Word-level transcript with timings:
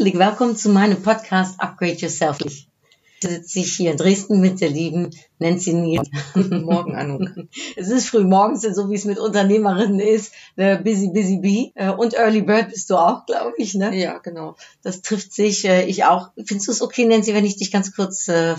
Herzlich 0.00 0.18
willkommen 0.18 0.56
zu 0.56 0.70
meinem 0.70 1.02
Podcast 1.02 1.60
Upgrade 1.60 1.92
Yourself. 1.92 2.38
Ich 2.40 2.68
sitze 3.20 3.58
ich 3.58 3.74
hier 3.76 3.90
in 3.90 3.98
Dresden 3.98 4.40
mit 4.40 4.62
der 4.62 4.70
lieben 4.70 5.10
Nancy 5.38 5.74
Niel. 5.74 6.00
Guten 6.32 6.62
Morgen, 6.62 6.96
Anuk. 6.96 7.28
Es 7.76 7.90
ist 7.90 8.08
früh 8.08 8.24
morgens, 8.24 8.62
so 8.62 8.88
wie 8.88 8.94
es 8.94 9.04
mit 9.04 9.18
Unternehmerinnen 9.18 10.00
ist. 10.00 10.32
Äh, 10.56 10.78
busy, 10.78 11.10
busy 11.12 11.36
bee. 11.36 11.72
Äh, 11.74 11.90
Und 11.90 12.14
Early 12.14 12.40
Bird 12.40 12.70
bist 12.70 12.88
du 12.88 12.96
auch, 12.96 13.26
glaube 13.26 13.52
ich, 13.58 13.74
ne? 13.74 13.94
Ja, 13.94 14.16
genau. 14.16 14.56
Das 14.80 15.02
trifft 15.02 15.34
sich. 15.34 15.66
äh, 15.66 15.84
Ich 15.84 16.04
auch. 16.04 16.30
Findest 16.34 16.68
du 16.68 16.72
es 16.72 16.80
okay, 16.80 17.04
Nancy, 17.04 17.34
wenn 17.34 17.44
ich 17.44 17.58
dich 17.58 17.70
ganz 17.70 17.94
kurz 17.94 18.26
äh, 18.28 18.54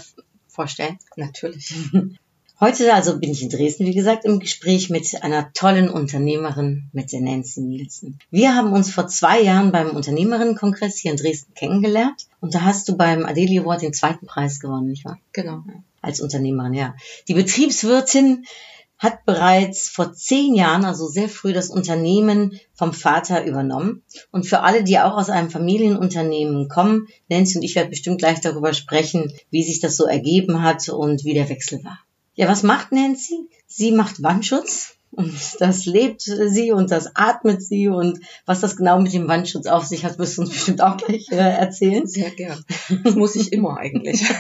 vorstelle? 0.48 1.00
Natürlich. 1.16 1.74
Heute 2.64 2.94
also 2.94 3.18
bin 3.18 3.32
ich 3.32 3.42
in 3.42 3.50
Dresden, 3.50 3.88
wie 3.88 3.96
gesagt, 3.96 4.24
im 4.24 4.40
Gespräch 4.40 4.92
mit 4.92 5.24
einer 5.24 5.52
tollen 5.52 5.90
Unternehmerin, 5.90 6.92
mit 6.94 7.12
der 7.12 7.22
Nancy 7.22 7.60
Nielsen. 7.60 8.20
Wir 8.30 8.56
haben 8.56 8.72
uns 8.72 8.92
vor 8.92 9.08
zwei 9.08 9.42
Jahren 9.42 9.72
beim 9.72 9.96
Unternehmerinnenkongress 9.96 11.00
hier 11.00 11.10
in 11.10 11.18
Dresden 11.18 11.56
kennengelernt 11.56 12.28
und 12.40 12.54
da 12.54 12.62
hast 12.62 12.88
du 12.88 12.96
beim 12.96 13.26
Adeli 13.26 13.58
Award 13.58 13.82
den 13.82 13.94
zweiten 13.94 14.28
Preis 14.28 14.60
gewonnen, 14.60 14.90
nicht 14.90 15.06
wahr? 15.06 15.18
Genau. 15.34 15.64
Als 16.04 16.22
Unternehmerin, 16.22 16.76
ja. 16.76 16.94
Die 17.28 17.34
Betriebswirtin 17.34 18.46
hat 19.00 19.26
bereits 19.26 19.90
vor 19.90 20.14
zehn 20.14 20.54
Jahren, 20.54 20.86
also 20.86 21.08
sehr 21.08 21.30
früh, 21.30 21.54
das 21.54 21.72
Unternehmen 21.72 22.60
vom 22.76 22.94
Vater 22.94 23.44
übernommen. 23.44 24.04
Und 24.30 24.46
für 24.46 24.60
alle, 24.60 24.84
die 24.84 25.00
auch 25.00 25.18
aus 25.18 25.32
einem 25.32 25.50
Familienunternehmen 25.50 26.70
kommen, 26.70 27.08
Nancy 27.28 27.58
und 27.58 27.64
ich 27.64 27.74
werden 27.74 27.90
bestimmt 27.90 28.20
gleich 28.20 28.40
darüber 28.40 28.76
sprechen, 28.76 29.34
wie 29.50 29.64
sich 29.64 29.80
das 29.80 29.98
so 29.98 30.06
ergeben 30.06 30.62
hat 30.62 30.88
und 30.90 31.24
wie 31.24 31.34
der 31.34 31.50
Wechsel 31.50 31.84
war. 31.84 31.98
Ja, 32.36 32.48
was 32.48 32.64
macht 32.64 32.92
Nancy? 32.92 33.50
Sie 33.68 33.92
macht 33.92 34.24
Wandschutz 34.24 34.96
und 35.12 35.34
das 35.60 35.86
lebt 35.86 36.22
sie 36.22 36.72
und 36.72 36.92
das 36.92 37.16
atmet 37.16 37.62
sie 37.62 37.90
und 37.90 38.20
was 38.46 38.62
das 38.62 38.78
genau 38.78 39.00
mit 39.02 39.14
dem 39.14 39.28
Wandschutz 39.28 39.68
auf 39.68 39.86
sich 39.86 40.06
hat, 40.06 40.18
wirst 40.18 40.38
du 40.38 40.42
uns 40.42 40.52
bestimmt 40.52 40.82
auch 40.82 40.98
gleich 40.98 41.30
äh, 41.32 41.36
erzählen. 41.36 42.08
Sehr 42.08 42.32
gern. 42.32 42.64
Das 43.04 43.16
muss 43.16 43.36
ich 43.36 43.52
immer 43.52 43.78
eigentlich. 43.78 44.24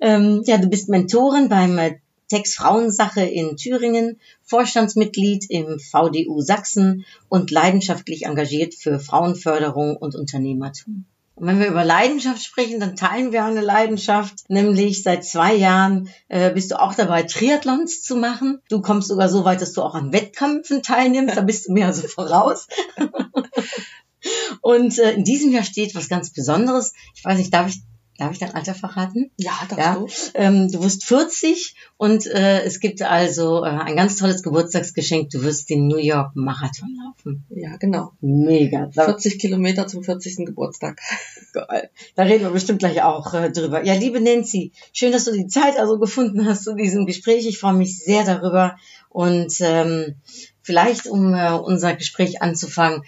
Ähm, 0.00 0.42
ja, 0.46 0.58
du 0.58 0.68
bist 0.68 0.88
Mentorin 0.88 1.48
beim 1.48 1.76
äh, 1.78 1.96
Tex 2.28 2.54
Frauensache 2.54 3.22
in 3.22 3.56
Thüringen, 3.56 4.20
Vorstandsmitglied 4.42 5.50
im 5.50 5.78
VDU 5.80 6.40
Sachsen 6.40 7.04
und 7.28 7.50
leidenschaftlich 7.50 8.26
engagiert 8.26 8.74
für 8.74 9.00
Frauenförderung 9.00 9.96
und 9.96 10.14
Unternehmertum. 10.14 11.06
Und 11.38 11.46
wenn 11.46 11.60
wir 11.60 11.68
über 11.68 11.84
Leidenschaft 11.84 12.42
sprechen, 12.42 12.80
dann 12.80 12.96
teilen 12.96 13.30
wir 13.30 13.44
eine 13.44 13.60
Leidenschaft, 13.60 14.50
nämlich 14.50 15.04
seit 15.04 15.24
zwei 15.24 15.54
Jahren 15.54 16.08
äh, 16.26 16.50
bist 16.50 16.72
du 16.72 16.80
auch 16.80 16.94
dabei, 16.94 17.22
Triathlons 17.22 18.02
zu 18.02 18.16
machen. 18.16 18.60
Du 18.68 18.80
kommst 18.80 19.06
sogar 19.06 19.28
so 19.28 19.44
weit, 19.44 19.62
dass 19.62 19.72
du 19.72 19.82
auch 19.82 19.94
an 19.94 20.12
Wettkämpfen 20.12 20.82
teilnimmst, 20.82 21.36
da 21.36 21.42
bist 21.42 21.68
du 21.68 21.72
mir 21.72 21.86
also 21.86 22.08
voraus. 22.08 22.66
Und 24.62 24.98
äh, 24.98 25.12
in 25.12 25.22
diesem 25.22 25.52
Jahr 25.52 25.62
steht 25.62 25.94
was 25.94 26.08
ganz 26.08 26.32
Besonderes. 26.32 26.92
Ich 27.14 27.24
weiß 27.24 27.38
nicht, 27.38 27.54
darf 27.54 27.68
ich, 27.68 27.82
darf 28.18 28.32
ich 28.32 28.38
dein 28.38 28.54
Alter 28.54 28.74
verraten? 28.74 29.30
Ja, 29.36 29.52
darfst 29.68 29.78
Ja, 29.78 29.94
du? 29.94 30.08
ähm, 30.44 30.70
du 30.70 30.82
wirst 30.82 31.04
40 31.04 31.74
und 31.96 32.26
äh, 32.26 32.62
es 32.62 32.80
gibt 32.80 33.00
also 33.00 33.64
äh, 33.64 33.68
ein 33.68 33.96
ganz 33.96 34.16
tolles 34.16 34.42
Geburtstagsgeschenk. 34.42 35.30
Du 35.30 35.42
wirst 35.42 35.70
den 35.70 35.86
New 35.86 35.96
York 35.98 36.32
Marathon 36.34 36.88
laufen. 37.02 37.46
Ja, 37.48 37.76
genau. 37.76 38.12
Mega. 38.20 38.90
Da, 38.94 39.04
40 39.04 39.38
Kilometer 39.38 39.86
zum 39.86 40.02
40. 40.02 40.44
Geburtstag. 40.46 41.00
geil. 41.52 41.90
da 42.16 42.24
reden 42.24 42.44
wir 42.44 42.50
bestimmt 42.50 42.80
gleich 42.80 43.02
auch 43.02 43.32
äh, 43.34 43.50
drüber. 43.50 43.84
Ja, 43.84 43.94
liebe 43.94 44.20
Nancy, 44.20 44.72
schön, 44.92 45.12
dass 45.12 45.24
du 45.24 45.32
die 45.32 45.46
Zeit 45.46 45.78
also 45.78 45.98
gefunden 45.98 46.44
hast 46.44 46.64
zu 46.64 46.74
diesem 46.74 47.06
Gespräch. 47.06 47.46
Ich 47.46 47.58
freue 47.58 47.74
mich 47.74 47.98
sehr 47.98 48.24
darüber. 48.24 48.76
Und 49.10 49.54
ähm, 49.60 50.16
vielleicht, 50.60 51.06
um 51.06 51.34
äh, 51.34 51.52
unser 51.52 51.94
Gespräch 51.94 52.42
anzufangen, 52.42 53.04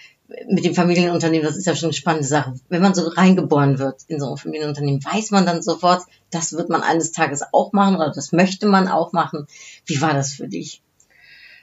mit 0.48 0.64
dem 0.64 0.74
Familienunternehmen, 0.74 1.46
das 1.46 1.56
ist 1.56 1.66
ja 1.66 1.74
schon 1.74 1.88
eine 1.88 1.94
spannende 1.94 2.26
Sache. 2.26 2.54
Wenn 2.68 2.82
man 2.82 2.94
so 2.94 3.08
reingeboren 3.08 3.78
wird 3.78 4.02
in 4.08 4.20
so 4.20 4.30
ein 4.30 4.36
Familienunternehmen, 4.36 5.04
weiß 5.04 5.30
man 5.30 5.46
dann 5.46 5.62
sofort, 5.62 6.02
das 6.30 6.52
wird 6.52 6.68
man 6.68 6.82
eines 6.82 7.12
Tages 7.12 7.42
auch 7.52 7.72
machen 7.72 7.96
oder 7.96 8.10
das 8.10 8.32
möchte 8.32 8.66
man 8.66 8.88
auch 8.88 9.12
machen. 9.12 9.46
Wie 9.86 10.00
war 10.00 10.14
das 10.14 10.34
für 10.34 10.48
dich? 10.48 10.82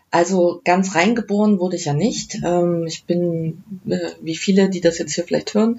Also 0.10 0.62
ganz 0.64 0.96
reingeboren 0.96 1.60
wurde 1.60 1.76
ich 1.76 1.86
ja 1.86 1.94
nicht. 1.94 2.40
Ähm, 2.44 2.86
ich 2.88 3.06
bin, 3.06 3.64
äh, 3.90 4.12
wie 4.22 4.38
viele, 4.38 4.70
die 4.70 4.80
das 4.80 4.98
jetzt 5.00 5.14
hier 5.14 5.26
vielleicht 5.26 5.54
hören, 5.54 5.78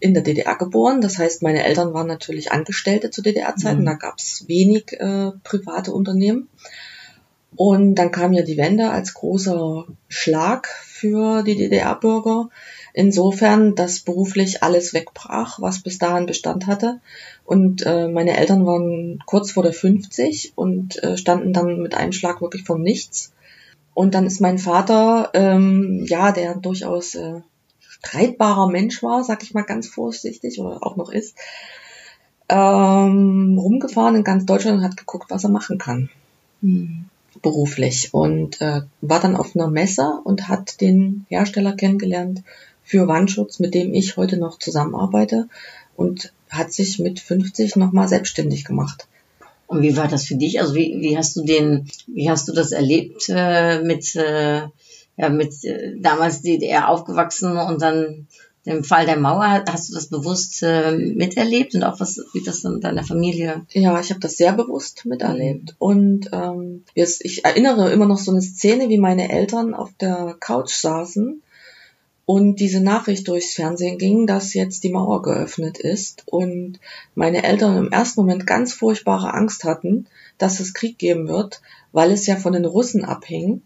in 0.00 0.14
der 0.14 0.24
DDR 0.24 0.56
geboren. 0.56 1.00
Das 1.00 1.18
heißt, 1.18 1.42
meine 1.42 1.64
Eltern 1.64 1.94
waren 1.94 2.08
natürlich 2.08 2.50
Angestellte 2.50 3.10
zu 3.10 3.22
DDR-Zeiten. 3.22 3.82
Mhm. 3.82 3.86
Da 3.86 3.94
gab 3.94 4.18
es 4.18 4.48
wenig 4.48 4.92
äh, 4.94 5.30
private 5.44 5.92
Unternehmen. 5.92 6.48
Und 7.58 7.96
dann 7.96 8.12
kam 8.12 8.34
ja 8.34 8.44
die 8.44 8.56
Wende 8.56 8.88
als 8.88 9.14
großer 9.14 9.84
Schlag 10.06 10.68
für 10.68 11.42
die 11.42 11.56
DDR-Bürger. 11.56 12.50
Insofern, 12.94 13.74
dass 13.74 13.98
beruflich 13.98 14.62
alles 14.62 14.94
wegbrach, 14.94 15.60
was 15.60 15.82
bis 15.82 15.98
dahin 15.98 16.26
Bestand 16.26 16.68
hatte. 16.68 17.00
Und 17.44 17.84
äh, 17.84 18.06
meine 18.06 18.36
Eltern 18.36 18.64
waren 18.64 19.18
kurz 19.26 19.50
vor 19.50 19.64
der 19.64 19.72
50 19.72 20.52
und 20.54 21.02
äh, 21.02 21.16
standen 21.16 21.52
dann 21.52 21.82
mit 21.82 21.96
einem 21.96 22.12
Schlag 22.12 22.40
wirklich 22.40 22.62
vom 22.62 22.80
Nichts. 22.80 23.32
Und 23.92 24.14
dann 24.14 24.24
ist 24.24 24.40
mein 24.40 24.58
Vater, 24.58 25.30
ähm, 25.34 26.04
ja, 26.06 26.30
der 26.30 26.54
durchaus 26.54 27.16
äh, 27.16 27.40
streitbarer 27.80 28.68
Mensch 28.68 29.02
war, 29.02 29.24
sag 29.24 29.42
ich 29.42 29.52
mal 29.52 29.62
ganz 29.62 29.88
vorsichtig, 29.88 30.60
oder 30.60 30.86
auch 30.86 30.94
noch 30.94 31.10
ist, 31.10 31.36
ähm, 32.48 33.58
rumgefahren 33.58 34.14
in 34.14 34.22
ganz 34.22 34.46
Deutschland 34.46 34.78
und 34.78 34.84
hat 34.84 34.96
geguckt, 34.96 35.32
was 35.32 35.42
er 35.42 35.50
machen 35.50 35.78
kann 35.78 36.08
beruflich 37.42 38.12
und 38.12 38.60
äh, 38.60 38.82
war 39.00 39.20
dann 39.20 39.36
auf 39.36 39.54
einer 39.54 39.68
Messe 39.68 40.20
und 40.24 40.48
hat 40.48 40.80
den 40.80 41.26
Hersteller 41.28 41.74
kennengelernt 41.74 42.42
für 42.82 43.06
Wandschutz, 43.06 43.58
mit 43.58 43.74
dem 43.74 43.92
ich 43.92 44.16
heute 44.16 44.38
noch 44.38 44.58
zusammenarbeite 44.58 45.48
und 45.96 46.32
hat 46.48 46.72
sich 46.72 46.98
mit 46.98 47.20
50 47.20 47.76
nochmal 47.76 48.08
selbstständig 48.08 48.64
gemacht. 48.64 49.08
Und 49.66 49.82
wie 49.82 49.96
war 49.96 50.08
das 50.08 50.24
für 50.24 50.36
dich? 50.36 50.60
Also 50.60 50.74
wie, 50.74 50.96
wie 51.00 51.18
hast 51.18 51.36
du 51.36 51.44
den, 51.44 51.88
wie 52.06 52.30
hast 52.30 52.48
du 52.48 52.52
das 52.52 52.72
erlebt 52.72 53.28
äh, 53.28 53.82
mit, 53.82 54.16
äh, 54.16 54.62
ja, 55.16 55.28
mit 55.28 55.62
äh, 55.64 55.94
damals 55.98 56.40
DDR 56.40 56.88
aufgewachsen 56.88 57.56
und 57.58 57.82
dann 57.82 58.26
dem 58.68 58.84
Fall 58.84 59.06
der 59.06 59.18
Mauer? 59.18 59.64
Hast 59.68 59.90
du 59.90 59.94
das 59.94 60.06
bewusst 60.08 60.62
äh, 60.62 60.92
miterlebt 60.92 61.74
und 61.74 61.82
auch 61.84 62.00
was, 62.00 62.20
wie 62.32 62.42
das 62.42 62.62
dann 62.62 62.74
in 62.76 62.80
deiner 62.80 63.04
Familie? 63.04 63.66
Ja, 63.70 63.98
ich 64.00 64.10
habe 64.10 64.20
das 64.20 64.36
sehr 64.36 64.52
bewusst 64.52 65.04
miterlebt 65.06 65.74
und 65.78 66.30
ähm, 66.32 66.84
jetzt, 66.94 67.24
ich 67.24 67.44
erinnere 67.44 67.90
immer 67.92 68.06
noch 68.06 68.18
so 68.18 68.30
eine 68.30 68.42
Szene, 68.42 68.88
wie 68.88 68.98
meine 68.98 69.30
Eltern 69.30 69.74
auf 69.74 69.90
der 70.00 70.36
Couch 70.40 70.72
saßen 70.74 71.42
und 72.26 72.56
diese 72.56 72.80
Nachricht 72.80 73.26
durchs 73.26 73.54
Fernsehen 73.54 73.96
ging, 73.96 74.26
dass 74.26 74.52
jetzt 74.52 74.84
die 74.84 74.90
Mauer 74.92 75.22
geöffnet 75.22 75.78
ist 75.78 76.24
und 76.26 76.78
meine 77.14 77.42
Eltern 77.42 77.76
im 77.78 77.90
ersten 77.90 78.20
Moment 78.20 78.46
ganz 78.46 78.74
furchtbare 78.74 79.32
Angst 79.32 79.64
hatten, 79.64 80.06
dass 80.36 80.60
es 80.60 80.74
Krieg 80.74 80.98
geben 80.98 81.26
wird, 81.28 81.62
weil 81.92 82.12
es 82.12 82.26
ja 82.26 82.36
von 82.36 82.52
den 82.52 82.66
Russen 82.66 83.04
abhing, 83.04 83.62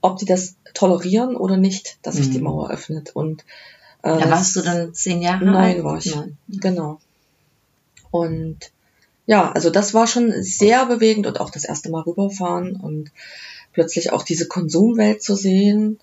ob 0.00 0.16
die 0.16 0.24
das 0.24 0.56
tolerieren 0.72 1.36
oder 1.36 1.56
nicht, 1.56 1.98
dass 2.02 2.16
sich 2.16 2.28
Mhm. 2.28 2.32
die 2.32 2.40
Mauer 2.40 2.70
öffnet. 2.70 3.14
Und 3.14 3.44
äh, 4.06 4.18
Da 4.18 4.20
das- 4.20 4.30
warst 4.30 4.56
du 4.56 4.62
dann 4.62 4.94
zehn 4.94 5.22
Jahre 5.22 5.44
Neun 5.44 5.54
alt? 5.56 5.84
war 5.84 5.98
ich. 5.98 6.14
Neun. 6.14 6.36
Genau. 6.48 7.00
Und 8.10 8.58
ja, 9.26 9.50
also 9.52 9.70
das 9.70 9.92
war 9.94 10.06
schon 10.06 10.32
sehr 10.42 10.86
bewegend 10.86 11.26
und 11.26 11.40
auch 11.40 11.50
das 11.50 11.64
erste 11.64 11.90
Mal 11.90 12.02
rüberfahren 12.02 12.76
und 12.76 13.10
plötzlich 13.72 14.12
auch 14.12 14.22
diese 14.22 14.46
Konsumwelt 14.46 15.22
zu 15.22 15.34
sehen. 15.34 15.98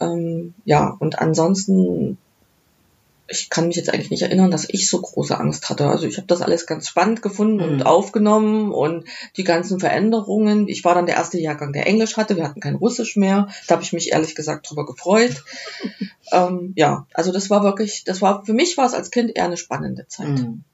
Ähm, 0.00 0.54
ja, 0.64 0.96
und 0.98 1.18
ansonsten, 1.18 2.16
ich 3.30 3.48
kann 3.48 3.68
mich 3.68 3.76
jetzt 3.76 3.92
eigentlich 3.92 4.10
nicht 4.10 4.22
erinnern, 4.22 4.50
dass 4.50 4.68
ich 4.68 4.88
so 4.90 5.00
große 5.00 5.38
Angst 5.38 5.70
hatte. 5.70 5.86
Also 5.86 6.06
ich 6.06 6.16
habe 6.16 6.26
das 6.26 6.42
alles 6.42 6.66
ganz 6.66 6.88
spannend 6.88 7.22
gefunden 7.22 7.56
Mhm. 7.58 7.72
und 7.72 7.86
aufgenommen 7.86 8.72
und 8.72 9.04
die 9.36 9.44
ganzen 9.44 9.78
Veränderungen. 9.78 10.66
Ich 10.68 10.84
war 10.84 10.94
dann 10.94 11.06
der 11.06 11.16
erste 11.16 11.38
Jahrgang, 11.38 11.72
der 11.72 11.86
Englisch 11.86 12.16
hatte. 12.16 12.36
Wir 12.36 12.44
hatten 12.44 12.60
kein 12.60 12.74
Russisch 12.74 13.16
mehr. 13.16 13.48
Da 13.68 13.74
habe 13.74 13.84
ich 13.84 13.92
mich 13.92 14.12
ehrlich 14.12 14.34
gesagt 14.34 14.68
drüber 14.68 14.84
gefreut. 14.84 15.44
ähm, 16.32 16.72
ja, 16.76 17.06
also 17.14 17.32
das 17.32 17.50
war 17.50 17.62
wirklich, 17.62 18.04
das 18.04 18.20
war 18.20 18.44
für 18.44 18.52
mich 18.52 18.76
war 18.76 18.86
es 18.86 18.94
als 18.94 19.10
Kind 19.10 19.34
eher 19.34 19.44
eine 19.44 19.56
spannende 19.56 20.06
Zeit. 20.08 20.28
Mhm. 20.28 20.64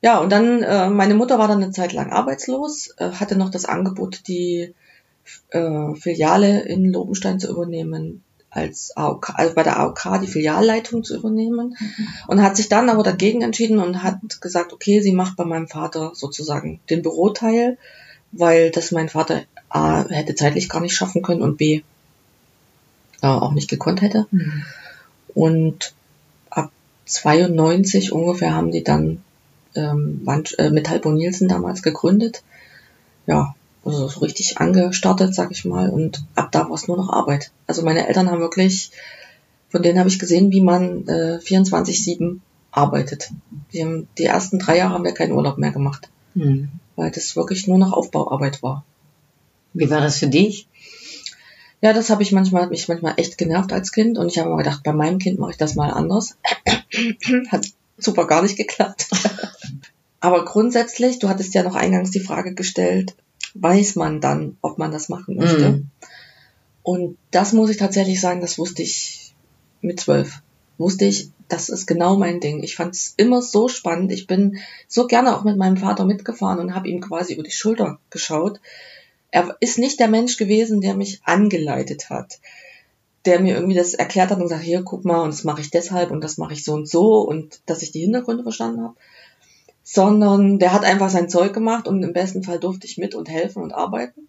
Ja, 0.00 0.18
und 0.18 0.32
dann, 0.32 0.64
äh, 0.64 0.90
meine 0.90 1.14
Mutter 1.14 1.38
war 1.38 1.46
dann 1.46 1.62
eine 1.62 1.70
Zeit 1.70 1.92
lang 1.92 2.10
arbeitslos, 2.10 2.92
äh, 2.96 3.10
hatte 3.12 3.36
noch 3.36 3.50
das 3.50 3.66
Angebot, 3.66 4.26
die 4.26 4.74
äh, 5.50 5.94
Filiale 5.94 6.62
in 6.62 6.92
Lobenstein 6.92 7.38
zu 7.38 7.48
übernehmen, 7.48 8.24
als 8.52 8.94
AOK, 8.96 9.32
also 9.36 9.54
bei 9.54 9.62
der 9.62 9.80
AOK 9.80 10.20
die 10.20 10.26
Filialleitung 10.26 11.04
zu 11.04 11.16
übernehmen 11.16 11.74
und 12.26 12.42
hat 12.42 12.56
sich 12.56 12.68
dann 12.68 12.90
aber 12.90 13.02
dagegen 13.02 13.40
entschieden 13.40 13.78
und 13.78 14.02
hat 14.02 14.40
gesagt, 14.42 14.74
okay, 14.74 15.00
sie 15.00 15.12
macht 15.12 15.36
bei 15.36 15.44
meinem 15.44 15.68
Vater 15.68 16.12
sozusagen 16.14 16.78
den 16.90 17.02
Büroteil, 17.02 17.78
weil 18.30 18.70
das 18.70 18.92
mein 18.92 19.08
Vater 19.08 19.42
A 19.70 20.06
hätte 20.08 20.34
zeitlich 20.34 20.68
gar 20.68 20.82
nicht 20.82 20.94
schaffen 20.94 21.22
können 21.22 21.40
und 21.40 21.56
B 21.56 21.80
äh, 23.22 23.26
auch 23.26 23.52
nicht 23.52 23.70
gekonnt 23.70 24.02
hätte. 24.02 24.26
Und 25.34 25.94
ab 26.50 26.70
92 27.06 28.12
ungefähr 28.12 28.54
haben 28.54 28.70
die 28.70 28.84
dann 28.84 29.22
ähm, 29.74 30.26
äh, 30.58 30.70
mit 30.70 30.90
Halbo 30.90 31.10
Nielsen 31.10 31.48
damals 31.48 31.82
gegründet. 31.82 32.42
Ja, 33.26 33.54
also 33.84 34.08
so 34.08 34.20
richtig 34.20 34.58
angestartet, 34.58 35.34
sag 35.34 35.50
ich 35.50 35.64
mal. 35.64 35.90
Und 35.90 36.24
ab 36.34 36.52
da 36.52 36.68
war 36.68 36.74
es 36.74 36.88
nur 36.88 36.96
noch 36.96 37.10
Arbeit. 37.10 37.50
Also 37.66 37.82
meine 37.82 38.06
Eltern 38.06 38.30
haben 38.30 38.40
wirklich, 38.40 38.92
von 39.70 39.82
denen 39.82 39.98
habe 39.98 40.08
ich 40.08 40.18
gesehen, 40.18 40.50
wie 40.52 40.60
man 40.60 41.06
äh, 41.08 41.38
24-7 41.38 42.38
arbeitet. 42.70 43.30
Die, 43.72 43.82
haben, 43.82 44.08
die 44.18 44.24
ersten 44.24 44.58
drei 44.58 44.78
Jahre 44.78 44.94
haben 44.94 45.04
wir 45.04 45.12
keinen 45.12 45.32
Urlaub 45.32 45.58
mehr 45.58 45.72
gemacht, 45.72 46.08
Hm. 46.34 46.70
weil 46.96 47.10
das 47.10 47.36
wirklich 47.36 47.66
nur 47.66 47.78
noch 47.78 47.92
Aufbauarbeit 47.92 48.62
war. 48.62 48.84
Wie 49.74 49.90
war 49.90 50.00
das 50.00 50.18
für 50.18 50.28
dich? 50.28 50.68
Ja, 51.82 51.92
das 51.92 52.10
habe 52.10 52.22
ich 52.22 52.32
manchmal, 52.32 52.62
hat 52.62 52.70
mich 52.70 52.88
manchmal 52.88 53.14
echt 53.16 53.36
genervt 53.36 53.72
als 53.72 53.90
Kind 53.90 54.16
und 54.16 54.28
ich 54.28 54.38
habe 54.38 54.48
mal 54.48 54.56
gedacht, 54.56 54.82
bei 54.84 54.92
meinem 54.92 55.18
Kind 55.18 55.38
mache 55.38 55.50
ich 55.50 55.56
das 55.56 55.74
mal 55.74 55.90
anders. 55.90 56.36
Hat 57.48 57.66
super 57.98 58.26
gar 58.26 58.42
nicht 58.42 58.56
geklappt. 58.56 59.08
Aber 60.20 60.44
grundsätzlich, 60.44 61.18
du 61.18 61.28
hattest 61.28 61.54
ja 61.54 61.64
noch 61.64 61.74
eingangs 61.74 62.12
die 62.12 62.20
Frage 62.20 62.54
gestellt, 62.54 63.16
weiß 63.54 63.96
man 63.96 64.20
dann, 64.20 64.56
ob 64.62 64.78
man 64.78 64.92
das 64.92 65.08
machen 65.08 65.36
möchte? 65.36 65.70
Mhm. 65.70 65.90
Und 66.82 67.18
das 67.30 67.52
muss 67.52 67.70
ich 67.70 67.76
tatsächlich 67.76 68.20
sagen, 68.20 68.40
das 68.40 68.58
wusste 68.58 68.82
ich 68.82 69.34
mit 69.80 70.00
zwölf. 70.00 70.42
Wusste 70.78 71.04
ich, 71.04 71.30
das 71.48 71.68
ist 71.68 71.86
genau 71.86 72.16
mein 72.16 72.40
Ding. 72.40 72.62
Ich 72.62 72.76
fand 72.76 72.94
es 72.94 73.14
immer 73.16 73.42
so 73.42 73.68
spannend. 73.68 74.10
Ich 74.10 74.26
bin 74.26 74.58
so 74.88 75.06
gerne 75.06 75.36
auch 75.36 75.44
mit 75.44 75.56
meinem 75.56 75.76
Vater 75.76 76.04
mitgefahren 76.04 76.58
und 76.58 76.74
habe 76.74 76.88
ihm 76.88 77.00
quasi 77.00 77.34
über 77.34 77.42
die 77.42 77.50
Schulter 77.50 77.98
geschaut. 78.10 78.60
Er 79.30 79.56
ist 79.60 79.78
nicht 79.78 80.00
der 80.00 80.08
Mensch 80.08 80.36
gewesen, 80.36 80.80
der 80.80 80.94
mich 80.94 81.20
angeleitet 81.24 82.10
hat, 82.10 82.40
der 83.24 83.40
mir 83.40 83.54
irgendwie 83.54 83.76
das 83.76 83.94
erklärt 83.94 84.30
hat 84.30 84.38
und 84.38 84.44
gesagt, 84.44 84.62
hier, 84.62 84.82
guck 84.82 85.04
mal, 85.04 85.20
und 85.20 85.30
das 85.30 85.44
mache 85.44 85.60
ich 85.60 85.70
deshalb 85.70 86.10
und 86.10 86.22
das 86.22 86.38
mache 86.38 86.54
ich 86.54 86.64
so 86.64 86.72
und 86.72 86.88
so 86.88 87.20
und 87.20 87.60
dass 87.66 87.82
ich 87.82 87.92
die 87.92 88.00
Hintergründe 88.00 88.42
verstanden 88.42 88.82
habe, 88.82 88.96
sondern 89.82 90.58
der 90.58 90.72
hat 90.72 90.84
einfach 90.84 91.10
sein 91.10 91.28
Zeug 91.28 91.52
gemacht 91.52 91.88
und 91.88 92.02
im 92.02 92.12
besten 92.12 92.42
Fall 92.42 92.58
durfte 92.58 92.86
ich 92.86 92.98
mit 92.98 93.14
und 93.14 93.28
helfen 93.28 93.62
und 93.62 93.72
arbeiten. 93.72 94.28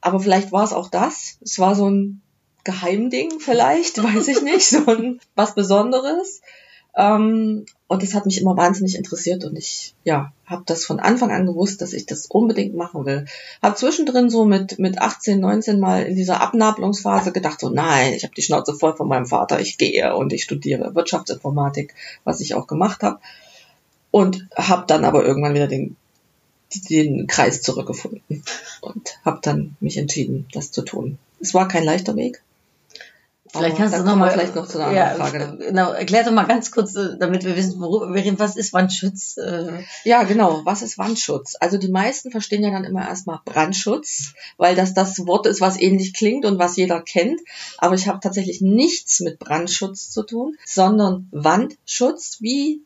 Aber 0.00 0.20
vielleicht 0.20 0.52
war 0.52 0.64
es 0.64 0.72
auch 0.72 0.88
das. 0.88 1.38
Es 1.40 1.58
war 1.58 1.74
so 1.74 1.88
ein 1.88 2.22
Geheimding 2.64 3.40
vielleicht, 3.40 4.02
weiß 4.02 4.28
ich 4.28 4.42
nicht, 4.42 4.68
so 4.68 4.86
ein 4.86 5.20
was 5.34 5.54
Besonderes. 5.54 6.40
Ähm, 6.94 7.64
und 7.86 8.02
das 8.02 8.14
hat 8.14 8.26
mich 8.26 8.40
immer 8.40 8.56
wahnsinnig 8.56 8.96
interessiert 8.96 9.44
und 9.44 9.56
ich 9.56 9.94
ja 10.04 10.32
habe 10.44 10.62
das 10.66 10.84
von 10.84 11.00
Anfang 11.00 11.30
an 11.30 11.46
gewusst, 11.46 11.80
dass 11.80 11.94
ich 11.94 12.04
das 12.04 12.26
unbedingt 12.26 12.74
machen 12.74 13.06
will. 13.06 13.24
Habe 13.62 13.76
zwischendrin 13.76 14.28
so 14.28 14.44
mit 14.44 14.78
mit 14.78 14.98
18, 14.98 15.40
19 15.40 15.80
mal 15.80 16.02
in 16.02 16.16
dieser 16.16 16.42
Abnabelungsphase 16.42 17.32
gedacht 17.32 17.60
so 17.60 17.70
nein, 17.70 18.12
ich 18.12 18.24
habe 18.24 18.34
die 18.34 18.42
Schnauze 18.42 18.74
voll 18.74 18.94
von 18.94 19.08
meinem 19.08 19.24
Vater, 19.24 19.58
ich 19.60 19.78
gehe 19.78 20.14
und 20.14 20.34
ich 20.34 20.44
studiere 20.44 20.94
Wirtschaftsinformatik, 20.94 21.94
was 22.24 22.40
ich 22.40 22.54
auch 22.54 22.66
gemacht 22.66 23.02
habe 23.02 23.20
und 24.12 24.46
habe 24.54 24.84
dann 24.86 25.04
aber 25.04 25.24
irgendwann 25.24 25.54
wieder 25.54 25.66
den 25.66 25.96
den 26.88 27.26
Kreis 27.26 27.60
zurückgefunden 27.60 28.44
und 28.80 29.18
habe 29.24 29.40
dann 29.42 29.76
mich 29.80 29.98
entschieden, 29.98 30.46
das 30.52 30.70
zu 30.70 30.82
tun. 30.82 31.18
Es 31.40 31.52
war 31.52 31.68
kein 31.68 31.84
leichter 31.84 32.16
Weg. 32.16 32.42
Vielleicht 33.54 33.76
kannst 33.76 33.98
du 33.98 34.02
noch 34.02 34.16
mal 34.16 34.30
vielleicht 34.30 34.54
noch 34.54 34.66
zu 34.66 34.78
einer 34.78 34.96
ja, 34.96 35.12
anderen 35.12 35.50
Frage. 35.50 35.66
Genau, 35.66 35.92
erklär 35.92 36.24
doch 36.24 36.32
mal 36.32 36.46
ganz 36.46 36.70
kurz, 36.70 36.94
äh, 36.94 37.18
damit 37.18 37.44
wir 37.44 37.54
wissen, 37.54 37.78
worüber 37.80 38.14
wir 38.14 38.24
reden. 38.24 38.38
Was 38.38 38.56
ist 38.56 38.72
Wandschutz? 38.72 39.36
Äh, 39.36 39.82
Ja, 40.04 40.22
genau. 40.22 40.62
Was 40.64 40.80
ist 40.80 40.96
Wandschutz? 40.96 41.56
Also 41.60 41.76
die 41.76 41.90
meisten 41.90 42.30
verstehen 42.30 42.62
ja 42.62 42.70
dann 42.70 42.84
immer 42.84 43.06
erstmal 43.06 43.40
Brandschutz, 43.44 44.32
weil 44.56 44.74
das 44.74 44.94
das 44.94 45.26
Wort 45.26 45.46
ist, 45.46 45.60
was 45.60 45.78
ähnlich 45.78 46.14
klingt 46.14 46.46
und 46.46 46.58
was 46.58 46.76
jeder 46.76 47.02
kennt. 47.02 47.42
Aber 47.76 47.94
ich 47.94 48.08
habe 48.08 48.20
tatsächlich 48.20 48.62
nichts 48.62 49.20
mit 49.20 49.38
Brandschutz 49.38 50.10
zu 50.10 50.22
tun, 50.22 50.56
sondern 50.64 51.28
Wandschutz, 51.30 52.38
wie 52.40 52.80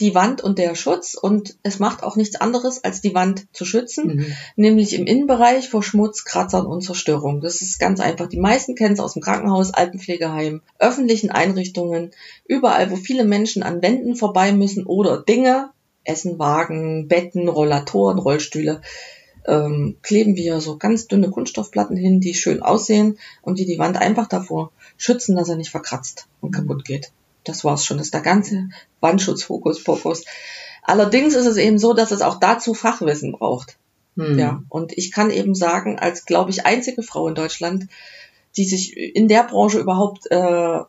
die 0.00 0.14
Wand 0.14 0.42
und 0.42 0.58
der 0.58 0.74
Schutz. 0.74 1.14
Und 1.14 1.56
es 1.62 1.78
macht 1.78 2.02
auch 2.02 2.16
nichts 2.16 2.40
anderes, 2.40 2.82
als 2.82 3.00
die 3.00 3.14
Wand 3.14 3.46
zu 3.52 3.64
schützen, 3.64 4.16
Mhm. 4.16 4.26
nämlich 4.56 4.94
im 4.94 5.06
Innenbereich 5.06 5.68
vor 5.68 5.82
Schmutz, 5.82 6.24
Kratzern 6.24 6.66
und 6.66 6.82
Zerstörung. 6.82 7.40
Das 7.40 7.62
ist 7.62 7.78
ganz 7.78 8.00
einfach. 8.00 8.28
Die 8.28 8.40
meisten 8.40 8.74
kennen 8.74 8.94
es 8.94 9.00
aus 9.00 9.12
dem 9.14 9.22
Krankenhaus, 9.22 9.72
Altenpflegeheim, 9.74 10.62
öffentlichen 10.78 11.30
Einrichtungen, 11.30 12.10
überall, 12.46 12.90
wo 12.90 12.96
viele 12.96 13.24
Menschen 13.24 13.62
an 13.62 13.82
Wänden 13.82 14.16
vorbei 14.16 14.52
müssen 14.52 14.86
oder 14.86 15.22
Dinge, 15.22 15.70
Essen, 16.04 16.38
Wagen, 16.38 17.06
Betten, 17.06 17.48
Rollatoren, 17.48 18.18
Rollstühle, 18.18 18.80
ähm, 19.46 19.96
kleben 20.02 20.36
wir 20.36 20.60
so 20.60 20.78
ganz 20.78 21.06
dünne 21.06 21.30
Kunststoffplatten 21.30 21.96
hin, 21.96 22.20
die 22.20 22.34
schön 22.34 22.62
aussehen 22.62 23.18
und 23.42 23.58
die 23.58 23.66
die 23.66 23.78
Wand 23.78 23.96
einfach 23.96 24.26
davor 24.28 24.70
schützen, 24.96 25.36
dass 25.36 25.48
er 25.48 25.56
nicht 25.56 25.70
verkratzt 25.70 26.26
und 26.40 26.52
kaputt 26.52 26.84
geht. 26.84 27.12
Das 27.44 27.64
war's 27.64 27.84
schon. 27.84 27.98
Das 27.98 28.06
ist 28.08 28.14
der 28.14 28.20
ganze 28.20 28.68
Wandschutzfokus, 29.00 29.80
Fokus. 29.80 30.24
Allerdings 30.82 31.34
ist 31.34 31.46
es 31.46 31.56
eben 31.56 31.78
so, 31.78 31.92
dass 31.92 32.10
es 32.10 32.22
auch 32.22 32.40
dazu 32.40 32.74
Fachwissen 32.74 33.32
braucht. 33.32 33.76
Hm. 34.16 34.38
Ja, 34.38 34.62
und 34.68 34.96
ich 34.96 35.12
kann 35.12 35.30
eben 35.30 35.54
sagen, 35.54 35.98
als 35.98 36.26
glaube 36.26 36.50
ich 36.50 36.66
einzige 36.66 37.02
Frau 37.02 37.28
in 37.28 37.34
Deutschland, 37.34 37.86
die 38.56 38.64
sich 38.64 38.96
in 38.96 39.28
der 39.28 39.44
Branche 39.44 39.78
überhaupt 39.78 40.30
äh, 40.30 40.80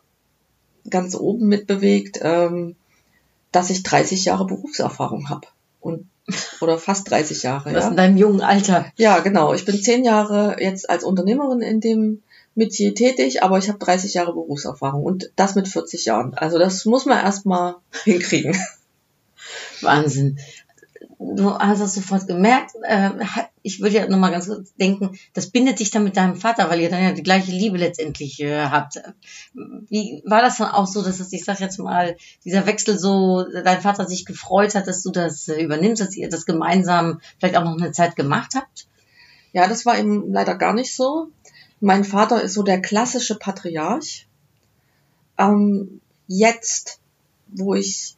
ganz 0.90 1.14
oben 1.14 1.48
mitbewegt, 1.48 2.20
ähm, 2.22 2.76
dass 3.52 3.70
ich 3.70 3.82
30 3.82 4.26
Jahre 4.26 4.46
Berufserfahrung 4.46 5.30
habe 5.30 5.46
und 5.80 6.06
oder 6.60 6.78
fast 6.78 7.10
30 7.10 7.42
Jahre. 7.42 7.72
Das 7.72 7.84
Ja? 7.84 7.90
in 7.90 7.96
deinem 7.96 8.16
jungen 8.16 8.40
Alter. 8.40 8.86
ja, 8.96 9.20
genau. 9.20 9.54
Ich 9.54 9.64
bin 9.64 9.80
zehn 9.80 10.04
Jahre 10.04 10.56
jetzt 10.58 10.88
als 10.88 11.04
Unternehmerin 11.04 11.60
in 11.60 11.80
dem 11.80 12.22
Metier 12.54 12.94
tätig, 12.94 13.42
aber 13.42 13.58
ich 13.58 13.68
habe 13.68 13.78
30 13.78 14.14
Jahre 14.14 14.32
Berufserfahrung 14.32 15.02
und 15.02 15.30
das 15.36 15.54
mit 15.54 15.68
40 15.68 16.04
Jahren. 16.04 16.34
Also 16.34 16.58
das 16.58 16.84
muss 16.84 17.06
man 17.06 17.18
erstmal 17.18 17.76
hinkriegen. 18.04 18.56
Wahnsinn. 19.80 20.38
Du 21.18 21.56
hast 21.58 21.80
das 21.80 21.94
sofort 21.94 22.26
gemerkt. 22.26 22.72
Äh, 22.82 23.10
ich 23.62 23.80
würde 23.80 23.96
ja 23.96 24.08
nochmal 24.08 24.30
ganz 24.30 24.46
kurz 24.46 24.74
denken, 24.74 25.18
das 25.32 25.50
bindet 25.50 25.80
dich 25.80 25.90
dann 25.90 26.04
mit 26.04 26.16
deinem 26.16 26.36
Vater, 26.36 26.68
weil 26.68 26.80
ihr 26.80 26.90
dann 26.90 27.02
ja 27.02 27.12
die 27.12 27.22
gleiche 27.22 27.50
Liebe 27.50 27.78
letztendlich 27.78 28.40
äh, 28.40 28.66
habt. 28.66 29.00
Wie 29.54 30.22
war 30.26 30.42
das 30.42 30.58
dann 30.58 30.70
auch 30.70 30.86
so, 30.86 31.02
dass 31.02 31.20
es, 31.20 31.32
ich 31.32 31.44
sag 31.44 31.60
jetzt 31.60 31.78
mal, 31.78 32.16
dieser 32.44 32.66
Wechsel 32.66 32.98
so, 32.98 33.44
dein 33.44 33.80
Vater 33.80 34.06
sich 34.06 34.26
gefreut 34.26 34.74
hat, 34.74 34.86
dass 34.86 35.02
du 35.02 35.10
das 35.10 35.48
äh, 35.48 35.62
übernimmst, 35.62 36.02
dass 36.02 36.16
ihr 36.16 36.28
das 36.28 36.46
gemeinsam 36.46 37.20
vielleicht 37.38 37.56
auch 37.56 37.64
noch 37.64 37.78
eine 37.78 37.92
Zeit 37.92 38.16
gemacht 38.16 38.52
habt? 38.54 38.86
Ja, 39.52 39.68
das 39.68 39.86
war 39.86 39.98
eben 39.98 40.32
leider 40.32 40.56
gar 40.56 40.74
nicht 40.74 40.94
so. 40.94 41.28
Mein 41.84 42.04
Vater 42.04 42.40
ist 42.40 42.54
so 42.54 42.62
der 42.62 42.80
klassische 42.80 43.34
Patriarch. 43.34 44.26
Ähm, 45.36 46.00
jetzt, 46.26 46.98
wo 47.48 47.74
ich 47.74 48.16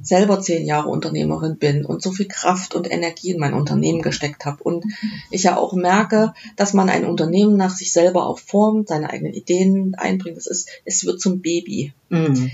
selber 0.00 0.40
zehn 0.40 0.64
Jahre 0.64 0.90
Unternehmerin 0.90 1.56
bin 1.56 1.84
und 1.84 2.00
so 2.00 2.12
viel 2.12 2.28
Kraft 2.28 2.76
und 2.76 2.88
Energie 2.88 3.32
in 3.32 3.40
mein 3.40 3.54
Unternehmen 3.54 4.02
gesteckt 4.02 4.44
habe 4.44 4.62
und 4.62 4.84
ich 5.32 5.42
ja 5.42 5.56
auch 5.56 5.72
merke, 5.72 6.32
dass 6.54 6.74
man 6.74 6.88
ein 6.88 7.04
Unternehmen 7.04 7.56
nach 7.56 7.74
sich 7.74 7.92
selber 7.92 8.24
auch 8.28 8.38
formt, 8.38 8.86
seine 8.86 9.10
eigenen 9.10 9.34
Ideen 9.34 9.96
einbringt. 9.96 10.36
Das 10.36 10.46
ist, 10.46 10.68
es 10.84 11.04
wird 11.04 11.20
zum 11.20 11.40
Baby. 11.40 11.92
Mhm. 12.08 12.52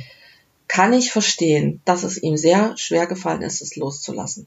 Kann 0.66 0.94
ich 0.94 1.12
verstehen, 1.12 1.82
dass 1.84 2.04
es 2.04 2.16
ihm 2.22 2.38
sehr 2.38 2.74
schwer 2.78 3.06
gefallen 3.06 3.42
ist, 3.42 3.60
es 3.60 3.76
loszulassen. 3.76 4.46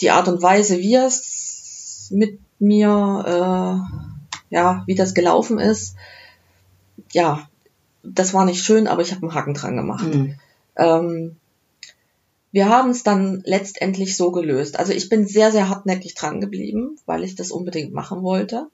Die 0.00 0.10
Art 0.10 0.28
und 0.28 0.40
Weise, 0.40 0.78
wie 0.78 0.94
er 0.94 1.06
es 1.06 2.10
mit 2.12 2.38
mir, 2.60 3.24
äh, 3.26 4.11
ja, 4.52 4.84
wie 4.86 4.94
das 4.94 5.14
gelaufen 5.14 5.58
ist, 5.58 5.96
ja, 7.10 7.48
das 8.02 8.34
war 8.34 8.44
nicht 8.44 8.62
schön, 8.62 8.86
aber 8.86 9.02
ich 9.02 9.12
habe 9.12 9.22
einen 9.22 9.34
Haken 9.34 9.54
dran 9.54 9.76
gemacht. 9.76 10.14
Mhm. 10.14 10.34
Ähm, 10.76 11.36
wir 12.52 12.68
haben 12.68 12.90
es 12.90 13.02
dann 13.02 13.42
letztendlich 13.46 14.14
so 14.14 14.30
gelöst. 14.30 14.78
Also 14.78 14.92
ich 14.92 15.08
bin 15.08 15.26
sehr, 15.26 15.50
sehr 15.50 15.70
hartnäckig 15.70 16.14
dran 16.14 16.40
geblieben, 16.40 16.98
weil 17.06 17.24
ich 17.24 17.34
das 17.34 17.50
unbedingt 17.50 17.94
machen 17.94 18.22
wollte. 18.22 18.66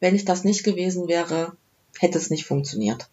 Wenn 0.00 0.14
ich 0.14 0.24
das 0.24 0.42
nicht 0.42 0.64
gewesen 0.64 1.06
wäre, 1.06 1.52
hätte 1.98 2.16
es 2.16 2.30
nicht 2.30 2.46
funktioniert. 2.46 3.10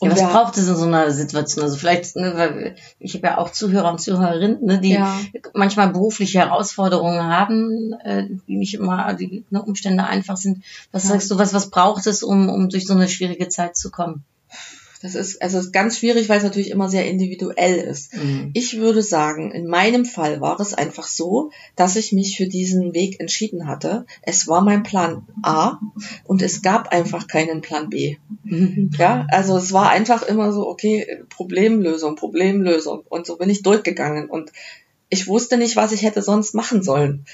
Ja, 0.00 0.10
was 0.10 0.20
braucht 0.20 0.58
es 0.58 0.68
in 0.68 0.76
so 0.76 0.84
einer 0.84 1.10
Situation? 1.10 1.64
Also 1.64 1.76
vielleicht, 1.76 2.16
ne, 2.16 2.32
weil 2.36 2.76
ich 2.98 3.14
habe 3.14 3.26
ja 3.28 3.38
auch 3.38 3.50
Zuhörer 3.50 3.90
und 3.90 4.00
Zuhörerinnen, 4.00 4.62
ne, 4.62 4.78
die 4.78 4.90
Ja. 4.92 5.18
manchmal 5.54 5.88
berufliche 5.88 6.40
Herausforderungen 6.40 7.22
haben, 7.24 7.94
äh, 8.04 8.26
die 8.46 8.56
nicht 8.56 8.74
immer 8.74 9.14
die 9.14 9.44
ne, 9.48 9.62
Umstände 9.62 10.04
einfach 10.04 10.36
sind. 10.36 10.64
Was 10.92 11.04
Ja. 11.04 11.10
sagst 11.10 11.30
du, 11.30 11.38
was, 11.38 11.54
was 11.54 11.70
braucht 11.70 12.06
es, 12.06 12.22
um, 12.22 12.50
um 12.50 12.68
durch 12.68 12.86
so 12.86 12.92
eine 12.92 13.08
schwierige 13.08 13.48
Zeit 13.48 13.76
zu 13.76 13.90
kommen? 13.90 14.24
Das 15.02 15.14
ist 15.14 15.42
also 15.42 15.58
es 15.58 15.66
ist 15.66 15.72
ganz 15.72 15.98
schwierig, 15.98 16.28
weil 16.28 16.38
es 16.38 16.44
natürlich 16.44 16.70
immer 16.70 16.88
sehr 16.88 17.08
individuell 17.08 17.76
ist. 17.76 18.14
Mhm. 18.14 18.50
Ich 18.54 18.78
würde 18.78 19.02
sagen, 19.02 19.52
in 19.52 19.66
meinem 19.66 20.04
Fall 20.04 20.40
war 20.40 20.58
es 20.60 20.74
einfach 20.74 21.06
so, 21.06 21.50
dass 21.74 21.96
ich 21.96 22.12
mich 22.12 22.36
für 22.36 22.46
diesen 22.46 22.94
Weg 22.94 23.20
entschieden 23.20 23.66
hatte. 23.66 24.06
Es 24.22 24.48
war 24.48 24.62
mein 24.62 24.82
Plan 24.82 25.26
A 25.42 25.78
und 26.24 26.42
es 26.42 26.62
gab 26.62 26.92
einfach 26.92 27.26
keinen 27.26 27.60
Plan 27.60 27.90
B. 27.90 28.16
Ja, 28.98 29.26
also 29.30 29.56
es 29.56 29.72
war 29.72 29.90
einfach 29.90 30.22
immer 30.22 30.52
so, 30.52 30.66
okay, 30.68 31.22
Problemlösung, 31.28 32.16
Problemlösung. 32.16 33.02
Und 33.08 33.26
so 33.26 33.36
bin 33.36 33.50
ich 33.50 33.62
durchgegangen 33.62 34.30
und 34.30 34.52
ich 35.08 35.26
wusste 35.26 35.56
nicht, 35.56 35.76
was 35.76 35.92
ich 35.92 36.02
hätte 36.02 36.22
sonst 36.22 36.54
machen 36.54 36.82
sollen. 36.82 37.26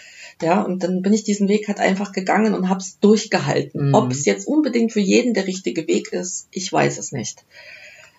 Ja, 0.42 0.62
und 0.62 0.82
dann 0.82 1.02
bin 1.02 1.12
ich 1.12 1.24
diesen 1.24 1.48
Weg 1.48 1.68
halt 1.68 1.78
einfach 1.80 2.12
gegangen 2.12 2.54
und 2.54 2.68
habe 2.68 2.80
es 2.80 2.98
durchgehalten. 3.00 3.88
Mhm. 3.88 3.94
Ob 3.94 4.10
es 4.10 4.24
jetzt 4.24 4.46
unbedingt 4.46 4.92
für 4.92 5.00
jeden 5.00 5.34
der 5.34 5.46
richtige 5.46 5.86
Weg 5.86 6.12
ist, 6.12 6.48
ich 6.50 6.72
weiß 6.72 6.98
es 6.98 7.12
nicht. 7.12 7.44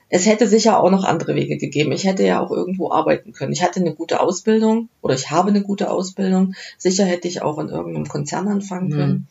Es 0.10 0.26
hätte 0.28 0.48
sicher 0.48 0.80
auch 0.80 0.92
noch 0.92 1.04
andere 1.06 1.36
Wege 1.36 1.58
gegeben. 1.58 1.92
Ich 1.92 2.04
hätte 2.06 2.24
ja 2.24 2.40
auch 2.40 2.52
irgendwo 2.52 2.92
arbeiten 2.92 3.32
können. 3.34 3.52
Ich 3.52 3.64
hatte 3.64 3.80
eine 3.80 3.96
gute 3.96 4.20
Ausbildung 4.20 4.90
oder 5.02 5.16
ich 5.16 5.32
habe 5.32 5.50
eine 5.50 5.64
gute 5.64 5.90
Ausbildung. 5.90 6.54
Sicher 6.78 7.06
hätte 7.06 7.28
ich 7.28 7.42
auch 7.42 7.58
in 7.58 7.70
irgendeinem 7.70 8.08
Konzern 8.08 8.48
anfangen 8.48 8.90
Mhm. 8.90 8.94
können. 8.94 9.28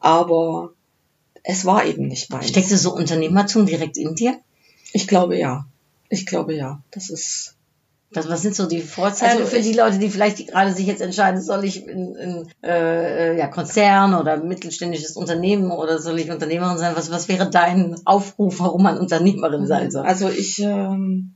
Aber 0.00 0.72
es 1.44 1.64
war 1.64 1.86
eben 1.86 2.08
nicht 2.08 2.30
meins. 2.30 2.48
Steckte 2.48 2.76
so 2.76 2.94
Unternehmertum 2.94 3.66
direkt 3.66 3.96
in 3.98 4.14
dir? 4.14 4.36
Ich 4.92 5.06
glaube 5.06 5.38
ja. 5.38 5.66
Ich 6.08 6.26
glaube 6.26 6.54
ja. 6.54 6.82
Das 6.90 7.08
ist 7.10 7.55
Was, 8.12 8.28
was 8.28 8.42
sind 8.42 8.54
so 8.54 8.66
die 8.66 8.80
Vorteile 8.80 9.40
Also 9.40 9.46
für 9.46 9.60
die 9.60 9.72
Leute, 9.72 9.98
die 9.98 10.10
vielleicht 10.10 10.46
gerade 10.48 10.72
sich 10.72 10.86
jetzt 10.86 11.02
entscheiden, 11.02 11.42
soll 11.42 11.64
ich 11.64 11.86
in, 11.86 12.14
in 12.14 12.48
äh, 12.62 13.32
äh, 13.32 13.38
ja, 13.38 13.48
Konzern 13.48 14.14
oder 14.14 14.36
mittelständisches 14.36 15.16
Unternehmen 15.16 15.72
oder 15.72 15.98
soll 15.98 16.18
ich 16.20 16.30
Unternehmerin 16.30 16.78
sein? 16.78 16.94
Was, 16.94 17.10
was 17.10 17.28
wäre 17.28 17.50
dein 17.50 17.96
Aufruf, 18.04 18.60
warum 18.60 18.84
man 18.84 18.98
Unternehmerin 18.98 19.66
sein 19.66 19.90
soll? 19.90 20.06
Also 20.06 20.28
ich, 20.28 20.60
ähm, 20.60 21.34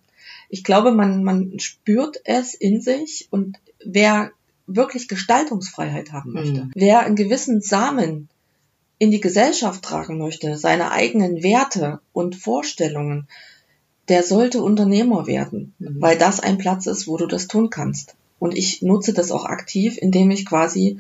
ich 0.49 0.63
glaube, 0.63 0.93
man, 0.93 1.25
man 1.25 1.59
spürt 1.59 2.21
es 2.25 2.55
in 2.55 2.81
sich 2.81 3.27
und 3.31 3.59
wer 3.85 4.31
wirklich 4.67 5.09
Gestaltungsfreiheit 5.09 6.13
haben 6.13 6.33
möchte, 6.33 6.61
Mhm. 6.67 6.73
wer 6.75 7.01
einen 7.01 7.17
gewissen 7.17 7.61
Samen 7.61 8.29
in 8.99 9.11
die 9.11 9.21
Gesellschaft 9.21 9.83
tragen 9.83 10.19
möchte, 10.19 10.57
seine 10.57 10.93
eigenen 10.93 11.43
Werte 11.43 12.01
und 12.13 12.37
Vorstellungen, 12.37 13.27
der 14.11 14.23
sollte 14.23 14.63
Unternehmer 14.63 15.27
werden, 15.27 15.73
Mhm. 15.79 15.97
weil 16.03 16.19
das 16.19 16.41
ein 16.41 16.59
Platz 16.59 16.87
ist, 16.87 17.07
wo 17.09 17.17
du 17.17 17.27
das 17.27 17.49
tun 17.49 17.71
kannst. 17.71 18.15
Und 18.39 18.57
ich 18.57 18.83
nutze 18.83 19.13
das 19.15 19.31
auch 19.33 19.45
aktiv, 19.47 19.97
indem 19.99 20.31
ich 20.31 20.45
quasi 20.47 20.99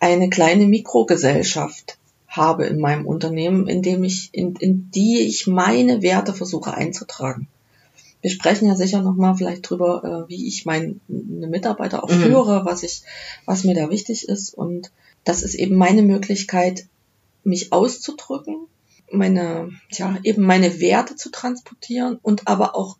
eine 0.00 0.28
kleine 0.30 0.66
Mikrogesellschaft 0.66 1.98
habe 2.28 2.66
in 2.66 2.78
meinem 2.80 3.06
Unternehmen, 3.06 3.68
in 3.68 3.80
dem 3.82 4.04
ich, 4.04 4.28
in, 4.32 4.56
in 4.56 4.90
die 4.94 5.20
ich 5.20 5.46
meine 5.46 6.02
Werte 6.02 6.34
versuche 6.34 6.74
einzutragen. 6.74 7.46
Wir 8.20 8.30
sprechen 8.30 8.66
ja 8.66 8.74
sicher 8.74 9.02
nochmal 9.02 9.36
vielleicht 9.36 9.68
drüber, 9.68 10.26
äh, 10.26 10.28
wie 10.30 10.48
ich 10.48 10.64
meine 10.66 10.96
Mitarbeiter 11.08 12.02
auch 12.02 12.08
Mhm. 12.10 12.22
führe, 12.22 12.64
was 12.64 12.82
ich, 12.82 13.02
was 13.44 13.64
mir 13.64 13.74
da 13.74 13.88
wichtig 13.90 14.28
ist. 14.28 14.52
Und 14.54 14.90
das 15.24 15.42
ist 15.42 15.54
eben 15.54 15.76
meine 15.76 16.02
Möglichkeit, 16.02 16.86
mich 17.44 17.72
auszudrücken, 17.72 18.66
meine, 19.16 19.70
ja, 19.90 20.16
eben 20.22 20.42
meine 20.42 20.80
Werte 20.80 21.16
zu 21.16 21.30
transportieren 21.30 22.18
und 22.22 22.48
aber 22.48 22.74
auch 22.76 22.98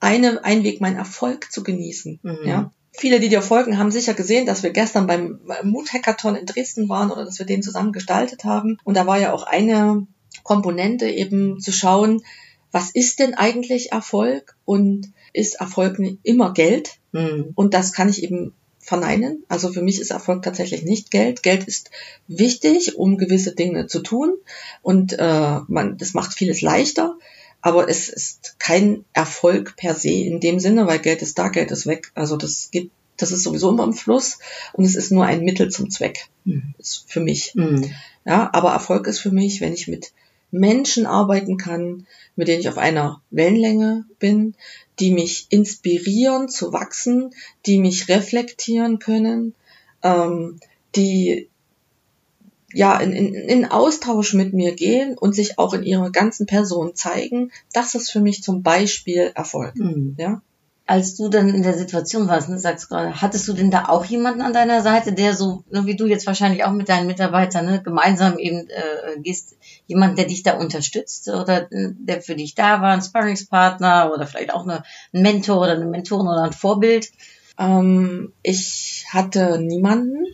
eine, 0.00 0.44
ein 0.44 0.64
Weg, 0.64 0.80
meinen 0.80 0.96
Erfolg 0.96 1.50
zu 1.50 1.62
genießen. 1.62 2.20
Mhm. 2.22 2.38
Ja. 2.44 2.72
Viele, 2.92 3.20
die 3.20 3.28
dir 3.28 3.42
folgen, 3.42 3.78
haben 3.78 3.90
sicher 3.90 4.14
gesehen, 4.14 4.46
dass 4.46 4.62
wir 4.62 4.70
gestern 4.70 5.06
beim 5.06 5.40
Mood 5.62 5.92
Hackathon 5.92 6.34
in 6.34 6.46
Dresden 6.46 6.88
waren 6.88 7.10
oder 7.10 7.24
dass 7.24 7.38
wir 7.38 7.46
den 7.46 7.62
zusammen 7.62 7.92
gestaltet 7.92 8.44
haben. 8.44 8.78
Und 8.82 8.96
da 8.96 9.06
war 9.06 9.18
ja 9.18 9.32
auch 9.32 9.44
eine 9.44 10.06
Komponente 10.42 11.08
eben 11.08 11.60
zu 11.60 11.72
schauen, 11.72 12.22
was 12.72 12.90
ist 12.90 13.18
denn 13.18 13.34
eigentlich 13.34 13.92
Erfolg 13.92 14.56
und 14.64 15.12
ist 15.32 15.60
Erfolg 15.60 15.98
immer 16.22 16.52
Geld? 16.52 16.98
Mhm. 17.12 17.52
Und 17.54 17.74
das 17.74 17.92
kann 17.92 18.08
ich 18.08 18.22
eben 18.22 18.54
verneinen. 18.88 19.44
Also 19.48 19.70
für 19.70 19.82
mich 19.82 20.00
ist 20.00 20.10
Erfolg 20.10 20.42
tatsächlich 20.42 20.82
nicht 20.82 21.10
Geld. 21.10 21.42
Geld 21.42 21.64
ist 21.64 21.90
wichtig, 22.26 22.96
um 22.96 23.18
gewisse 23.18 23.54
Dinge 23.54 23.86
zu 23.86 24.00
tun 24.00 24.34
und 24.82 25.12
äh, 25.18 25.58
man, 25.68 25.98
das 25.98 26.14
macht 26.14 26.32
vieles 26.32 26.62
leichter. 26.62 27.16
Aber 27.60 27.88
es 27.88 28.08
ist 28.08 28.56
kein 28.58 29.04
Erfolg 29.12 29.76
per 29.76 29.94
se 29.94 30.10
in 30.10 30.40
dem 30.40 30.58
Sinne, 30.58 30.86
weil 30.86 31.00
Geld 31.00 31.22
ist 31.22 31.38
da, 31.38 31.48
Geld 31.48 31.70
ist 31.70 31.86
weg. 31.86 32.12
Also 32.14 32.36
das 32.36 32.70
geht, 32.70 32.90
das 33.16 33.30
ist 33.30 33.42
sowieso 33.42 33.70
immer 33.70 33.84
im 33.84 33.92
Fluss 33.92 34.38
und 34.72 34.84
es 34.84 34.94
ist 34.94 35.12
nur 35.12 35.26
ein 35.26 35.44
Mittel 35.44 35.68
zum 35.70 35.90
Zweck. 35.90 36.28
Mhm. 36.44 36.74
Ist 36.78 37.04
für 37.08 37.20
mich. 37.20 37.52
Mhm. 37.54 37.90
Ja, 38.24 38.48
aber 38.52 38.70
Erfolg 38.72 39.06
ist 39.06 39.18
für 39.18 39.32
mich, 39.32 39.60
wenn 39.60 39.74
ich 39.74 39.86
mit 39.86 40.12
Menschen 40.50 41.06
arbeiten 41.06 41.56
kann, 41.56 42.06
mit 42.36 42.48
denen 42.48 42.60
ich 42.60 42.68
auf 42.68 42.78
einer 42.78 43.20
Wellenlänge 43.30 44.04
bin, 44.18 44.54
die 44.98 45.10
mich 45.10 45.46
inspirieren 45.50 46.48
zu 46.48 46.72
wachsen, 46.72 47.30
die 47.66 47.78
mich 47.78 48.08
reflektieren 48.08 48.98
können, 48.98 49.54
ähm, 50.02 50.58
die 50.96 51.48
ja 52.72 52.98
in, 52.98 53.12
in, 53.12 53.34
in 53.34 53.64
Austausch 53.66 54.34
mit 54.34 54.52
mir 54.52 54.74
gehen 54.74 55.16
und 55.16 55.34
sich 55.34 55.58
auch 55.58 55.74
in 55.74 55.82
ihrer 55.82 56.10
ganzen 56.10 56.46
Person 56.46 56.94
zeigen. 56.94 57.50
Das 57.72 57.94
ist 57.94 58.10
für 58.10 58.20
mich 58.20 58.42
zum 58.42 58.62
Beispiel 58.62 59.32
Erfolg. 59.34 59.76
Mhm. 59.76 60.16
Ja. 60.18 60.42
Als 60.90 61.16
du 61.16 61.28
dann 61.28 61.50
in 61.50 61.62
der 61.62 61.76
Situation 61.76 62.28
warst, 62.28 62.48
ne, 62.48 62.58
sagst 62.58 62.86
du 62.86 62.94
gerade, 62.94 63.20
hattest 63.20 63.46
du 63.46 63.52
denn 63.52 63.70
da 63.70 63.90
auch 63.90 64.06
jemanden 64.06 64.40
an 64.40 64.54
deiner 64.54 64.80
Seite, 64.80 65.12
der 65.12 65.34
so, 65.34 65.62
ne, 65.70 65.84
wie 65.84 65.96
du 65.96 66.06
jetzt 66.06 66.26
wahrscheinlich 66.26 66.64
auch 66.64 66.72
mit 66.72 66.88
deinen 66.88 67.06
Mitarbeitern, 67.06 67.66
ne, 67.66 67.82
gemeinsam 67.82 68.38
eben 68.38 68.70
äh, 68.70 69.20
gehst, 69.20 69.58
jemand, 69.86 70.16
der 70.16 70.24
dich 70.24 70.44
da 70.44 70.56
unterstützt 70.56 71.28
oder 71.28 71.70
äh, 71.70 71.90
der 71.92 72.22
für 72.22 72.36
dich 72.36 72.54
da 72.54 72.80
war, 72.80 72.94
ein 72.94 73.02
Sparringspartner 73.02 74.10
oder 74.14 74.26
vielleicht 74.26 74.54
auch 74.54 74.62
eine, 74.62 74.82
ein 75.12 75.20
Mentor 75.20 75.60
oder 75.60 75.72
eine 75.72 75.84
Mentorin 75.84 76.26
oder 76.26 76.44
ein 76.44 76.54
Vorbild? 76.54 77.10
Ähm, 77.58 78.32
ich 78.42 79.04
hatte 79.12 79.60
niemanden. 79.60 80.24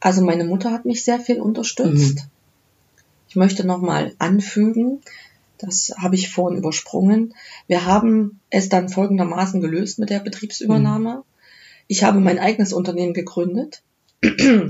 Also 0.00 0.22
meine 0.22 0.44
Mutter 0.44 0.70
hat 0.70 0.84
mich 0.84 1.02
sehr 1.02 1.18
viel 1.18 1.40
unterstützt. 1.40 2.16
Mhm. 2.16 2.30
Ich 3.26 3.36
möchte 3.36 3.66
nochmal 3.66 4.12
anfügen, 4.18 5.00
das 5.62 5.94
habe 5.96 6.14
ich 6.16 6.30
vorhin 6.30 6.58
übersprungen. 6.58 7.34
Wir 7.66 7.86
haben 7.86 8.40
es 8.50 8.68
dann 8.68 8.88
folgendermaßen 8.88 9.60
gelöst 9.60 9.98
mit 9.98 10.10
der 10.10 10.20
Betriebsübernahme. 10.20 11.22
Ich 11.86 12.04
habe 12.04 12.20
mein 12.20 12.38
eigenes 12.38 12.72
Unternehmen 12.72 13.14
gegründet. 13.14 13.82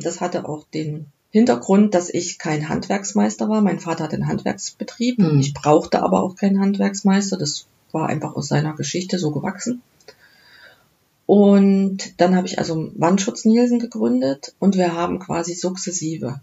Das 0.03 0.21
hatte 0.21 0.49
auch 0.49 0.65
den 0.73 1.07
Hintergrund, 1.31 1.95
dass 1.95 2.11
ich 2.11 2.39
kein 2.39 2.69
Handwerksmeister 2.69 3.49
war. 3.49 3.61
Mein 3.61 3.81
Vater 3.81 4.05
hat 4.05 4.15
einen 4.15 4.29
Handwerksbetrieb. 4.29 5.19
Mhm. 5.19 5.41
Ich 5.41 5.55
brauchte 5.55 6.03
aber 6.03 6.23
auch 6.23 6.37
keinen 6.37 6.61
Handwerksmeister. 6.61 7.37
Das 7.37 7.67
war 7.91 8.09
einfach 8.09 8.37
aus 8.37 8.49
seiner 8.49 8.75
Geschichte 8.75 9.19
so 9.19 9.31
gewachsen. 9.31 9.83
Und 11.27 12.21
dann 12.21 12.37
habe 12.37 12.47
ich 12.47 12.59
also 12.59 12.91
Wandschutz 12.97 13.45
Nielsen 13.45 13.79
gegründet 13.79 14.55
und 14.59 14.77
wir 14.77 14.95
haben 14.95 15.19
quasi 15.19 15.55
sukzessive 15.55 16.41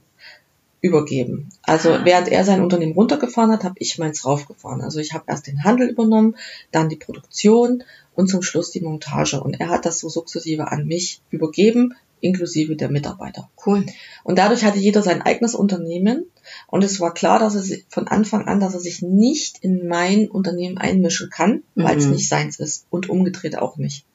übergeben. 0.81 1.50
Also 1.63 1.91
Ah. 1.91 2.01
während 2.05 2.29
er 2.29 2.43
sein 2.45 2.62
Unternehmen 2.62 2.93
runtergefahren 2.93 3.51
hat, 3.51 3.63
habe 3.63 3.75
ich 3.79 3.98
meins 3.98 4.25
raufgefahren. 4.25 4.81
Also 4.81 5.00
ich 5.00 5.13
habe 5.13 5.25
erst 5.27 5.48
den 5.48 5.63
Handel 5.63 5.89
übernommen, 5.89 6.36
dann 6.71 6.89
die 6.89 6.95
Produktion 6.95 7.83
und 8.15 8.27
zum 8.29 8.41
Schluss 8.41 8.71
die 8.71 8.81
Montage. 8.81 9.41
Und 9.41 9.59
er 9.59 9.69
hat 9.69 9.86
das 9.86 10.00
so 10.00 10.09
sukzessive 10.09 10.71
an 10.71 10.86
mich 10.86 11.21
übergeben, 11.31 11.95
inklusive 12.21 12.75
der 12.75 12.89
Mitarbeiter. 12.89 13.50
Cool. 13.65 13.86
Und 14.24 14.38
dadurch 14.38 14.63
hatte 14.65 14.79
jeder 14.79 15.01
sein 15.01 15.21
eigenes 15.21 15.55
Unternehmen. 15.55 16.25
Und 16.67 16.83
es 16.83 17.00
war 17.00 17.13
klar, 17.13 17.39
dass 17.39 17.55
er 17.55 17.62
sich 17.62 17.86
von 17.89 18.07
Anfang 18.07 18.45
an, 18.48 18.59
dass 18.59 18.74
er 18.74 18.79
sich 18.81 19.01
nicht 19.01 19.59
in 19.62 19.88
mein 19.88 20.29
Unternehmen 20.29 20.77
einmischen 20.77 21.29
kann, 21.29 21.63
weil 21.75 21.98
es 21.98 22.05
Mhm. 22.05 22.12
nicht 22.12 22.27
seins 22.27 22.59
ist. 22.59 22.86
Und 22.89 23.09
umgedreht 23.09 23.57
auch 23.57 23.77
nicht. 23.77 24.05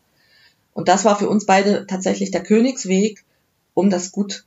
Und 0.75 0.89
das 0.89 1.05
war 1.05 1.19
für 1.19 1.29
uns 1.29 1.47
beide 1.47 1.87
tatsächlich 1.87 2.31
der 2.31 2.43
Königsweg, 2.43 3.25
um 3.75 3.89
das 3.91 4.13
gut 4.13 4.45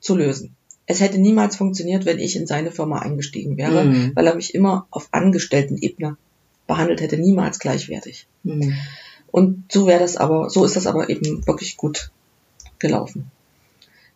zu 0.00 0.16
lösen. 0.16 0.55
Es 0.86 1.00
hätte 1.00 1.18
niemals 1.18 1.56
funktioniert, 1.56 2.04
wenn 2.04 2.18
ich 2.18 2.36
in 2.36 2.46
seine 2.46 2.70
Firma 2.70 3.00
eingestiegen 3.00 3.56
wäre, 3.56 3.84
Mhm. 3.84 4.12
weil 4.14 4.26
er 4.26 4.34
mich 4.36 4.54
immer 4.54 4.86
auf 4.90 5.08
Angestellten-Ebene 5.12 6.16
behandelt 6.66 7.00
hätte, 7.00 7.18
niemals 7.18 7.58
gleichwertig. 7.58 8.26
Mhm. 8.44 8.74
Und 9.32 9.70
so 9.72 9.86
wäre 9.86 10.00
das 10.00 10.16
aber, 10.16 10.48
so 10.50 10.64
ist 10.64 10.76
das 10.76 10.86
aber 10.86 11.10
eben 11.10 11.46
wirklich 11.46 11.76
gut 11.76 12.10
gelaufen. 12.78 13.30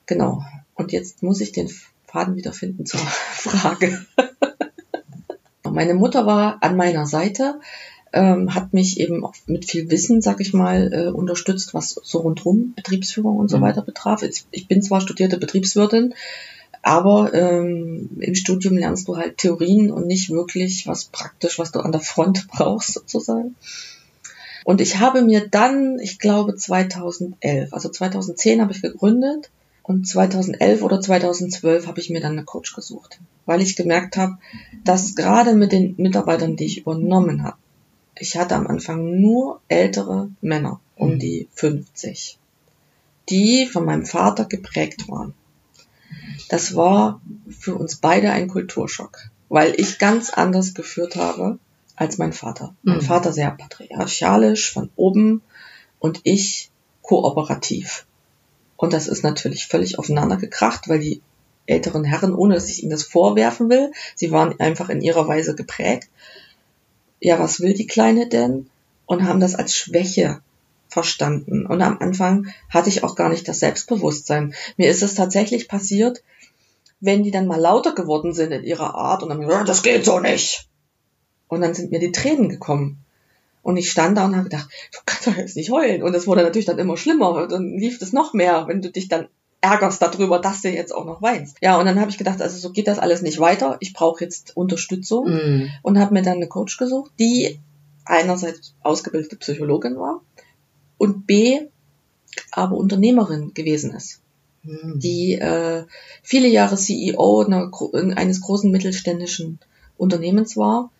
Genau. 0.06 0.44
Und 0.74 0.92
jetzt 0.92 1.22
muss 1.22 1.40
ich 1.40 1.52
den 1.52 1.68
Faden 2.06 2.36
wieder 2.36 2.52
finden 2.52 2.86
zur 2.86 3.00
Frage. 3.32 4.04
Meine 5.68 5.94
Mutter 5.94 6.26
war 6.26 6.58
an 6.62 6.76
meiner 6.76 7.06
Seite, 7.06 7.60
ähm, 8.12 8.54
hat 8.54 8.72
mich 8.72 8.98
eben 8.98 9.24
auch 9.24 9.34
mit 9.46 9.70
viel 9.70 9.88
Wissen, 9.90 10.20
sag 10.20 10.40
ich 10.40 10.52
mal, 10.52 10.92
äh, 10.92 11.08
unterstützt, 11.10 11.74
was 11.74 11.90
so 12.02 12.18
rundrum 12.18 12.72
Betriebsführung 12.74 13.36
und 13.36 13.48
so 13.48 13.58
Mhm. 13.58 13.62
weiter 13.62 13.82
betraf. 13.82 14.22
Jetzt, 14.22 14.48
ich 14.50 14.66
bin 14.66 14.82
zwar 14.82 15.00
studierte 15.00 15.38
Betriebswirtin, 15.38 16.14
aber 16.82 17.32
ähm, 17.34 18.10
im 18.20 18.34
Studium 18.34 18.76
lernst 18.76 19.08
du 19.08 19.16
halt 19.16 19.38
Theorien 19.38 19.90
und 19.90 20.06
nicht 20.06 20.30
wirklich 20.30 20.86
was 20.86 21.04
praktisch, 21.06 21.58
was 21.58 21.72
du 21.72 21.80
an 21.80 21.92
der 21.92 22.00
Front 22.00 22.48
brauchst 22.52 22.94
sozusagen. 22.94 23.54
Und 24.64 24.80
ich 24.80 24.98
habe 24.98 25.22
mir 25.22 25.48
dann, 25.48 25.98
ich 25.98 26.18
glaube 26.18 26.54
2011, 26.56 27.72
also 27.72 27.88
2010 27.88 28.60
habe 28.60 28.72
ich 28.72 28.82
gegründet 28.82 29.50
Und 29.82 30.06
2011 30.06 30.82
oder 30.82 31.00
2012 31.00 31.86
habe 31.86 32.00
ich 32.00 32.10
mir 32.10 32.20
dann 32.20 32.32
eine 32.32 32.44
Coach 32.44 32.74
gesucht, 32.74 33.18
weil 33.46 33.60
ich 33.60 33.76
gemerkt 33.76 34.16
habe, 34.16 34.38
dass 34.84 35.14
gerade 35.16 35.54
mit 35.54 35.72
den 35.72 35.94
Mitarbeitern, 35.98 36.56
die 36.56 36.66
ich 36.66 36.78
übernommen 36.78 37.42
habe, 37.42 37.56
ich 38.18 38.36
hatte 38.36 38.54
am 38.54 38.66
Anfang 38.68 39.20
nur 39.20 39.60
ältere 39.68 40.30
Männer, 40.42 40.80
um 40.96 41.14
Mhm. 41.14 41.18
die 41.18 41.48
50, 41.54 42.38
die 43.28 43.66
von 43.66 43.84
meinem 43.84 44.06
Vater 44.06 44.44
geprägt 44.44 45.08
waren. 45.08 45.34
Das 46.48 46.74
war 46.74 47.20
für 47.48 47.74
uns 47.74 47.96
beide 47.96 48.32
ein 48.32 48.48
Kulturschock, 48.48 49.30
weil 49.48 49.74
ich 49.78 49.98
ganz 49.98 50.30
anders 50.30 50.74
geführt 50.74 51.16
habe 51.16 51.58
als 51.96 52.18
mein 52.18 52.32
Vater. 52.32 52.74
Mein 52.82 52.98
Mhm. 52.98 53.02
Vater 53.02 53.32
sehr 53.32 53.50
patriarchalisch 53.50 54.72
von 54.72 54.90
oben 54.96 55.42
und 55.98 56.20
ich 56.24 56.70
kooperativ. 57.02 58.06
Und 58.76 58.92
das 58.92 59.08
ist 59.08 59.22
natürlich 59.22 59.66
völlig 59.66 59.98
aufeinander 59.98 60.36
gekracht, 60.36 60.88
weil 60.88 61.00
die 61.00 61.20
älteren 61.66 62.04
Herren, 62.04 62.34
ohne 62.34 62.54
dass 62.54 62.68
ich 62.68 62.82
ihnen 62.82 62.90
das 62.90 63.02
vorwerfen 63.02 63.68
will, 63.68 63.92
sie 64.14 64.30
waren 64.30 64.58
einfach 64.58 64.88
in 64.88 65.02
ihrer 65.02 65.28
Weise 65.28 65.54
geprägt. 65.54 66.08
Ja, 67.20 67.38
was 67.38 67.60
will 67.60 67.74
die 67.74 67.86
Kleine 67.86 68.28
denn? 68.28 68.70
Und 69.06 69.24
haben 69.24 69.40
das 69.40 69.54
als 69.54 69.74
Schwäche 69.74 70.40
verstanden. 70.90 71.66
Und 71.66 71.80
am 71.82 71.98
Anfang 71.98 72.48
hatte 72.68 72.88
ich 72.88 73.04
auch 73.04 73.14
gar 73.16 73.28
nicht 73.28 73.48
das 73.48 73.60
Selbstbewusstsein. 73.60 74.54
Mir 74.76 74.90
ist 74.90 75.02
es 75.02 75.14
tatsächlich 75.14 75.68
passiert, 75.68 76.22
wenn 77.00 77.22
die 77.22 77.30
dann 77.30 77.46
mal 77.46 77.60
lauter 77.60 77.94
geworden 77.94 78.32
sind 78.34 78.52
in 78.52 78.64
ihrer 78.64 78.94
Art 78.94 79.22
und 79.22 79.30
dann, 79.30 79.42
"Ja, 79.42 79.64
das 79.64 79.82
geht 79.82 80.04
so 80.04 80.20
nicht. 80.20 80.68
Und 81.48 81.62
dann 81.62 81.74
sind 81.74 81.90
mir 81.90 82.00
die 82.00 82.12
Tränen 82.12 82.48
gekommen. 82.48 82.98
Und 83.62 83.76
ich 83.76 83.90
stand 83.90 84.16
da 84.16 84.24
und 84.24 84.34
habe 84.36 84.44
gedacht, 84.48 84.68
du 84.92 84.98
kannst 85.04 85.26
doch 85.26 85.36
jetzt 85.36 85.56
nicht 85.56 85.70
heulen. 85.70 86.02
Und 86.02 86.14
es 86.14 86.26
wurde 86.26 86.42
natürlich 86.42 86.66
dann 86.66 86.78
immer 86.78 86.96
schlimmer. 86.96 87.46
Dann 87.46 87.76
lief 87.78 88.00
es 88.00 88.12
noch 88.12 88.32
mehr, 88.32 88.66
wenn 88.68 88.80
du 88.82 88.90
dich 88.90 89.08
dann 89.08 89.28
ärgerst 89.60 90.00
darüber, 90.00 90.38
dass 90.38 90.62
du 90.62 90.70
jetzt 90.70 90.94
auch 90.94 91.04
noch 91.04 91.20
weinst. 91.20 91.58
Ja, 91.60 91.78
und 91.78 91.84
dann 91.84 92.00
habe 92.00 92.10
ich 92.10 92.16
gedacht, 92.16 92.40
also 92.40 92.56
so 92.56 92.70
geht 92.72 92.88
das 92.88 92.98
alles 92.98 93.20
nicht 93.20 93.38
weiter. 93.38 93.76
Ich 93.80 93.92
brauche 93.92 94.24
jetzt 94.24 94.56
Unterstützung 94.56 95.26
Mhm. 95.28 95.70
und 95.82 95.98
habe 95.98 96.14
mir 96.14 96.22
dann 96.22 96.36
eine 96.36 96.48
Coach 96.48 96.78
gesucht, 96.78 97.12
die 97.18 97.58
einerseits 98.06 98.74
ausgebildete 98.82 99.36
Psychologin 99.36 99.96
war 99.98 100.22
und 101.00 101.26
B 101.26 101.60
aber 102.52 102.76
Unternehmerin 102.76 103.54
gewesen 103.54 103.92
ist, 103.92 104.20
Mhm. 104.62 105.00
die 105.00 105.32
äh, 105.34 105.84
viele 106.22 106.48
Jahre 106.48 106.76
CEO 106.76 107.40
einer, 107.46 107.68
gro- 107.68 107.92
eines 107.94 108.42
großen 108.42 108.70
mittelständischen 108.70 109.58
Unternehmens 109.96 110.56
war 110.58 110.90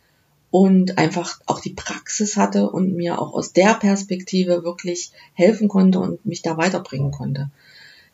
und 0.50 0.96
einfach 0.96 1.40
auch 1.46 1.60
die 1.60 1.74
Praxis 1.74 2.38
hatte 2.38 2.70
und 2.70 2.96
mir 2.96 3.20
auch 3.20 3.34
aus 3.34 3.52
der 3.52 3.74
Perspektive 3.74 4.64
wirklich 4.64 5.12
helfen 5.34 5.68
konnte 5.68 5.98
und 6.00 6.24
mich 6.24 6.40
da 6.40 6.56
weiterbringen 6.56 7.10
konnte. 7.10 7.50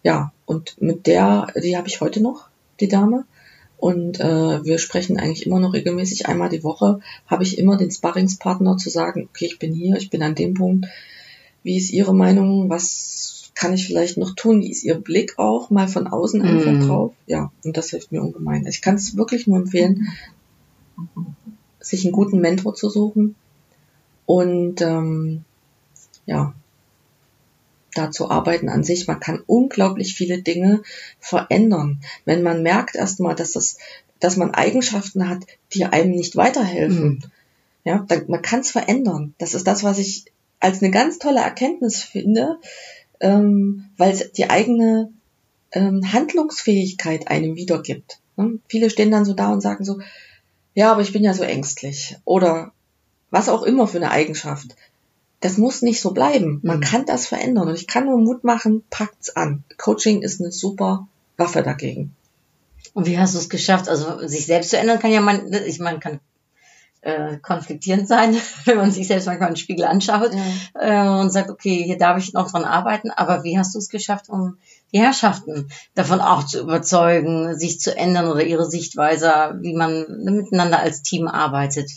Ja, 0.03 0.33
und 0.47 0.81
mit 0.83 1.07
der, 1.07 1.47
die 1.63 1.77
habe 1.77 1.87
ich 1.89 2.01
heute 2.01 2.21
noch, 2.21 2.49
die 2.81 2.89
Dame. 2.89 3.25
Und 3.79 4.19
äh, 4.21 4.65
wir 4.65 4.79
sprechen 4.79 5.19
eigentlich 5.19 5.47
immer 5.47 5.61
noch 5.61 5.75
regelmäßig. 5.75 6.27
Einmal 6.27 6.49
die 6.49 6.65
Woche 6.65 7.01
habe 7.27 7.43
ich 7.45 7.59
immer 7.59 7.77
den 7.77 7.91
Sparringspartner 7.93 8.77
zu 8.79 8.91
sagen, 8.91 9.29
okay, 9.31 9.47
ich 9.47 9.59
bin 9.61 9.75
hier, 9.75 9.97
ich 9.97 10.11
bin 10.11 10.23
an 10.23 10.35
dem 10.35 10.55
Punkt. 10.55 10.87
Wie 11.67 11.79
ist 11.79 11.93
Ihre 11.93 12.15
Meinung? 12.15 12.71
Was 12.71 13.51
kann 13.57 13.75
ich 13.75 13.89
vielleicht 13.89 14.19
noch 14.19 14.37
tun? 14.37 14.61
Wie 14.61 14.71
ist 14.71 14.85
Ihr 14.85 14.95
Blick 15.01 15.37
auch 15.37 15.69
mal 15.69 15.89
von 15.89 16.07
außen 16.07 16.41
einfach 16.41 16.71
Mhm. 16.71 16.87
drauf? 16.87 17.13
Ja, 17.27 17.51
und 17.65 17.77
das 17.77 17.91
hilft 17.91 18.13
mir 18.13 18.23
ungemein. 18.23 18.65
Ich 18.69 18.83
kann 18.83 18.95
es 18.95 19.17
wirklich 19.17 19.49
nur 19.49 19.59
empfehlen, 19.59 20.07
sich 21.81 22.05
einen 22.05 22.13
guten 22.13 22.41
Mentor 22.41 22.77
zu 22.77 22.89
suchen 22.89 23.35
und 24.27 24.81
ähm, 24.81 25.45
ja, 26.25 26.55
da 27.95 28.13
zu 28.13 28.31
arbeiten 28.31 28.69
an 28.69 28.85
sich. 28.85 29.09
Man 29.09 29.19
kann 29.19 29.43
unglaublich 29.49 30.15
viele 30.15 30.43
Dinge 30.43 30.83
verändern. 31.19 32.01
Wenn 32.25 32.45
man 32.45 32.63
merkt 32.63 32.95
erstmal, 32.95 33.35
dass 33.35 33.51
das, 33.55 33.79
dass 34.21 34.37
man 34.37 34.53
Eigenschaften 34.55 35.29
hat, 35.29 35.43
die 35.75 35.85
einem 35.85 36.13
nicht 36.13 36.37
weiterhelfen. 36.37 37.09
Mhm. 37.09 37.23
Ja, 37.83 38.05
dann, 38.07 38.27
man 38.29 38.43
kann 38.43 38.61
es 38.61 38.71
verändern. 38.71 39.35
Das 39.39 39.53
ist 39.55 39.67
das, 39.67 39.83
was 39.83 39.99
ich 39.99 40.27
als 40.61 40.83
eine 40.83 40.91
ganz 40.91 41.19
tolle 41.19 41.41
Erkenntnis 41.41 42.03
finde, 42.03 42.59
ähm, 43.21 43.91
weil 43.97 44.13
es 44.13 44.33
die 44.33 44.51
eigene 44.51 45.13
ähm, 45.73 46.13
Handlungsfähigkeit 46.13 47.29
einem 47.29 47.57
wiedergibt. 47.57 48.19
Ne? 48.37 48.59
Viele 48.69 48.91
stehen 48.91 49.11
dann 49.11 49.25
so 49.25 49.35
da 49.35 49.53
und 49.53 49.61
sagen 49.61 49.85
so, 49.85 50.01
ja, 50.75 50.93
aber 50.93 51.01
ich 51.03 51.13
bin 51.13 51.25
ja 51.25 51.35
so 51.35 51.43
ängstlich 51.43 52.17
oder 52.25 52.73
was 53.31 53.49
auch 53.49 53.63
immer 53.63 53.87
für 53.87 53.99
eine 53.99 54.11
Eigenschaft. 54.11 54.77
Das 55.41 55.59
muss 55.59 55.83
nicht 55.83 56.01
so 56.01 56.13
bleiben. 56.13 56.61
Man 56.63 56.79
Mhm. 56.79 56.83
kann 56.83 57.07
das 57.07 57.27
verändern 57.27 57.69
und 57.69 57.75
ich 57.75 57.87
kann 57.87 58.07
nur 58.07 58.19
Mut 58.19 58.45
machen, 58.45 58.83
packt's 58.91 59.31
an. 59.31 59.65
Coaching 59.77 60.23
ist 60.23 60.41
eine 60.41 60.53
super 60.53 61.09
Waffe 61.37 61.63
dagegen. 61.63 62.15
Und 62.95 63.07
wie 63.07 63.19
hast 63.19 63.35
du 63.35 63.39
es 63.39 63.51
geschafft? 63.51 63.89
Also 63.89 64.27
sich 64.27 64.47
selbst 64.47 64.71
zu 64.71 64.79
ändern 64.79 64.99
kann 64.99 65.13
ja 65.13 65.21
man, 65.21 65.53
ich 65.53 65.79
meine, 65.81 65.99
kann 65.99 66.21
äh, 67.07 67.39
konfliktierend 67.39 68.09
sein, 68.09 68.37
wenn 68.65 68.77
man 68.77 68.91
sich 68.91 69.07
selbst 69.07 69.27
manchmal 69.27 69.51
im 69.51 69.57
Spiegel 69.57 69.85
anschaut 69.85 70.33
äh, 70.75 71.09
und 71.09 71.31
sagt, 71.31 71.51
okay, 71.51 71.85
hier 71.85 71.99
darf 71.99 72.19
ich 72.19 72.33
noch 72.33 72.51
dran 72.51 72.65
arbeiten. 72.65 73.11
Aber 73.11 73.45
wie 73.45 73.57
hast 73.57 73.75
du 73.75 73.79
es 73.79 73.89
geschafft, 73.89 74.29
um 74.29 74.59
die 74.93 74.99
Herrschaften 74.99 75.69
davon 75.95 76.21
auch 76.21 76.45
zu 76.45 76.61
überzeugen, 76.61 77.57
sich 77.57 77.81
zu 77.81 77.97
ändern 77.97 78.29
oder 78.29 78.45
ihre 78.45 78.69
Sichtweise, 78.69 79.57
wie 79.61 79.75
man 79.75 80.05
miteinander 80.25 80.81
als 80.81 81.03
Team 81.03 81.29
arbeitet? 81.29 81.91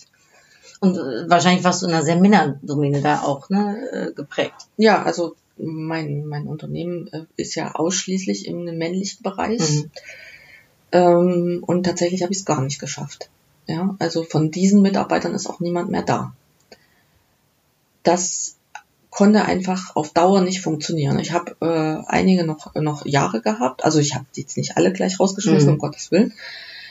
Und 0.80 0.95
äh, 0.95 1.30
wahrscheinlich 1.30 1.63
warst 1.63 1.82
du 1.82 1.88
in 1.88 1.93
einer 1.93 2.04
sehr 2.04 2.17
Männerdomäne 2.17 3.02
da 3.02 3.22
auch 3.22 3.50
ne, 3.50 3.78
äh, 3.91 4.13
geprägt. 4.13 4.67
Ja, 4.78 5.02
also 5.02 5.36
mein, 5.58 6.28
mein 6.28 6.45
Unternehmen 6.45 7.10
äh, 7.12 7.26
ist 7.36 7.56
ja 7.56 7.74
ausschließlich 7.74 8.48
im 8.48 8.63
männlichen 8.63 9.24
Bereich. 9.24 9.60
Mhm. 9.60 9.91
Ähm, 10.91 11.63
und 11.65 11.84
tatsächlich 11.84 12.22
habe 12.22 12.32
ich 12.32 12.39
es 12.39 12.45
gar 12.45 12.62
nicht 12.62 12.80
geschafft. 12.80 13.30
Ja, 13.69 13.95
also 13.99 14.23
von 14.23 14.49
diesen 14.49 14.82
Mitarbeitern 14.82 15.36
ist 15.36 15.45
auch 15.47 15.60
niemand 15.60 15.91
mehr 15.91 16.01
da. 16.01 16.34
Das 18.01 18.55
konnte 19.12 19.45
einfach 19.45 19.95
auf 19.95 20.10
Dauer 20.12 20.41
nicht 20.41 20.62
funktionieren. 20.62 21.19
Ich 21.19 21.34
habe 21.34 21.55
äh, 21.62 22.03
einige 22.12 22.45
noch, 22.45 22.73
noch 22.73 23.05
Jahre 23.05 23.41
gehabt. 23.41 23.84
Also 23.84 23.99
ich 23.99 24.15
habe 24.15 24.25
jetzt 24.36 24.58
nicht 24.58 24.75
alle 24.75 24.91
gleich 24.91 25.19
rausgeschmissen, 25.19 25.67
Mhm. 25.67 25.73
um 25.75 25.79
Gottes 25.79 26.10
Willen. 26.12 26.34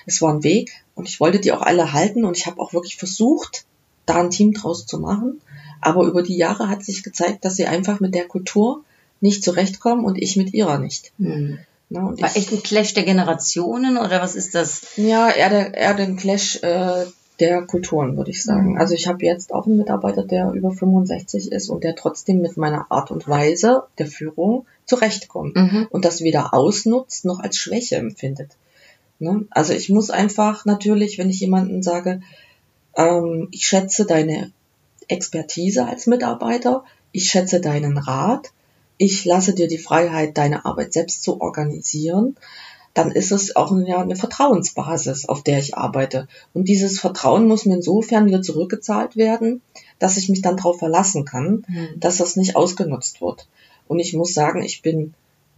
Es 0.07 0.23
war 0.23 0.33
ein 0.33 0.45
Weg 0.45 0.85
und 0.95 1.09
ich 1.09 1.19
wollte 1.19 1.41
die 1.41 1.51
auch 1.53 1.63
alle 1.63 1.93
halten 1.93 2.25
und 2.25 2.37
ich 2.37 2.47
habe 2.47 2.61
auch 2.61 2.73
wirklich 2.73 2.97
versucht, 2.97 3.65
da 4.07 4.21
ein 4.21 4.31
Team 4.31 4.53
draus 4.55 4.87
zu 4.87 5.01
machen. 5.01 5.41
Aber 5.81 6.05
über 6.05 6.23
die 6.23 6.37
Jahre 6.37 6.69
hat 6.69 6.85
sich 6.85 7.03
gezeigt, 7.03 7.45
dass 7.45 7.57
sie 7.57 7.67
einfach 7.67 7.99
mit 7.99 8.15
der 8.15 8.29
Kultur 8.29 8.85
nicht 9.21 9.43
zurechtkommen 9.43 10.05
und 10.05 10.17
ich 10.17 10.37
mit 10.37 10.55
ihrer 10.55 10.79
nicht. 10.79 11.13
Mhm. 11.19 11.59
Ne? 11.91 12.01
Und 12.01 12.21
War 12.21 12.29
ich, 12.29 12.37
echt 12.37 12.53
ein 12.53 12.63
Clash 12.63 12.95
der 12.95 13.05
Generationen 13.05 13.97
oder 13.97 14.21
was 14.21 14.35
ist 14.35 14.55
das? 14.55 14.83
Ja, 14.97 15.31
eher, 15.31 15.49
der, 15.51 15.75
eher 15.75 15.95
den 15.95 16.17
Clash 16.17 16.63
äh, 16.63 17.07
der 17.41 17.63
Kulturen, 17.63 18.17
würde 18.17 18.31
ich 18.31 18.43
sagen. 18.43 18.73
Mhm. 18.73 18.79
Also 18.79 18.95
ich 18.95 19.07
habe 19.07 19.25
jetzt 19.25 19.53
auch 19.53 19.67
einen 19.67 19.77
Mitarbeiter, 19.77 20.25
der 20.25 20.51
über 20.53 20.71
65 20.71 21.53
ist 21.53 21.71
und 21.71 21.85
der 21.85 21.95
trotzdem 21.95 22.41
mit 22.41 22.57
meiner 22.57 22.87
Art 22.91 23.11
und 23.11 23.29
Weise 23.29 23.85
der 23.99 24.07
Führung 24.07 24.67
zurechtkommt 24.87 25.55
Mhm. 25.57 25.87
und 25.91 26.05
das 26.05 26.21
weder 26.21 26.53
ausnutzt 26.53 27.25
noch 27.25 27.41
als 27.41 27.57
Schwäche 27.57 27.97
empfindet. 27.97 28.51
Ne? 29.19 29.47
Also 29.51 29.73
ich 29.73 29.89
muss 29.89 30.11
einfach 30.11 30.65
natürlich, 30.65 31.19
wenn 31.19 31.31
ich 31.31 31.41
jemanden 31.41 31.83
sage, 31.83 32.21
ähm, 32.97 33.49
ich 33.51 33.67
schätze 33.67 34.05
deine 34.05 34.51
Expertise 35.09 35.87
als 35.87 36.07
Mitarbeiter, 36.07 36.85
ich 37.13 37.31
schätze 37.31 37.61
deinen 37.61 37.99
Rat, 37.99 38.53
ich 38.99 39.25
lasse 39.25 39.55
dir 39.55 39.69
die 39.69 39.79
Freiheit, 39.79 40.37
deine 40.37 40.65
Arbeit 40.65 40.93
selbst 40.93 41.23
zu 41.23 41.41
organisieren, 41.41 42.37
dann 42.95 43.13
ist 43.13 43.31
es 43.31 43.55
auch 43.55 43.71
eine 43.71 44.17
Vertrauensbasis, 44.17 45.29
auf 45.29 45.43
der 45.45 45.59
ich 45.59 45.77
arbeite. 45.77 46.27
Und 46.53 46.69
dieses 46.69 46.99
Vertrauen 46.99 47.47
muss 47.47 47.65
mir 47.65 47.77
insofern 47.77 48.27
wieder 48.27 48.43
zurückgezahlt 48.43 49.17
werden, 49.17 49.63
dass 50.01 50.17
ich 50.17 50.29
mich 50.29 50.43
dann 50.43 50.57
darauf 50.57 50.81
verlassen 50.81 51.25
kann, 51.25 51.65
Mhm. 51.69 51.89
dass 52.01 52.17
das 52.17 52.35
nicht 52.37 52.57
ausgenutzt 52.57 53.21
wird. 53.21 53.47
Und 53.87 54.01
ich 54.01 54.15
muss 54.15 54.35
sagen, 54.35 54.63
ich 54.63 54.83
bin 54.83 55.15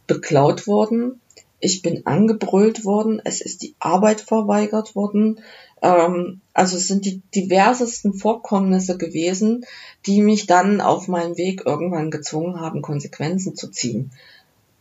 beklaut 0.07 0.67
worden, 0.67 1.21
ich 1.61 1.83
bin 1.83 2.07
angebrüllt 2.07 2.85
worden, 2.85 3.21
es 3.25 3.41
ist 3.41 3.63
die 3.63 3.75
Arbeit 3.79 4.21
verweigert 4.21 4.95
worden. 4.95 5.41
Ähm, 5.83 6.41
also 6.53 6.77
es 6.77 6.89
sind 6.89 7.05
die 7.05 7.23
diversesten 7.35 8.15
Vorkommnisse 8.15 8.99
gewesen, 8.99 9.65
die 10.07 10.21
mich 10.23 10.47
dann 10.47 10.81
auf 10.81 11.09
meinem 11.09 11.37
Weg 11.37 11.65
irgendwann 11.67 12.11
gezwungen 12.11 12.61
haben, 12.61 12.83
Konsequenzen 12.83 13.57
zu 13.57 13.69
ziehen. 13.69 14.11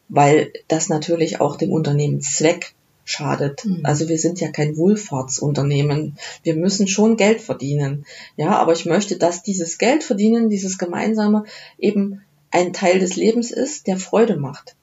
Weil 0.07 0.51
das 0.67 0.89
natürlich 0.89 1.39
auch 1.39 1.55
dem 1.55 1.71
Unternehmenszweck 1.71 2.73
schadet. 3.05 3.65
Mhm. 3.65 3.81
Also 3.83 4.07
wir 4.07 4.19
sind 4.19 4.39
ja 4.39 4.51
kein 4.51 4.77
Wohlfahrtsunternehmen. 4.77 6.17
Wir 6.43 6.55
müssen 6.55 6.87
schon 6.87 7.17
Geld 7.17 7.41
verdienen. 7.41 8.05
Ja, 8.37 8.57
aber 8.57 8.73
ich 8.73 8.85
möchte, 8.85 9.17
dass 9.17 9.43
dieses 9.43 9.77
Geld 9.77 10.03
verdienen, 10.03 10.49
dieses 10.49 10.77
gemeinsame 10.77 11.45
eben 11.77 12.21
ein 12.51 12.73
Teil 12.73 12.99
des 12.99 13.15
Lebens 13.15 13.51
ist, 13.51 13.87
der 13.87 13.97
Freude 13.97 14.37
macht. 14.37 14.75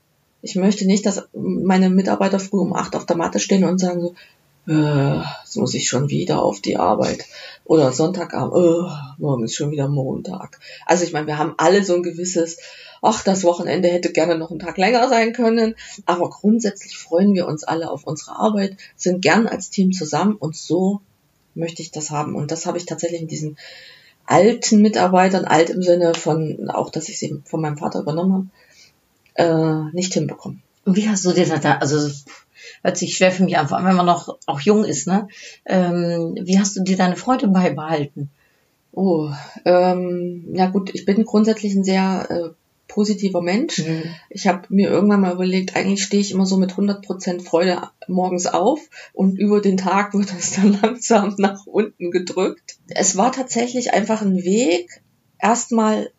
Ich 0.43 0.55
möchte 0.55 0.87
nicht, 0.87 1.07
dass 1.07 1.29
meine 1.33 1.91
Mitarbeiter 1.91 2.39
früh 2.39 2.61
um 2.61 2.75
acht 2.75 2.95
auf 2.95 3.07
der 3.07 3.17
Matte 3.17 3.41
stehen 3.41 3.65
und 3.65 3.79
sagen 3.79 4.01
so, 4.01 4.15
äh, 4.69 5.21
jetzt 5.45 5.57
muss 5.57 5.75
ich 5.75 5.89
schon 5.89 6.09
wieder 6.09 6.43
auf 6.43 6.61
die 6.61 6.77
Arbeit. 6.77 7.27
Oder 7.65 7.93
Sonntagabend, 7.93 8.55
äh, 8.55 8.93
morgen 9.19 9.45
ist 9.45 9.55
schon 9.55 9.71
wieder 9.71 9.89
Montag. 9.89 10.61
Also 10.85 11.05
ich 11.05 11.13
meine, 11.13 11.27
wir 11.27 11.39
haben 11.39 11.55
alle 11.57 11.85
so 11.85 11.95
ein 11.95 12.03
gewisses, 12.03 12.59
ach, 13.03 13.23
das 13.23 13.45
Wochenende 13.45 13.89
hätte 13.89 14.13
gerne 14.13 14.39
noch 14.39 14.51
einen 14.51 14.61
Tag 14.61 14.79
länger 14.79 15.09
sein 15.09 15.33
können. 15.33 15.75
Aber 16.05 16.31
grundsätzlich 16.31 16.97
freuen 16.97 17.35
wir 17.35 17.47
uns 17.47 17.65
alle 17.65 17.91
auf 17.91 18.05
unsere 18.05 18.37
Arbeit, 18.37 18.77
sind 18.97 19.23
gern 19.23 19.47
als 19.47 19.71
Team 19.71 19.93
zusammen 19.93 20.37
und 20.37 20.57
so 20.57 21.01
möchte 21.55 21.83
ich 21.83 21.91
das 21.91 22.11
haben. 22.11 22.35
Und 22.35 22.51
das 22.51 22.67
habe 22.67 22.79
ich 22.79 22.87
tatsächlich 22.87 23.23
in 23.23 23.29
diesen 23.29 23.59
alten 24.27 24.83
Mitarbeitern, 24.83 25.45
alt 25.45 25.71
im 25.71 25.83
Sinne 25.83 26.15
von, 26.15 26.69
auch 26.71 26.91
dass 26.91 27.09
ich 27.09 27.19
sie 27.19 27.41
von 27.45 27.61
meinem 27.61 27.79
Vater 27.79 28.01
übernommen 28.01 28.51
habe, 29.37 29.91
äh, 29.91 29.95
nicht 29.95 30.15
hinbekommen. 30.15 30.63
Und 30.85 30.97
wie 30.97 31.09
hast 31.09 31.25
du 31.25 31.33
dir 31.33 31.47
da, 31.47 31.79
also 31.79 32.11
hört 32.83 32.97
sich 32.97 33.17
schwer 33.17 33.33
für 33.33 33.45
mich 33.45 33.59
an, 33.59 33.69
vor 33.69 33.79
allem 33.79 33.87
wenn 33.87 33.97
man 33.97 34.07
noch 34.07 34.39
auch 34.47 34.61
jung 34.61 34.85
ist, 34.85 35.07
ne? 35.07 35.29
Ähm, 35.65 36.37
wie 36.41 36.59
hast 36.59 36.77
du 36.77 36.83
dir 36.83 36.97
deine 36.97 37.17
Freude 37.17 37.49
beibehalten? 37.49 38.31
Oh, 38.93 39.31
ähm, 39.65 40.47
ja 40.55 40.67
gut, 40.67 40.95
ich 40.95 41.05
bin 41.05 41.25
grundsätzlich 41.25 41.75
ein 41.75 41.85
sehr 41.85 42.27
äh, 42.31 42.51
positiver 42.89 43.43
Mensch. 43.43 43.87
Mhm. 43.87 44.05
Ich 44.31 44.47
habe 44.47 44.63
mir 44.71 44.89
irgendwann 44.89 45.21
mal 45.21 45.35
überlegt, 45.35 45.77
eigentlich 45.77 46.03
stehe 46.03 46.23
ich 46.23 46.33
immer 46.33 46.47
so 46.47 46.57
mit 46.57 46.73
100% 46.73 47.43
Freude 47.43 47.83
morgens 48.09 48.47
auf 48.47 48.81
und 49.13 49.39
über 49.39 49.61
den 49.61 49.77
Tag 49.77 50.15
wird 50.15 50.33
es 50.33 50.53
dann 50.53 50.79
langsam 50.83 51.35
nach 51.37 51.67
unten 51.67 52.11
gedrückt. 52.11 52.79
Es 52.89 53.17
war 53.17 53.33
tatsächlich 53.33 53.93
einfach 53.93 54.23
ein 54.23 54.45
Weg, 54.45 55.03
erstmal, 55.39 56.11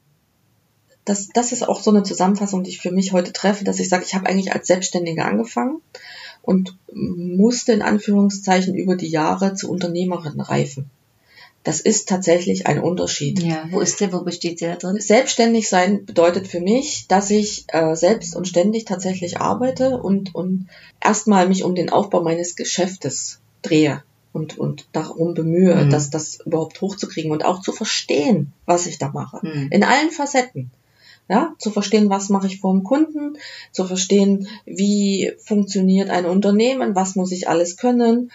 das, 1.04 1.30
das 1.34 1.52
ist 1.52 1.68
auch 1.68 1.82
so 1.82 1.90
eine 1.90 2.04
Zusammenfassung, 2.04 2.64
die 2.64 2.70
ich 2.70 2.80
für 2.80 2.92
mich 2.92 3.12
heute 3.12 3.34
treffe, 3.34 3.64
dass 3.64 3.80
ich 3.80 3.90
sage, 3.90 4.04
ich 4.06 4.14
habe 4.14 4.28
eigentlich 4.28 4.54
als 4.54 4.68
Selbstständige 4.68 5.26
angefangen 5.26 5.82
und 6.48 6.78
musste 6.94 7.74
in 7.74 7.82
Anführungszeichen 7.82 8.74
über 8.74 8.96
die 8.96 9.10
Jahre 9.10 9.54
zur 9.54 9.70
Unternehmerin 9.70 10.40
reifen. 10.40 10.90
Das 11.66 11.82
ist 11.82 12.08
tatsächlich 12.08 12.68
ein 12.68 12.80
Unterschied. 12.80 13.44
Ja, 13.44 13.66
wo 13.70 13.82
ist 13.82 14.00
der, 14.00 14.14
wo 14.14 14.22
besteht 14.22 14.62
der 14.62 14.78
drin? 14.78 15.02
Selbstständig 15.02 15.68
sein 15.68 16.06
bedeutet 16.06 16.48
für 16.48 16.62
mich, 16.62 17.06
dass 17.10 17.30
ich 17.32 17.66
äh, 17.68 17.96
selbst 17.98 18.34
und 18.34 18.48
ständig 18.48 18.86
tatsächlich 18.86 19.42
arbeite 19.42 19.98
und, 19.98 20.34
und 20.34 20.68
erstmal 21.04 21.50
mich 21.50 21.66
um 21.66 21.76
den 21.76 21.90
Aufbau 21.90 22.24
meines 22.24 22.56
Geschäftes 22.56 23.42
drehe 23.62 24.02
und, 24.32 24.58
und 24.58 24.88
darum 24.94 25.34
bemühe, 25.34 25.76
Mhm. 25.76 25.90
dass 25.90 26.10
das 26.10 26.40
überhaupt 26.46 26.80
hochzukriegen 26.80 27.32
und 27.32 27.44
auch 27.44 27.60
zu 27.60 27.74
verstehen, 27.74 28.54
was 28.66 28.86
ich 28.86 29.00
da 29.00 29.10
mache. 29.10 29.46
Mhm. 29.46 29.68
In 29.70 29.84
allen 29.84 30.12
Facetten. 30.12 30.72
Ja, 31.30 31.54
zu 31.58 31.72
verstehen, 31.72 32.10
was 32.10 32.30
mache 32.30 32.48
ich 32.48 32.62
vor 32.62 32.72
dem 32.72 32.84
Kunden, 32.84 33.38
zu 33.74 33.86
verstehen, 33.86 34.48
wie 34.66 35.34
funktioniert 35.44 36.10
ein 36.10 36.26
Unternehmen, 36.26 36.96
was 36.96 37.16
muss 37.16 37.34
ich 37.34 37.50
alles 37.50 37.76
können. 37.76 38.32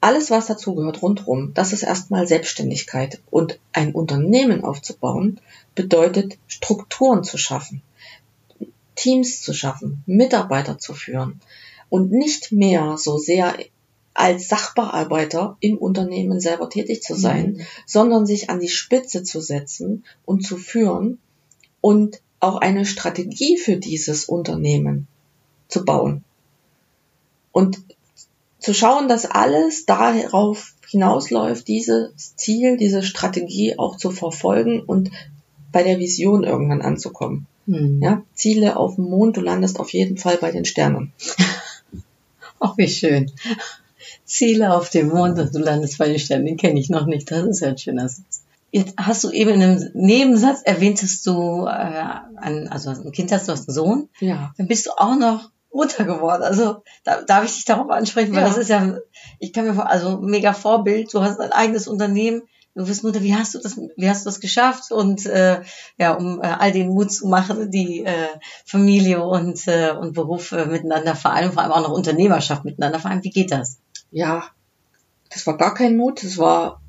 Alles, 0.00 0.30
was 0.30 0.46
dazugehört 0.46 1.00
rundherum, 1.00 1.54
das 1.54 1.72
ist 1.72 1.82
erstmal 1.82 2.28
Selbstständigkeit. 2.28 3.20
Und 3.30 3.58
ein 3.72 3.94
Unternehmen 3.94 4.62
aufzubauen, 4.62 5.40
bedeutet 5.74 6.36
Strukturen 6.46 7.24
zu 7.24 7.38
schaffen, 7.38 7.80
Teams 8.94 9.40
zu 9.40 9.54
schaffen, 9.54 10.02
Mitarbeiter 10.06 10.78
zu 10.78 10.92
führen 10.92 11.40
und 11.88 12.12
nicht 12.12 12.52
mehr 12.52 12.96
so 12.98 13.16
sehr 13.16 13.54
als 14.12 14.48
Sachbearbeiter 14.48 15.56
im 15.60 15.76
Unternehmen 15.78 16.40
selber 16.40 16.68
tätig 16.70 17.02
zu 17.02 17.14
sein, 17.14 17.52
Mhm. 17.52 17.60
sondern 17.86 18.26
sich 18.26 18.48
an 18.50 18.60
die 18.60 18.68
Spitze 18.68 19.22
zu 19.22 19.40
setzen 19.40 20.04
und 20.24 20.46
zu 20.46 20.56
führen 20.56 21.18
und 21.80 22.20
auch 22.40 22.56
eine 22.56 22.84
Strategie 22.84 23.56
für 23.56 23.76
dieses 23.76 24.26
Unternehmen 24.26 25.06
zu 25.68 25.84
bauen. 25.84 26.24
Und 27.52 27.78
zu 28.58 28.74
schauen, 28.74 29.08
dass 29.08 29.26
alles 29.26 29.86
darauf 29.86 30.74
hinausläuft, 30.88 31.66
dieses 31.68 32.36
Ziel, 32.36 32.76
diese 32.76 33.02
Strategie 33.02 33.78
auch 33.78 33.96
zu 33.96 34.10
verfolgen 34.10 34.80
und 34.80 35.10
bei 35.72 35.82
der 35.82 35.98
Vision 35.98 36.44
irgendwann 36.44 36.82
anzukommen. 36.82 37.46
Mhm. 37.66 38.00
Ja, 38.02 38.22
Ziele 38.34 38.76
auf 38.76 38.96
dem 38.96 39.04
Mond, 39.04 39.36
du 39.36 39.40
landest 39.40 39.80
auf 39.80 39.92
jeden 39.92 40.16
Fall 40.16 40.36
bei 40.36 40.52
den 40.52 40.64
Sternen. 40.64 41.12
Ach, 42.60 42.74
wie 42.76 42.88
schön. 42.88 43.30
Ziele 44.24 44.74
auf 44.74 44.90
dem 44.90 45.08
Mond 45.08 45.38
und 45.38 45.54
du 45.54 45.58
landest 45.58 45.98
bei 45.98 46.08
den 46.08 46.18
Sternen, 46.18 46.46
den 46.46 46.56
kenne 46.56 46.80
ich 46.80 46.90
noch 46.90 47.06
nicht. 47.06 47.30
Das 47.30 47.44
ist 47.44 47.60
ja 47.60 47.68
ein 47.68 47.78
schöner 47.78 48.08
Satz. 48.08 48.42
Jetzt 48.76 48.94
hast 48.98 49.24
du 49.24 49.30
eben 49.30 49.50
in 49.52 49.62
einem 49.62 49.90
Nebensatz 49.94 50.60
erwähnt, 50.62 51.02
dass 51.02 51.22
du 51.22 51.64
äh, 51.66 52.04
ein, 52.36 52.68
also 52.68 52.90
ein 52.90 53.12
Kind 53.12 53.32
hast, 53.32 53.48
du 53.48 53.52
hast 53.52 53.68
einen 53.68 53.74
Sohn. 53.74 54.08
Ja. 54.20 54.52
Dann 54.58 54.68
bist 54.68 54.86
du 54.86 54.90
auch 54.96 55.16
noch 55.16 55.50
Mutter 55.72 56.04
geworden. 56.04 56.42
Also 56.42 56.82
da, 57.04 57.22
darf 57.22 57.44
ich 57.44 57.54
dich 57.54 57.64
darauf 57.64 57.90
ansprechen, 57.90 58.34
weil 58.34 58.42
Ja. 58.42 58.48
das 58.48 58.58
ist 58.58 58.68
ja, 58.68 58.96
ich 59.38 59.52
kann 59.52 59.66
mir 59.66 59.74
vor, 59.74 59.88
also 59.88 60.18
mega 60.20 60.52
Vorbild. 60.52 61.12
Du 61.12 61.22
hast 61.22 61.40
ein 61.40 61.52
eigenes 61.52 61.88
Unternehmen. 61.88 62.42
Du 62.74 62.84
bist 62.84 63.02
Mutter. 63.02 63.22
Wie 63.22 63.34
hast 63.34 63.54
du 63.54 63.58
das, 63.58 63.78
wie 63.96 64.10
hast 64.10 64.26
du 64.26 64.28
das 64.28 64.40
geschafft? 64.40 64.92
Und 64.92 65.24
äh, 65.24 65.62
ja, 65.96 66.12
um 66.12 66.42
äh, 66.42 66.46
all 66.46 66.72
den 66.72 66.90
Mut 66.90 67.10
zu 67.10 67.26
machen, 67.28 67.70
die 67.70 68.04
äh, 68.04 68.28
Familie 68.66 69.24
und 69.24 69.66
äh, 69.66 69.92
und 69.92 70.12
Beruf 70.12 70.52
äh, 70.52 70.66
miteinander 70.66 71.14
vereinen, 71.14 71.52
vor 71.52 71.62
allem 71.62 71.72
auch 71.72 71.80
noch 71.80 71.92
Unternehmerschaft 71.92 72.66
miteinander 72.66 72.98
vereinen. 73.00 73.24
Wie 73.24 73.30
geht 73.30 73.50
das? 73.50 73.78
ja, 74.10 74.44
das 75.30 75.46
war 75.46 75.56
gar 75.56 75.74
kein 75.74 75.96
Mut. 75.96 76.22
Das 76.22 76.38
war, 76.38 76.80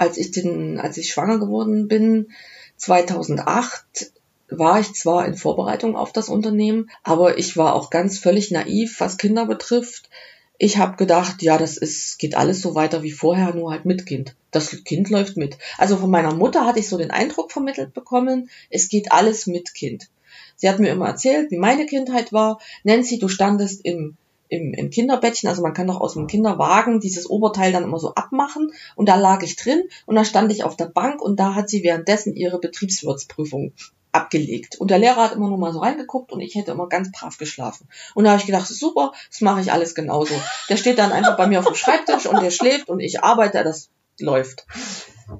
als 0.00 0.16
ich 0.16 0.30
den, 0.30 0.80
als 0.80 0.96
ich 0.96 1.12
schwanger 1.12 1.38
geworden 1.38 1.86
bin, 1.86 2.32
2008, 2.78 4.12
war 4.48 4.80
ich 4.80 4.94
zwar 4.94 5.26
in 5.26 5.34
Vorbereitung 5.34 5.94
auf 5.94 6.10
das 6.10 6.30
Unternehmen, 6.30 6.90
aber 7.04 7.36
ich 7.36 7.58
war 7.58 7.74
auch 7.74 7.90
ganz 7.90 8.18
völlig 8.18 8.50
naiv, 8.50 8.98
was 8.98 9.18
Kinder 9.18 9.44
betrifft. 9.44 10.08
Ich 10.56 10.78
habe 10.78 10.96
gedacht, 10.96 11.42
ja, 11.42 11.58
das 11.58 11.76
ist, 11.76 12.18
geht 12.18 12.34
alles 12.34 12.62
so 12.62 12.74
weiter 12.74 13.02
wie 13.02 13.12
vorher, 13.12 13.54
nur 13.54 13.72
halt 13.72 13.84
mit 13.84 14.06
Kind. 14.06 14.34
Das 14.50 14.70
Kind 14.84 15.10
läuft 15.10 15.36
mit. 15.36 15.58
Also 15.76 15.98
von 15.98 16.10
meiner 16.10 16.34
Mutter 16.34 16.64
hatte 16.64 16.78
ich 16.78 16.88
so 16.88 16.96
den 16.96 17.10
Eindruck 17.10 17.52
vermittelt 17.52 17.92
bekommen, 17.92 18.48
es 18.70 18.88
geht 18.88 19.12
alles 19.12 19.46
mit 19.46 19.74
Kind. 19.74 20.08
Sie 20.56 20.68
hat 20.68 20.78
mir 20.78 20.90
immer 20.90 21.08
erzählt, 21.08 21.50
wie 21.50 21.58
meine 21.58 21.84
Kindheit 21.84 22.32
war. 22.32 22.58
Nancy, 22.84 23.18
du 23.18 23.28
standest 23.28 23.84
im, 23.84 24.16
im, 24.50 24.74
im 24.74 24.90
Kinderbettchen, 24.90 25.48
also 25.48 25.62
man 25.62 25.74
kann 25.74 25.86
doch 25.86 26.00
aus 26.00 26.14
dem 26.14 26.26
Kinderwagen 26.26 27.00
dieses 27.00 27.28
Oberteil 27.30 27.72
dann 27.72 27.84
immer 27.84 27.98
so 27.98 28.14
abmachen 28.14 28.72
und 28.96 29.08
da 29.08 29.14
lag 29.14 29.42
ich 29.42 29.56
drin 29.56 29.84
und 30.06 30.16
da 30.16 30.24
stand 30.24 30.52
ich 30.52 30.64
auf 30.64 30.76
der 30.76 30.86
Bank 30.86 31.22
und 31.22 31.38
da 31.38 31.54
hat 31.54 31.70
sie 31.70 31.82
währenddessen 31.82 32.34
ihre 32.34 32.58
Betriebswirtsprüfung 32.58 33.72
abgelegt. 34.12 34.76
Und 34.76 34.90
der 34.90 34.98
Lehrer 34.98 35.22
hat 35.22 35.32
immer 35.32 35.48
nur 35.48 35.58
mal 35.58 35.72
so 35.72 35.78
reingeguckt 35.78 36.32
und 36.32 36.40
ich 36.40 36.56
hätte 36.56 36.72
immer 36.72 36.88
ganz 36.88 37.12
brav 37.12 37.38
geschlafen. 37.38 37.88
Und 38.14 38.24
da 38.24 38.30
habe 38.30 38.40
ich 38.40 38.46
gedacht, 38.46 38.66
super, 38.66 39.12
das 39.30 39.40
mache 39.40 39.60
ich 39.60 39.72
alles 39.72 39.94
genauso. 39.94 40.34
Der 40.68 40.76
steht 40.76 40.98
dann 40.98 41.12
einfach 41.12 41.36
bei 41.36 41.46
mir 41.46 41.60
auf 41.60 41.66
dem 41.66 41.76
Schreibtisch 41.76 42.26
und 42.26 42.42
der 42.42 42.50
schläft 42.50 42.88
und 42.88 42.98
ich 42.98 43.22
arbeite, 43.22 43.62
das 43.62 43.88
läuft. 44.18 44.66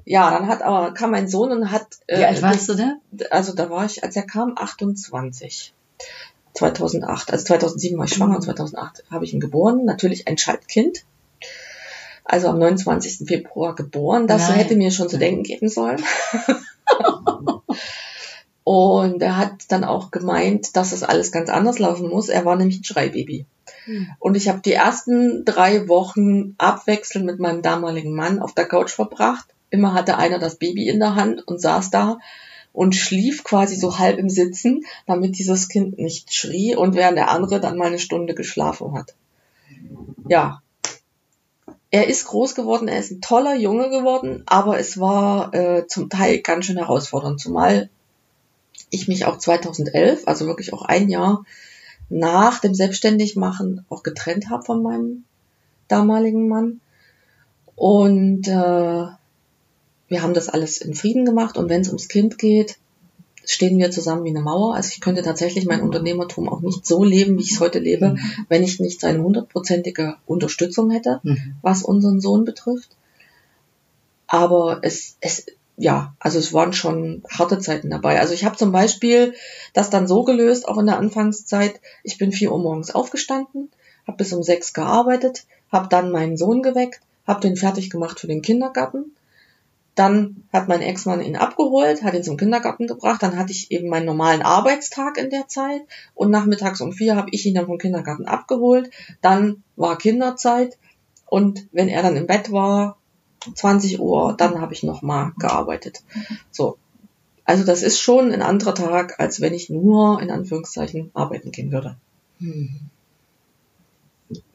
Ja, 0.05 0.31
dann 0.31 0.47
hat 0.47 0.61
aber 0.61 0.93
kam 0.93 1.11
mein 1.11 1.27
Sohn 1.27 1.51
und 1.51 1.69
hat 1.69 1.97
äh, 2.07 2.19
Wie 2.19 2.25
alt 2.25 2.41
warst 2.41 2.69
du 2.69 2.75
da? 2.75 2.93
also 3.29 3.53
da 3.53 3.69
war 3.69 3.85
ich, 3.85 4.03
als 4.03 4.15
er 4.15 4.23
kam, 4.23 4.53
28. 4.55 5.73
2008. 6.53 7.31
Also 7.31 7.45
2007 7.45 7.97
war 7.97 8.05
ich 8.05 8.13
schwanger 8.13 8.35
und 8.35 8.41
2008 8.41 9.03
habe 9.11 9.25
ich 9.25 9.33
ihn 9.33 9.39
geboren. 9.39 9.85
Natürlich 9.85 10.27
ein 10.27 10.37
Schaltkind. 10.37 11.03
Also 12.23 12.47
am 12.49 12.59
29. 12.59 13.27
Februar 13.27 13.75
geboren. 13.75 14.27
Das 14.27 14.47
Nein. 14.47 14.57
hätte 14.57 14.75
mir 14.75 14.91
schon 14.91 15.09
zu 15.09 15.17
denken 15.17 15.43
geben 15.43 15.69
sollen. 15.69 16.03
und 18.63 19.21
er 19.21 19.37
hat 19.37 19.65
dann 19.69 19.83
auch 19.83 20.11
gemeint, 20.11 20.75
dass 20.75 20.91
das 20.91 21.03
alles 21.03 21.31
ganz 21.31 21.49
anders 21.49 21.79
laufen 21.79 22.09
muss. 22.09 22.29
Er 22.29 22.45
war 22.45 22.55
nämlich 22.55 22.79
ein 22.79 22.83
Schreibaby. 22.83 23.45
Und 24.19 24.37
ich 24.37 24.47
habe 24.47 24.61
die 24.61 24.73
ersten 24.73 25.43
drei 25.43 25.87
Wochen 25.87 26.55
abwechselnd 26.57 27.25
mit 27.25 27.39
meinem 27.39 27.61
damaligen 27.61 28.13
Mann 28.13 28.39
auf 28.39 28.53
der 28.53 28.67
Couch 28.67 28.91
verbracht. 28.91 29.45
Immer 29.69 29.93
hatte 29.93 30.17
einer 30.17 30.39
das 30.39 30.57
Baby 30.57 30.87
in 30.87 30.99
der 30.99 31.15
Hand 31.15 31.47
und 31.47 31.59
saß 31.59 31.89
da 31.89 32.19
und 32.73 32.95
schlief 32.95 33.43
quasi 33.43 33.75
so 33.75 33.99
halb 33.99 34.17
im 34.17 34.29
Sitzen, 34.29 34.85
damit 35.05 35.37
dieses 35.37 35.67
Kind 35.67 35.97
nicht 35.97 36.33
schrie 36.33 36.75
und 36.75 36.95
während 36.95 37.17
der 37.17 37.29
andere 37.29 37.59
dann 37.59 37.77
mal 37.77 37.87
eine 37.87 37.99
Stunde 37.99 38.33
geschlafen 38.33 38.93
hat. 38.93 39.15
Ja. 40.27 40.61
Er 41.93 42.07
ist 42.07 42.25
groß 42.25 42.55
geworden, 42.55 42.87
er 42.87 42.99
ist 42.99 43.11
ein 43.11 43.19
toller 43.19 43.55
Junge 43.55 43.89
geworden, 43.89 44.43
aber 44.45 44.79
es 44.79 44.97
war 44.97 45.53
äh, 45.53 45.87
zum 45.87 46.09
Teil 46.09 46.39
ganz 46.39 46.65
schön 46.65 46.77
herausfordernd, 46.77 47.41
zumal 47.41 47.89
ich 48.89 49.09
mich 49.09 49.25
auch 49.25 49.37
2011, 49.37 50.23
also 50.25 50.45
wirklich 50.45 50.71
auch 50.71 50.83
ein 50.83 51.09
Jahr 51.09 51.43
nach 52.07 52.59
dem 52.59 52.73
Selbstständigmachen 52.73 53.85
auch 53.89 54.03
getrennt 54.03 54.49
habe 54.49 54.63
von 54.63 54.81
meinem 54.83 55.23
damaligen 55.87 56.47
Mann. 56.47 56.81
Und 57.75 58.47
äh, 58.47 59.05
wir 60.11 60.21
haben 60.21 60.33
das 60.33 60.49
alles 60.49 60.77
in 60.79 60.93
Frieden 60.93 61.23
gemacht 61.23 61.57
und 61.57 61.69
wenn 61.69 61.81
es 61.81 61.87
ums 61.87 62.09
Kind 62.09 62.37
geht, 62.37 62.77
stehen 63.45 63.77
wir 63.77 63.91
zusammen 63.91 64.25
wie 64.25 64.29
eine 64.29 64.41
Mauer. 64.41 64.75
Also 64.75 64.89
ich 64.93 64.99
könnte 64.99 65.21
tatsächlich 65.23 65.65
mein 65.65 65.81
Unternehmertum 65.81 66.49
auch 66.49 66.59
nicht 66.59 66.85
so 66.85 67.05
leben, 67.05 67.37
wie 67.37 67.43
ich 67.43 67.53
es 67.53 67.59
heute 67.61 67.79
lebe, 67.79 68.17
wenn 68.49 68.61
ich 68.61 68.81
nicht 68.81 68.99
seine 68.99 69.23
hundertprozentige 69.23 70.17
Unterstützung 70.25 70.91
hätte, 70.91 71.21
Mhm. 71.23 71.55
was 71.61 71.81
unseren 71.81 72.19
Sohn 72.19 72.43
betrifft. 72.43 72.89
Aber 74.27 74.79
es, 74.81 75.15
es, 75.21 75.45
ja, 75.77 76.13
also 76.19 76.39
es 76.39 76.51
waren 76.51 76.73
schon 76.73 77.23
harte 77.29 77.59
Zeiten 77.59 77.89
dabei. 77.89 78.19
Also 78.19 78.33
ich 78.33 78.43
habe 78.43 78.57
zum 78.57 78.73
Beispiel 78.73 79.33
das 79.73 79.89
dann 79.89 80.07
so 80.09 80.23
gelöst, 80.23 80.67
auch 80.67 80.77
in 80.77 80.87
der 80.87 80.97
Anfangszeit, 80.99 81.79
ich 82.03 82.17
bin 82.17 82.33
vier 82.33 82.51
Uhr 82.51 82.59
morgens 82.59 82.91
aufgestanden, 82.91 83.69
habe 84.05 84.17
bis 84.17 84.33
um 84.33 84.43
sechs 84.43 84.73
gearbeitet, 84.73 85.45
habe 85.71 85.87
dann 85.87 86.11
meinen 86.11 86.35
Sohn 86.35 86.61
geweckt, 86.61 86.99
habe 87.25 87.39
den 87.39 87.55
fertig 87.55 87.89
gemacht 87.89 88.19
für 88.19 88.27
den 88.27 88.41
Kindergarten. 88.41 89.13
Dann 90.01 90.45
hat 90.51 90.67
mein 90.67 90.81
Ex-Mann 90.81 91.21
ihn 91.21 91.35
abgeholt, 91.35 92.01
hat 92.01 92.15
ihn 92.15 92.23
zum 92.23 92.35
Kindergarten 92.35 92.87
gebracht. 92.87 93.21
Dann 93.21 93.37
hatte 93.37 93.51
ich 93.51 93.69
eben 93.69 93.87
meinen 93.87 94.07
normalen 94.07 94.41
Arbeitstag 94.41 95.19
in 95.19 95.29
der 95.29 95.47
Zeit. 95.47 95.83
Und 96.15 96.31
nachmittags 96.31 96.81
um 96.81 96.91
vier 96.91 97.15
habe 97.15 97.27
ich 97.29 97.45
ihn 97.45 97.53
dann 97.53 97.67
vom 97.67 97.77
Kindergarten 97.77 98.25
abgeholt. 98.25 98.89
Dann 99.21 99.61
war 99.75 99.99
Kinderzeit. 99.99 100.79
Und 101.27 101.67
wenn 101.71 101.87
er 101.87 102.01
dann 102.01 102.17
im 102.17 102.25
Bett 102.25 102.51
war, 102.51 102.97
20 103.53 103.99
Uhr, 103.99 104.33
dann 104.35 104.59
habe 104.59 104.73
ich 104.73 104.81
nochmal 104.81 105.33
gearbeitet. 105.37 106.01
So. 106.49 106.79
Also 107.45 107.63
das 107.63 107.83
ist 107.83 107.99
schon 107.99 108.31
ein 108.31 108.41
anderer 108.41 108.73
Tag, 108.73 109.19
als 109.19 109.39
wenn 109.39 109.53
ich 109.53 109.69
nur 109.69 110.19
in 110.19 110.31
Anführungszeichen 110.31 111.11
arbeiten 111.13 111.51
gehen 111.51 111.71
würde. 111.71 111.95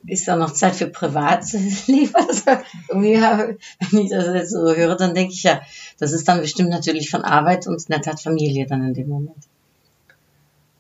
Ist 0.07 0.29
da 0.29 0.37
noch 0.37 0.53
Zeit 0.53 0.77
für 0.77 0.87
Privatleben? 0.87 2.13
Also 2.15 2.63
irgendwie, 2.89 3.21
wenn 3.91 4.01
ich 4.01 4.11
das 4.11 4.27
jetzt 4.35 4.53
so 4.53 4.75
höre, 4.75 4.97
dann 4.97 5.15
denke 5.15 5.33
ich 5.33 5.43
ja, 5.43 5.61
das 5.99 6.13
ist 6.13 6.29
dann 6.29 6.41
bestimmt 6.41 6.71
natürlich 6.71 7.11
von 7.11 7.23
Arbeit 7.23 7.67
und 7.67 7.81
in 7.81 7.87
der 7.89 8.03
Tat 8.03 8.21
Familie 8.21 8.67
dann 8.67 8.87
in 8.87 8.95
dem 8.95 9.09
Moment. 9.09 9.45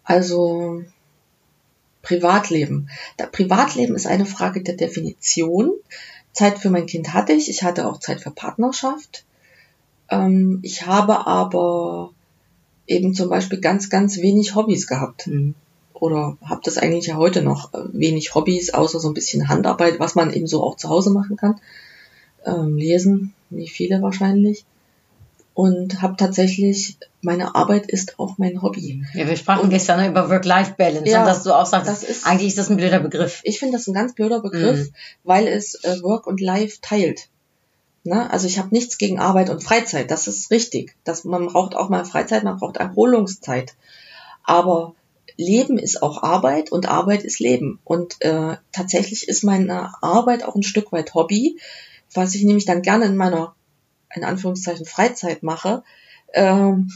Also 0.04 0.82
Privatleben. 2.02 2.88
Da, 3.16 3.26
Privatleben 3.26 3.96
ist 3.96 4.06
eine 4.06 4.26
Frage 4.26 4.62
der 4.62 4.76
Definition. 4.76 5.72
Zeit 6.32 6.58
für 6.58 6.70
mein 6.70 6.86
Kind 6.86 7.12
hatte 7.14 7.32
ich. 7.32 7.50
Ich 7.50 7.64
hatte 7.64 7.88
auch 7.88 7.98
Zeit 7.98 8.20
für 8.20 8.30
Partnerschaft. 8.30 9.24
Ähm, 10.08 10.60
ich 10.62 10.86
habe 10.86 11.26
aber 11.26 12.12
eben 12.86 13.14
zum 13.14 13.28
Beispiel 13.28 13.60
ganz, 13.60 13.90
ganz 13.90 14.18
wenig 14.18 14.54
Hobbys 14.54 14.86
gehabt. 14.86 15.26
Mhm. 15.26 15.54
Oder 16.00 16.37
habe 16.44 16.61
das 16.64 16.76
eigentlich 16.78 17.06
ja 17.06 17.16
heute 17.16 17.42
noch. 17.42 17.72
äh, 17.74 17.78
Wenig 17.92 18.35
Hobbys, 18.35 18.74
außer 18.74 19.00
so 19.00 19.09
ein 19.09 19.14
bisschen 19.14 19.48
Handarbeit, 19.48 19.98
was 19.98 20.14
man 20.14 20.32
eben 20.32 20.46
so 20.46 20.62
auch 20.62 20.76
zu 20.76 20.88
Hause 20.88 21.11
machen 21.11 21.37
kann. 21.37 21.61
Ähm, 22.44 22.76
lesen, 22.76 23.32
wie 23.50 23.68
viele 23.68 24.02
wahrscheinlich. 24.02 24.64
Und 25.54 26.02
habe 26.02 26.16
tatsächlich, 26.18 26.98
meine 27.22 27.54
Arbeit 27.54 27.87
ist 27.87 28.18
auch 28.18 28.37
mein 28.37 28.61
Hobby. 28.61 29.04
Ja, 29.14 29.26
wir 29.26 29.37
sprachen 29.37 29.64
Und- 29.64 29.70
gestern 29.70 30.06
über 30.09 30.28
Work-Life-Balance 30.28 31.11
Ja, 31.11 31.20
und 31.20 31.26
dass 31.26 31.44
du 31.44 31.52
auch 31.54 31.64
sagst, 31.64 31.88
das 31.88 32.02
ist- 32.04 32.26
eigentlich 32.26 32.48
ist 32.48 32.59
das 32.59 32.68
ein 32.68 32.76
blöder 32.76 33.00
Begriff. 33.00 33.40
Ich 33.42 33.59
finde 33.59 33.78
das 33.78 33.87
ein 33.87 33.94
ganz 33.94 34.14
blöder 34.14 34.40
Begriff, 34.40 34.80
Mhm. 34.88 34.92
weil 35.24 35.46
es 35.48 35.74
äh, 35.82 36.02
Work 36.02 36.26
und 36.26 36.42
Life 36.42 36.78
teilt. 36.82 37.28
Ne? 38.04 38.30
Also 38.30 38.46
ich 38.46 38.59
habe 38.59 38.68
nichts 38.70 38.98
gegen 38.98 39.18
Arbeit 39.18 39.48
und 39.48 39.64
Freizeit, 39.64 40.11
das 40.11 40.28
ist 40.28 40.50
richtig. 40.50 40.94
Das, 41.04 41.24
man 41.24 41.46
braucht 41.46 41.74
auch 41.74 41.88
mal 41.88 42.04
Freizeit, 42.04 42.44
man 42.44 42.59
braucht 42.59 42.76
Erholungszeit. 42.76 43.74
Aber 44.44 44.94
Leben 45.37 45.79
ist 45.79 46.03
auch 46.03 46.22
Arbeit 46.22 46.72
und 46.72 46.88
Arbeit 46.88 47.22
ist 47.22 47.40
Leben. 47.40 47.79
Und 47.85 48.16
äh, 48.20 48.57
tatsächlich 48.72 49.29
ist 49.29 49.44
meine 49.44 49.92
Arbeit 50.03 50.44
auch 50.44 50.55
ein 50.55 50.62
Stück 50.62 50.92
weit 50.92 51.14
Hobby, 51.14 51.59
was 52.14 52.35
ich 52.35 52.44
nämlich 52.44 52.64
dann 52.64 52.83
gerne 52.83 53.07
in 53.07 53.16
meiner, 53.16 53.55
in 54.14 54.25
Anführungszeichen, 54.25 54.87
Freizeit 54.87 55.42
mache, 55.42 55.83
ähm, 56.33 56.90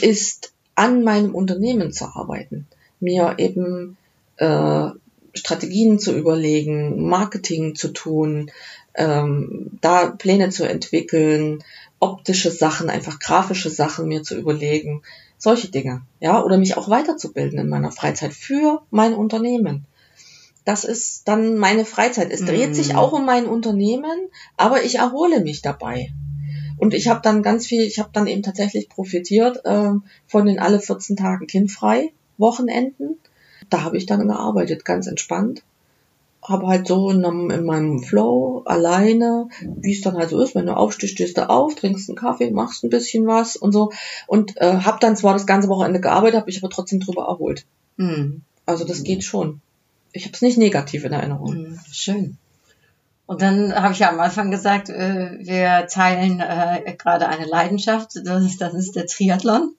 ist 0.00 0.52
an 0.74 1.04
meinem 1.04 1.34
Unternehmen 1.34 1.92
zu 1.92 2.06
arbeiten. 2.06 2.66
Mir 3.00 3.36
eben 3.38 3.96
äh, 4.36 4.88
Strategien 5.34 5.98
zu 5.98 6.16
überlegen, 6.16 7.08
Marketing 7.08 7.74
zu 7.74 7.88
tun, 7.88 8.50
ähm, 8.94 9.78
da 9.80 10.10
Pläne 10.10 10.50
zu 10.50 10.64
entwickeln, 10.64 11.62
optische 12.00 12.50
Sachen, 12.50 12.90
einfach 12.90 13.18
grafische 13.18 13.70
Sachen 13.70 14.08
mir 14.08 14.22
zu 14.22 14.36
überlegen, 14.36 15.02
solche 15.38 15.70
Dinge, 15.70 16.02
ja, 16.18 16.42
oder 16.42 16.58
mich 16.58 16.76
auch 16.76 16.88
weiterzubilden 16.88 17.58
in 17.58 17.68
meiner 17.68 17.92
Freizeit 17.92 18.32
für 18.32 18.82
mein 18.90 19.14
Unternehmen. 19.14 19.86
Das 20.64 20.84
ist 20.84 21.28
dann 21.28 21.56
meine 21.56 21.84
Freizeit. 21.84 22.30
Es 22.30 22.44
dreht 22.44 22.70
Mhm. 22.70 22.74
sich 22.74 22.94
auch 22.94 23.12
um 23.12 23.24
mein 23.24 23.46
Unternehmen, 23.46 24.28
aber 24.56 24.82
ich 24.82 24.96
erhole 24.96 25.40
mich 25.40 25.62
dabei. 25.62 26.12
Und 26.78 26.94
ich 26.94 27.08
habe 27.08 27.20
dann 27.22 27.42
ganz 27.42 27.66
viel, 27.66 27.82
ich 27.82 27.98
habe 27.98 28.10
dann 28.12 28.26
eben 28.26 28.42
tatsächlich 28.42 28.88
profitiert 28.88 29.60
ähm, 29.64 30.04
von 30.26 30.46
den 30.46 30.58
alle 30.58 30.80
14 30.80 31.16
Tagen 31.16 31.46
kindfrei 31.46 32.12
Wochenenden. 32.38 33.18
Da 33.68 33.82
habe 33.82 33.98
ich 33.98 34.06
dann 34.06 34.26
gearbeitet, 34.26 34.84
ganz 34.84 35.06
entspannt. 35.06 35.62
Habe 36.50 36.66
halt 36.66 36.86
so 36.86 37.10
in, 37.10 37.24
in 37.24 37.64
meinem 37.64 38.02
Flow 38.02 38.62
alleine, 38.66 39.48
wie 39.62 39.92
es 39.92 40.02
dann 40.02 40.16
halt 40.16 40.30
so 40.30 40.40
ist, 40.40 40.54
wenn 40.54 40.66
du 40.66 40.76
aufstehst, 40.76 41.14
stehst 41.14 41.38
du 41.38 41.48
auf, 41.48 41.74
trinkst 41.74 42.08
einen 42.08 42.16
Kaffee, 42.16 42.50
machst 42.50 42.84
ein 42.84 42.90
bisschen 42.90 43.26
was 43.26 43.56
und 43.56 43.72
so. 43.72 43.92
Und 44.26 44.56
äh, 44.58 44.80
habe 44.80 44.98
dann 45.00 45.16
zwar 45.16 45.32
das 45.32 45.46
ganze 45.46 45.68
Wochenende 45.68 46.00
gearbeitet, 46.00 46.40
habe 46.40 46.50
ich 46.50 46.58
aber 46.58 46.70
trotzdem 46.70 47.00
drüber 47.00 47.24
erholt. 47.24 47.64
Mhm. 47.96 48.42
Also 48.66 48.84
das 48.84 49.02
geht 49.02 49.24
schon. 49.24 49.60
Ich 50.12 50.24
habe 50.24 50.34
es 50.34 50.42
nicht 50.42 50.58
negativ 50.58 51.04
in 51.04 51.12
Erinnerung. 51.12 51.54
Mhm. 51.54 51.80
Schön. 51.90 52.36
Und 53.26 53.42
dann 53.42 53.72
habe 53.72 53.92
ich 53.92 54.00
ja 54.00 54.10
am 54.10 54.18
Anfang 54.18 54.50
gesagt, 54.50 54.88
äh, 54.88 55.38
wir 55.38 55.86
teilen 55.86 56.40
äh, 56.40 56.96
gerade 56.98 57.28
eine 57.28 57.46
Leidenschaft, 57.46 58.16
das 58.24 58.42
ist, 58.44 58.60
das 58.60 58.74
ist 58.74 58.96
der 58.96 59.06
Triathlon. 59.06 59.72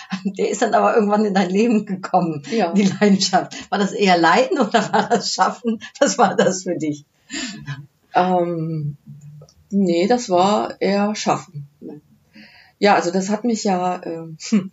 Der 0.24 0.50
ist 0.50 0.62
dann 0.62 0.74
aber 0.74 0.94
irgendwann 0.94 1.24
in 1.24 1.34
dein 1.34 1.50
Leben 1.50 1.86
gekommen, 1.86 2.42
Ja. 2.50 2.72
die 2.72 2.90
Leidenschaft. 3.00 3.70
War 3.70 3.78
das 3.78 3.92
eher 3.92 4.18
Leiden 4.18 4.58
oder 4.58 4.92
war 4.92 5.08
das 5.08 5.32
Schaffen? 5.32 5.80
Was 6.00 6.18
war 6.18 6.36
das 6.36 6.64
für 6.64 6.76
dich? 6.76 7.04
Ähm, 8.14 8.96
nee, 9.70 10.06
das 10.06 10.30
war 10.30 10.80
eher 10.80 11.14
Schaffen. 11.14 11.68
Ja, 12.78 12.94
also 12.94 13.10
das 13.10 13.28
hat 13.28 13.44
mich 13.44 13.64
ja 13.64 14.00
hm, 14.02 14.70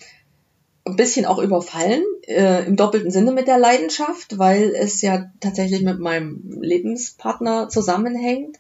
ein 0.85 0.95
bisschen 0.95 1.25
auch 1.25 1.39
überfallen, 1.39 2.03
äh, 2.27 2.65
im 2.65 2.75
doppelten 2.75 3.09
Sinne 3.11 3.31
mit 3.31 3.47
der 3.47 3.57
Leidenschaft, 3.57 4.37
weil 4.37 4.73
es 4.75 5.01
ja 5.01 5.31
tatsächlich 5.39 5.81
mit 5.81 5.99
meinem 5.99 6.43
Lebenspartner 6.61 7.69
zusammenhängt. 7.69 8.57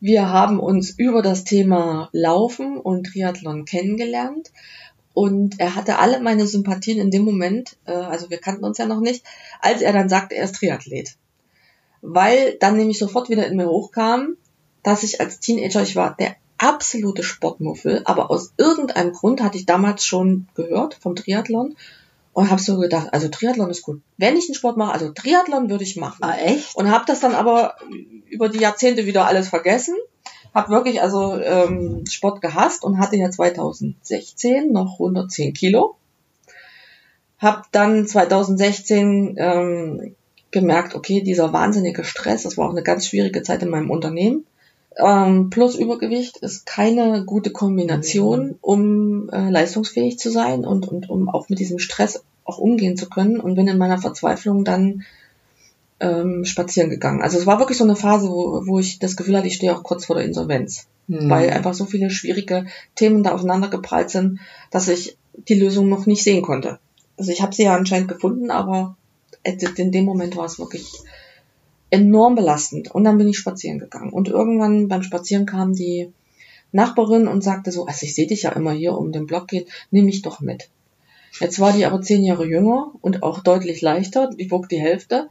Wir 0.00 0.28
haben 0.28 0.60
uns 0.60 0.90
über 0.90 1.22
das 1.22 1.44
Thema 1.44 2.10
Laufen 2.12 2.76
und 2.76 3.06
Triathlon 3.06 3.64
kennengelernt 3.64 4.52
und 5.14 5.60
er 5.60 5.76
hatte 5.76 5.98
alle 5.98 6.20
meine 6.20 6.46
Sympathien 6.46 6.98
in 6.98 7.10
dem 7.10 7.22
Moment, 7.22 7.76
äh, 7.86 7.92
also 7.92 8.30
wir 8.30 8.38
kannten 8.38 8.64
uns 8.64 8.78
ja 8.78 8.86
noch 8.86 9.00
nicht, 9.00 9.24
als 9.60 9.80
er 9.80 9.92
dann 9.92 10.08
sagte, 10.08 10.34
er 10.34 10.44
ist 10.44 10.56
Triathlet. 10.56 11.16
Weil 12.02 12.56
dann 12.58 12.76
nämlich 12.76 12.98
sofort 12.98 13.30
wieder 13.30 13.46
in 13.46 13.56
mir 13.56 13.68
hochkam, 13.68 14.36
dass 14.82 15.04
ich 15.04 15.20
als 15.20 15.40
Teenager, 15.40 15.82
ich 15.82 15.96
war 15.96 16.16
der 16.18 16.36
absolute 16.58 17.22
Sportmuffel, 17.22 18.02
aber 18.04 18.30
aus 18.30 18.52
irgendeinem 18.58 19.12
Grund 19.12 19.40
hatte 19.40 19.56
ich 19.56 19.66
damals 19.66 20.04
schon 20.04 20.48
gehört 20.54 20.94
vom 20.94 21.16
Triathlon 21.16 21.76
und 22.32 22.50
habe 22.50 22.60
so 22.60 22.78
gedacht, 22.78 23.08
also 23.12 23.28
Triathlon 23.28 23.70
ist 23.70 23.82
gut. 23.82 24.02
Wenn 24.18 24.36
ich 24.36 24.48
einen 24.48 24.54
Sport 24.54 24.76
mache, 24.76 24.92
also 24.92 25.10
Triathlon 25.10 25.70
würde 25.70 25.84
ich 25.84 25.96
machen. 25.96 26.22
Ah, 26.22 26.36
echt? 26.36 26.74
Und 26.74 26.90
habe 26.90 27.04
das 27.06 27.20
dann 27.20 27.34
aber 27.34 27.76
über 28.28 28.48
die 28.48 28.58
Jahrzehnte 28.58 29.06
wieder 29.06 29.26
alles 29.26 29.48
vergessen. 29.48 29.94
Habe 30.54 30.70
wirklich 30.70 31.02
also 31.02 31.36
ähm, 31.36 32.04
Sport 32.08 32.40
gehasst 32.40 32.84
und 32.84 32.98
hatte 32.98 33.16
ja 33.16 33.30
2016 33.30 34.72
noch 34.72 34.94
110 34.94 35.52
Kilo. 35.52 35.96
Hab 37.38 37.70
dann 37.72 38.06
2016 38.06 39.34
ähm, 39.36 40.14
gemerkt, 40.52 40.94
okay, 40.94 41.20
dieser 41.22 41.52
wahnsinnige 41.52 42.04
Stress, 42.04 42.44
das 42.44 42.56
war 42.56 42.68
auch 42.68 42.72
eine 42.72 42.84
ganz 42.84 43.08
schwierige 43.08 43.42
Zeit 43.42 43.62
in 43.64 43.70
meinem 43.70 43.90
Unternehmen. 43.90 44.46
Ähm, 44.96 45.50
plus 45.50 45.74
Übergewicht 45.74 46.36
ist 46.36 46.66
keine 46.66 47.24
gute 47.24 47.50
Kombination, 47.50 48.56
um 48.60 49.28
äh, 49.30 49.50
leistungsfähig 49.50 50.18
zu 50.18 50.30
sein 50.30 50.64
und, 50.64 50.86
und 50.86 51.10
um 51.10 51.28
auch 51.28 51.48
mit 51.48 51.58
diesem 51.58 51.80
Stress 51.80 52.22
auch 52.44 52.58
umgehen 52.58 52.96
zu 52.96 53.08
können. 53.08 53.40
Und 53.40 53.56
bin 53.56 53.66
in 53.66 53.78
meiner 53.78 53.98
Verzweiflung 53.98 54.64
dann 54.64 55.02
ähm, 56.00 56.44
spazieren 56.44 56.90
gegangen. 56.90 57.22
Also 57.22 57.38
es 57.38 57.46
war 57.46 57.58
wirklich 57.58 57.78
so 57.78 57.84
eine 57.84 57.96
Phase, 57.96 58.28
wo, 58.28 58.66
wo 58.66 58.78
ich 58.78 58.98
das 58.98 59.16
Gefühl 59.16 59.36
hatte, 59.36 59.46
ich 59.46 59.54
stehe 59.54 59.74
auch 59.74 59.82
kurz 59.82 60.06
vor 60.06 60.16
der 60.16 60.24
Insolvenz, 60.24 60.86
Mhm. 61.06 61.28
weil 61.28 61.50
einfach 61.50 61.74
so 61.74 61.84
viele 61.84 62.08
schwierige 62.10 62.66
Themen 62.94 63.22
da 63.22 63.32
aufeinander 63.32 63.68
geprallt 63.68 64.10
sind, 64.10 64.40
dass 64.70 64.88
ich 64.88 65.18
die 65.48 65.54
Lösung 65.54 65.88
noch 65.88 66.06
nicht 66.06 66.22
sehen 66.22 66.42
konnte. 66.42 66.78
Also 67.18 67.30
ich 67.30 67.42
habe 67.42 67.54
sie 67.54 67.64
ja 67.64 67.76
anscheinend 67.76 68.08
gefunden, 68.08 68.50
aber 68.50 68.96
in 69.42 69.92
dem 69.92 70.04
Moment 70.04 70.36
war 70.36 70.46
es 70.46 70.58
wirklich 70.58 70.90
enorm 71.90 72.34
belastend. 72.34 72.90
Und 72.90 73.04
dann 73.04 73.18
bin 73.18 73.28
ich 73.28 73.36
spazieren 73.36 73.78
gegangen. 73.78 74.12
Und 74.12 74.28
irgendwann 74.28 74.88
beim 74.88 75.02
Spazieren 75.02 75.46
kam 75.46 75.74
die 75.74 76.10
Nachbarin 76.72 77.28
und 77.28 77.44
sagte 77.44 77.70
so, 77.70 77.86
also 77.86 78.04
ich 78.04 78.14
sehe 78.14 78.26
dich 78.26 78.42
ja 78.42 78.50
immer 78.50 78.72
hier 78.72 78.96
um 78.96 79.12
den 79.12 79.26
Block 79.26 79.48
geht, 79.48 79.68
nimm 79.90 80.06
mich 80.06 80.22
doch 80.22 80.40
mit. 80.40 80.70
Jetzt 81.38 81.60
war 81.60 81.72
die 81.72 81.84
aber 81.84 82.00
zehn 82.00 82.24
Jahre 82.24 82.46
jünger 82.46 82.92
und 83.00 83.22
auch 83.22 83.40
deutlich 83.40 83.80
leichter, 83.80 84.30
die 84.30 84.50
wog 84.50 84.68
die 84.68 84.80
Hälfte. 84.80 85.28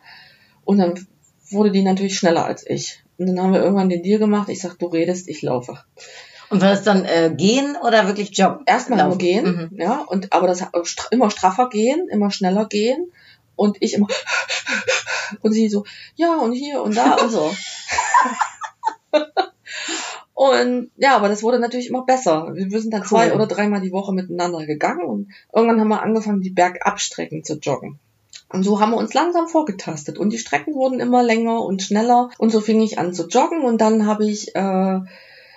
Und 0.65 0.77
dann 0.79 1.07
wurde 1.49 1.71
die 1.71 1.83
natürlich 1.83 2.17
schneller 2.17 2.45
als 2.45 2.65
ich. 2.67 3.03
Und 3.17 3.27
dann 3.27 3.39
haben 3.41 3.53
wir 3.53 3.61
irgendwann 3.61 3.89
den 3.89 4.03
Deal 4.03 4.19
gemacht, 4.19 4.49
ich 4.49 4.61
sag, 4.61 4.77
du 4.79 4.87
redest, 4.87 5.27
ich 5.27 5.41
laufe. 5.41 5.77
Und 6.49 6.61
war 6.61 6.69
das 6.69 6.83
dann 6.83 7.05
äh, 7.05 7.33
gehen 7.35 7.75
oder 7.83 8.07
wirklich 8.07 8.37
Job? 8.37 8.61
Erstmal 8.65 9.07
nur 9.07 9.17
gehen, 9.17 9.69
Mhm. 9.71 9.79
ja, 9.79 9.99
und 10.07 10.33
aber 10.33 10.47
das 10.47 10.63
immer 11.11 11.31
straffer 11.31 11.69
gehen, 11.69 12.07
immer 12.09 12.31
schneller 12.31 12.65
gehen 12.65 13.11
und 13.55 13.77
ich 13.79 13.93
immer 13.95 14.07
und 15.41 15.51
sie 15.53 15.69
so, 15.69 15.83
ja, 16.15 16.35
und 16.37 16.53
hier 16.53 16.81
und 16.81 16.95
da 16.95 17.15
und 17.15 17.29
so. 17.31 17.53
und 20.33 20.91
ja, 20.97 21.15
aber 21.15 21.29
das 21.29 21.43
wurde 21.43 21.59
natürlich 21.59 21.89
immer 21.89 22.05
besser. 22.05 22.49
Wir 22.53 22.81
sind 22.81 22.93
dann 22.93 23.01
Cool. 23.01 23.07
zwei 23.07 23.33
oder 23.33 23.47
dreimal 23.47 23.81
die 23.81 23.91
Woche 23.91 24.13
miteinander 24.13 24.65
gegangen 24.65 25.03
und 25.05 25.27
irgendwann 25.53 25.79
haben 25.79 25.89
wir 25.89 26.01
angefangen, 26.01 26.41
die 26.41 26.49
Bergabstrecken 26.49 27.43
zu 27.43 27.55
joggen. 27.59 27.99
Und 28.53 28.63
so 28.63 28.79
haben 28.79 28.91
wir 28.91 28.97
uns 28.97 29.15
langsam 29.15 29.47
vorgetastet 29.47 30.19
und 30.19 30.31
die 30.31 30.37
Strecken 30.37 30.75
wurden 30.75 30.99
immer 30.99 31.23
länger 31.23 31.61
und 31.65 31.81
schneller 31.81 32.29
und 32.37 32.51
so 32.51 32.61
fing 32.61 32.81
ich 32.81 32.99
an 32.99 33.11
zu 33.13 33.27
joggen 33.27 33.63
und 33.63 33.81
dann 33.81 34.05
habe 34.05 34.27
ich 34.27 34.55
äh, 34.55 34.99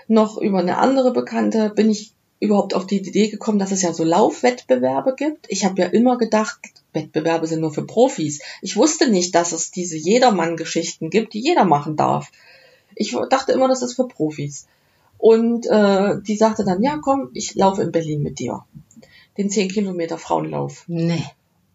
noch 0.09 0.39
über 0.39 0.61
eine 0.61 0.79
andere 0.79 1.13
Bekannte 1.13 1.69
bin 1.69 1.91
ich 1.91 2.15
überhaupt 2.41 2.73
auf 2.75 2.87
die 2.87 2.97
Idee 2.97 3.29
gekommen, 3.29 3.59
dass 3.59 3.71
es 3.71 3.83
ja 3.83 3.93
so 3.93 4.03
Laufwettbewerbe 4.03 5.15
gibt. 5.15 5.45
Ich 5.49 5.67
habe 5.67 5.81
ja 5.83 5.89
immer 5.89 6.17
gedacht, 6.17 6.59
Wettbewerbe 6.95 7.47
sind 7.47 7.61
nur 7.61 7.73
für 7.73 7.87
Profis. 7.87 8.41
Ich 8.63 8.77
wusste 8.77 9.11
nicht, 9.11 9.35
dass 9.35 9.53
es 9.53 9.71
diese 9.71 9.99
Jedermann-Geschichten 9.99 11.11
gibt, 11.11 11.35
die 11.35 11.41
jeder 11.41 11.67
machen 11.67 11.97
darf. 11.97 12.33
Ich 12.95 13.15
dachte 13.29 13.53
immer, 13.53 13.69
das 13.69 13.83
ist 13.83 13.95
für 13.95 14.09
Profis. 14.09 14.67
Und 15.19 15.67
äh, 15.67 16.15
die 16.23 16.37
sagte 16.37 16.65
dann, 16.65 16.83
ja 16.83 16.97
komm, 16.97 17.29
ich 17.35 17.55
laufe 17.57 17.83
in 17.83 17.93
Berlin 17.93 18.23
mit 18.23 18.39
dir. 18.39 18.65
Den 19.37 19.51
10 19.51 19.69
Kilometer 19.69 20.17
Frauenlauf. 20.17 20.85
Nee. 20.87 21.25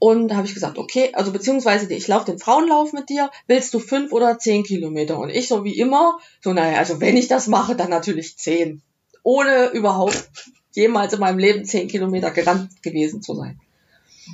Und 0.03 0.29
da 0.29 0.37
habe 0.37 0.47
ich 0.47 0.55
gesagt, 0.55 0.79
okay, 0.79 1.11
also 1.13 1.31
beziehungsweise 1.31 1.93
ich 1.93 2.07
laufe 2.07 2.25
den 2.25 2.39
Frauenlauf 2.39 2.91
mit 2.91 3.09
dir, 3.09 3.29
willst 3.45 3.71
du 3.75 3.77
fünf 3.77 4.11
oder 4.11 4.39
zehn 4.39 4.63
Kilometer? 4.63 5.19
Und 5.19 5.29
ich 5.29 5.47
so 5.47 5.63
wie 5.63 5.77
immer, 5.77 6.17
so 6.43 6.53
naja, 6.53 6.79
also 6.79 6.99
wenn 6.99 7.15
ich 7.17 7.27
das 7.27 7.45
mache, 7.45 7.75
dann 7.75 7.91
natürlich 7.91 8.35
zehn. 8.35 8.81
Ohne 9.21 9.67
überhaupt 9.73 10.27
jemals 10.71 11.13
in 11.13 11.19
meinem 11.19 11.37
Leben 11.37 11.65
zehn 11.65 11.87
Kilometer 11.87 12.31
gerannt 12.31 12.81
gewesen 12.81 13.21
zu 13.21 13.35
sein. 13.35 13.59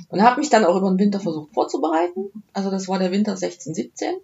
Und 0.08 0.22
habe 0.22 0.40
mich 0.40 0.48
dann 0.48 0.64
auch 0.64 0.74
über 0.74 0.88
den 0.88 0.98
Winter 0.98 1.20
versucht 1.20 1.52
vorzubereiten. 1.52 2.30
Also 2.54 2.70
das 2.70 2.88
war 2.88 2.98
der 2.98 3.12
Winter 3.12 3.36
16, 3.36 3.74
17. 3.74 4.14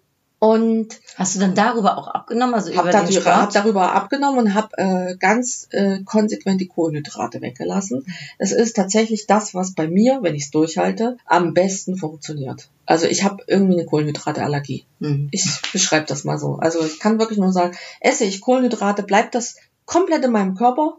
Und 0.45 1.01
Hast 1.17 1.37
du 1.37 1.41
dann 1.41 1.55
darüber 1.55 1.97
auch 1.97 2.09
abgenommen? 2.09 2.55
Also 2.55 2.75
habe 2.77 2.89
über 2.91 2.99
den 2.99 3.07
darüber, 3.07 3.31
hab 3.37 3.51
Sport? 3.53 3.55
darüber 3.55 3.93
abgenommen 3.95 4.39
und 4.41 4.55
habe 4.55 4.77
äh, 4.79 5.17
ganz 5.17 5.69
äh, 5.71 6.01
konsequent 6.05 6.61
die 6.61 6.67
Kohlenhydrate 6.67 7.41
weggelassen. 7.41 8.05
Es 8.39 8.53
ist 8.53 8.75
tatsächlich 8.77 9.27
das, 9.27 9.55
was 9.55 9.75
bei 9.75 9.87
mir, 9.89 10.19
wenn 10.23 10.35
ich 10.35 10.45
es 10.45 10.51
durchhalte, 10.51 11.17
am 11.25 11.55
besten 11.55 11.97
funktioniert. 11.97 12.69
Also 12.85 13.07
ich 13.07 13.25
habe 13.25 13.45
irgendwie 13.47 13.75
eine 13.75 13.87
Kohlenhydrateallergie. 13.87 14.85
Mhm. 14.99 15.29
Ich 15.31 15.63
beschreibe 15.73 16.07
das 16.07 16.25
mal 16.25 16.39
so. 16.39 16.57
Also 16.57 16.85
ich 16.85 16.99
kann 16.99 17.19
wirklich 17.19 17.39
nur 17.39 17.53
sagen, 17.53 17.77
esse 18.01 18.25
ich 18.25 18.41
Kohlenhydrate, 18.41 19.03
bleibt 19.05 19.35
das 19.35 19.57
komplett 19.87 20.25
in 20.25 20.33
meinem 20.33 20.57
Körper. 20.57 20.97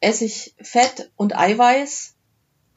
Esse 0.00 0.24
ich 0.24 0.54
Fett 0.60 1.10
und 1.16 1.36
Eiweiß, 1.36 2.14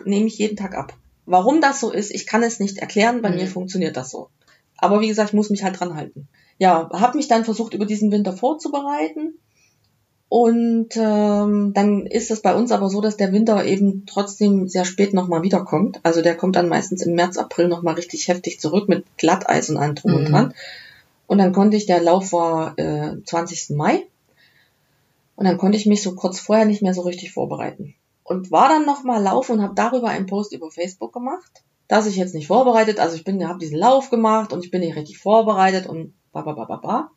nehme 0.03 0.27
ich 0.27 0.38
jeden 0.38 0.57
Tag 0.57 0.75
ab. 0.75 0.93
Warum 1.25 1.62
das 1.62 1.79
so 1.79 1.91
ist, 1.91 2.12
ich 2.12 2.25
kann 2.25 2.41
es 2.43 2.60
nicht 2.60 2.77
erklären, 2.77 3.21
bei 3.21 3.29
Mhm. 3.29 3.36
mir 3.36 3.47
funktioniert 3.47 3.97
das 3.97 4.10
so. 4.12 4.29
Aber 4.78 5.02
wie 5.02 5.08
gesagt, 5.08 5.30
ich 5.30 5.36
muss 5.36 5.50
mich 5.50 5.63
halt 5.63 5.80
dran 5.80 5.96
halten. 5.96 6.28
Ja, 6.60 6.90
habe 6.92 7.18
mich 7.18 7.28
dann 7.28 7.46
versucht, 7.46 7.74
über 7.74 7.86
diesen 7.86 8.12
Winter 8.12 8.34
vorzubereiten. 8.34 9.38
Und 10.30 10.90
ähm, 10.98 11.72
dann 11.74 12.06
ist 12.06 12.32
es 12.32 12.42
bei 12.42 12.54
uns 12.54 12.72
aber 12.72 12.90
so, 12.90 13.00
dass 13.00 13.16
der 13.16 13.32
Winter 13.32 13.63
eben 13.63 14.06
trotzdem 14.06 14.68
sehr 14.68 14.84
spät 14.84 15.13
nochmal 15.13 15.42
wiederkommt. 15.42 16.00
Also 16.04 16.22
der 16.22 16.36
kommt 16.36 16.58
dann 16.58 16.68
meistens 16.68 17.02
im 17.02 17.13
März, 17.16 17.38
April 17.38 17.70
nochmal 17.70 17.96
richtig 17.96 18.28
heftig 18.28 18.60
zurück 18.60 18.90
mit 18.90 19.06
Glatteis 19.18 19.70
und 19.70 19.78
allem 19.78 19.96
drum 19.96 20.16
und 20.16 20.24
Mhm. 20.24 20.32
dran. 20.32 20.54
Und 21.28 21.38
dann 21.38 21.54
konnte 21.54 21.78
ich, 21.78 21.86
der 21.86 22.02
Lauf 22.02 22.34
war 22.34 22.78
äh, 22.78 23.16
20. 23.24 23.76
Mai. 23.78 24.06
Und 25.38 25.46
dann 25.46 25.58
konnte 25.58 25.78
ich 25.78 25.86
mich 25.86 26.02
so 26.02 26.16
kurz 26.16 26.40
vorher 26.40 26.66
nicht 26.66 26.82
mehr 26.82 26.94
so 26.94 27.02
richtig 27.02 27.32
vorbereiten. 27.32 27.94
Und 28.24 28.52
war 28.52 28.68
dann 28.68 28.86
nochmal 28.86 29.24
laufen 29.24 29.54
und 29.54 29.62
habe 29.62 29.76
darüber 29.76 30.10
einen 30.10 30.26
Post 30.26 30.52
über 30.52 30.70
Facebook 30.72 31.13
gemacht, 31.13 31.63
dass 31.88 32.06
ich 32.06 32.15
jetzt 32.15 32.36
nicht 32.36 32.47
vorbereitet, 32.47 33.00
also 33.00 33.15
ich 33.15 33.23
bin, 33.23 33.47
habe 33.47 33.60
diesen 33.60 33.78
Lauf 33.78 34.10
gemacht 34.10 34.52
und 34.54 34.63
ich 34.63 34.71
bin 34.71 34.82
nicht 34.82 34.95
richtig 34.95 35.17
vorbereitet 35.17 35.88
und 35.88 36.13
ba 36.32 36.41
ba 36.41 36.54
ba 36.54 36.65
ba 36.65 36.76
ba. 36.78 37.12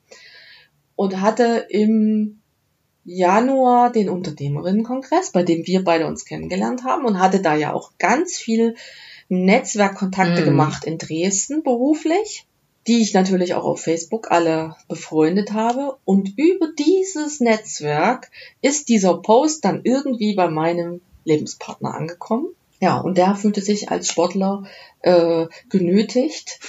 Und 0.96 1.20
hatte 1.20 1.66
im 1.70 2.40
Januar 3.04 3.90
den 3.90 4.09
Unternehmerinnenkongress, 4.09 5.33
bei 5.33 5.42
dem 5.42 5.66
wir 5.66 5.83
beide 5.83 6.06
uns 6.06 6.24
kennengelernt 6.24 6.85
haben 6.85 7.04
und 7.06 7.18
hatte 7.18 7.40
da 7.40 7.54
ja 7.54 7.72
auch 7.72 7.92
ganz 7.98 8.37
viel 8.37 8.76
Netzwerkkontakte 9.28 10.42
Mhm. 10.42 10.44
gemacht 10.44 10.85
in 10.85 10.98
Dresden 10.98 11.62
beruflich, 11.62 12.46
die 12.87 13.00
ich 13.00 13.14
natürlich 13.14 13.54
auch 13.54 13.64
auf 13.64 13.80
Facebook 13.80 14.30
alle 14.30 14.76
befreundet 14.88 15.52
habe. 15.52 15.96
Und 16.04 16.37
über 16.37 16.68
dieses 16.78 17.40
Netzwerk 17.40 18.30
ist 18.61 18.88
dieser 18.88 19.18
Post 19.18 19.64
dann 19.64 19.80
irgendwie 19.85 20.35
bei 20.35 20.48
meinem 20.48 21.00
Lebenspartner 21.24 21.94
angekommen. 21.94 22.48
Ja, 22.80 22.98
und 22.98 23.18
der 23.18 23.34
fühlte 23.36 23.60
sich 23.60 23.90
als 23.90 24.08
Sportler 24.08 24.64
äh, 25.00 25.46
genötigt, 25.68 26.60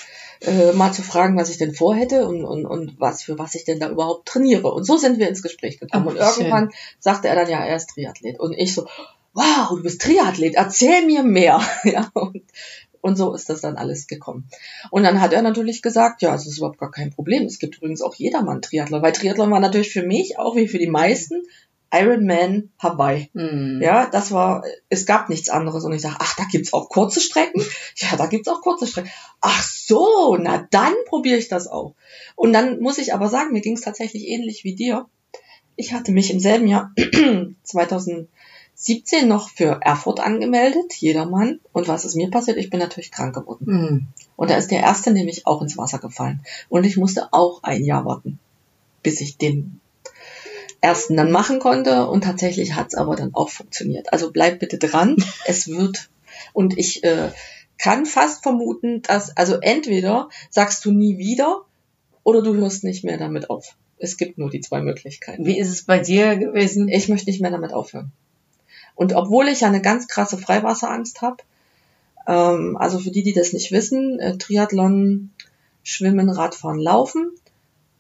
äh, 0.42 0.74
mal 0.74 0.92
zu 0.92 1.04
fragen, 1.04 1.38
was 1.38 1.50
ich 1.50 1.58
denn 1.58 1.74
vorhätte 1.74 2.28
und, 2.28 2.44
und, 2.44 2.66
und 2.66 3.00
was 3.00 3.24
für 3.24 3.40
was 3.40 3.56
ich 3.56 3.64
denn 3.64 3.80
da 3.80 3.90
überhaupt 3.90 4.28
trainiere. 4.28 4.72
Und 4.74 4.84
so 4.84 4.98
sind 4.98 5.20
wir 5.20 5.30
ins 5.30 5.42
Gespräch 5.42 5.80
gekommen. 5.80 6.08
Ach, 6.08 6.12
und 6.12 6.34
schön. 6.34 6.46
irgendwann 6.46 6.72
sagte 7.00 7.30
er 7.30 7.36
dann, 7.36 7.50
ja, 7.50 7.64
er 7.64 7.78
ist 7.78 7.92
Triathlet. 7.92 8.40
Und 8.40 8.54
ich 8.54 8.74
so, 8.74 8.88
wow, 9.34 9.70
du 9.70 9.84
bist 9.84 10.02
Triathlet, 10.02 10.56
erzähl 10.56 11.06
mir 11.06 11.24
mehr. 11.24 11.62
ja, 11.86 12.10
und, 12.14 12.44
und 13.00 13.16
so 13.16 13.34
ist 13.34 13.50
das 13.50 13.62
dann 13.62 13.78
alles 13.78 14.08
gekommen. 14.08 14.50
Und 14.90 15.04
dann 15.04 15.22
hat 15.22 15.32
er 15.32 15.42
natürlich 15.42 15.82
gesagt, 15.82 16.22
ja, 16.22 16.36
es 16.36 16.46
ist 16.46 16.58
überhaupt 16.58 16.80
gar 16.80 16.92
kein 16.92 17.12
Problem. 17.12 17.46
Es 17.46 17.60
gibt 17.60 17.78
übrigens 17.78 18.02
auch 18.02 18.16
jedermann 18.16 18.62
Triathlon, 18.62 19.02
weil 19.02 19.14
Triathlon 19.14 19.52
war 19.52 19.60
natürlich 19.62 19.94
für 19.94 20.04
mich, 20.04 20.38
auch 20.38 20.56
wie 20.56 20.68
für 20.68 20.80
die 20.80 20.90
meisten, 20.90 21.44
Ironman 21.92 22.70
Hawaii. 22.80 23.30
Mhm. 23.34 23.82
Ja, 23.82 24.08
das 24.08 24.32
war, 24.32 24.64
es 24.90 25.06
gab 25.06 25.30
nichts 25.30 25.50
anderes. 25.50 25.84
Und 25.84 25.94
ich 25.94 26.02
sage, 26.02 26.16
ach, 26.20 26.36
da 26.36 26.46
gibt's 26.50 26.74
auch 26.74 26.90
kurze 26.90 27.20
Strecken? 27.20 27.64
Ja, 27.98 28.16
da 28.16 28.26
gibt's 28.26 28.48
auch 28.48 28.62
kurze 28.62 28.88
Strecken. 28.88 29.12
Ach 29.42 29.64
so, 29.64 30.38
na 30.40 30.66
dann 30.72 30.94
probiere 31.06 31.38
ich 31.38 31.50
das 31.50 31.68
auch. 31.68 31.94
Und 32.36 32.54
dann 32.54 32.80
muss 32.80 32.98
ich 32.98 33.14
aber 33.14 33.28
sagen, 33.28 33.52
mir 33.52 33.62
ging's 33.62 33.82
tatsächlich 33.82 34.28
ähnlich 34.28 34.64
wie 34.64 34.76
dir. 34.76 35.08
Ich 35.76 35.94
hatte 35.94 36.12
mich 36.12 36.32
im 36.32 36.40
selben 36.40 36.68
Jahr 36.68 36.92
2017 37.64 39.28
noch 39.28 39.50
für 39.50 39.80
Erfurt 39.82 40.20
angemeldet, 40.20 40.94
jedermann. 40.96 41.60
Und 41.74 41.88
was 41.88 42.06
ist 42.06 42.16
mir 42.16 42.30
passiert? 42.30 42.58
Ich 42.58 42.70
bin 42.70 42.80
natürlich 42.80 43.12
krank 43.12 43.36
geworden. 43.36 43.66
Mhm. 43.68 44.08
Und 44.38 44.50
da 44.50 44.56
ist 44.56 44.72
der 44.72 44.80
erste 44.80 45.12
nämlich 45.12 45.46
auch 45.46 45.62
ins 45.62 45.78
Wasser 45.78 46.00
gefallen. 46.00 46.42
Und 46.70 46.86
ich 46.86 46.98
musste 46.98 47.34
auch 47.34 47.64
ein 47.64 47.84
Jahr 47.84 48.06
warten, 48.06 48.40
bis 49.04 49.22
ich 49.22 49.38
den 49.38 49.81
ersten 50.82 51.16
dann 51.16 51.32
machen 51.32 51.60
konnte. 51.60 52.08
Und 52.08 52.24
tatsächlich 52.24 52.76
hat's 52.76 52.96
aber 52.96 53.16
dann 53.16 53.34
auch 53.34 53.50
funktioniert. 53.50 54.12
Also 54.12 54.32
bleib 54.32 54.60
bitte 54.60 54.78
dran. 54.78 55.16
es 55.46 55.68
wird. 55.68 56.10
Und 56.54 56.78
ich 56.78 57.04
äh, 57.04 57.30
kann 57.78 58.06
fast 58.06 58.44
vermuten, 58.44 59.02
dass, 59.04 59.36
also 59.38 59.58
entweder 59.62 60.30
sagst 60.50 60.84
du 60.86 60.92
nie 60.92 61.18
wieder 61.18 61.62
oder 62.24 62.42
du 62.42 62.56
hörst 62.56 62.84
nicht 62.84 63.04
mehr 63.04 63.18
damit 63.18 63.50
auf. 63.50 63.76
Es 63.98 64.18
gibt 64.18 64.38
nur 64.38 64.50
die 64.50 64.62
zwei 64.62 64.82
Möglichkeiten. 64.82 65.46
Wie 65.46 65.60
ist 65.60 65.70
es 65.70 65.84
bei 65.84 66.00
dir 66.00 66.36
gewesen? 66.36 66.90
Ich 66.90 67.08
möchte 67.08 67.30
nicht 67.30 67.42
mehr 67.42 67.52
damit 67.52 67.74
aufhören. 67.74 68.12
Und 68.96 69.14
obwohl 69.14 69.48
ich 69.48 69.62
ja 69.62 69.68
eine 69.68 69.82
ganz 69.82 70.08
krasse 70.08 70.38
Freiwasserangst 70.38 71.22
habe, 71.22 71.38
ähm, 72.28 72.78
also 72.78 73.00
für 73.00 73.12
die, 73.12 73.24
die 73.24 73.34
das 73.34 73.54
nicht 73.54 73.72
wissen, 73.72 74.20
äh, 74.20 74.38
Triathlon, 74.38 75.32
Schwimmen, 75.84 76.30
Radfahren, 76.30 76.80
Laufen. 76.80 77.32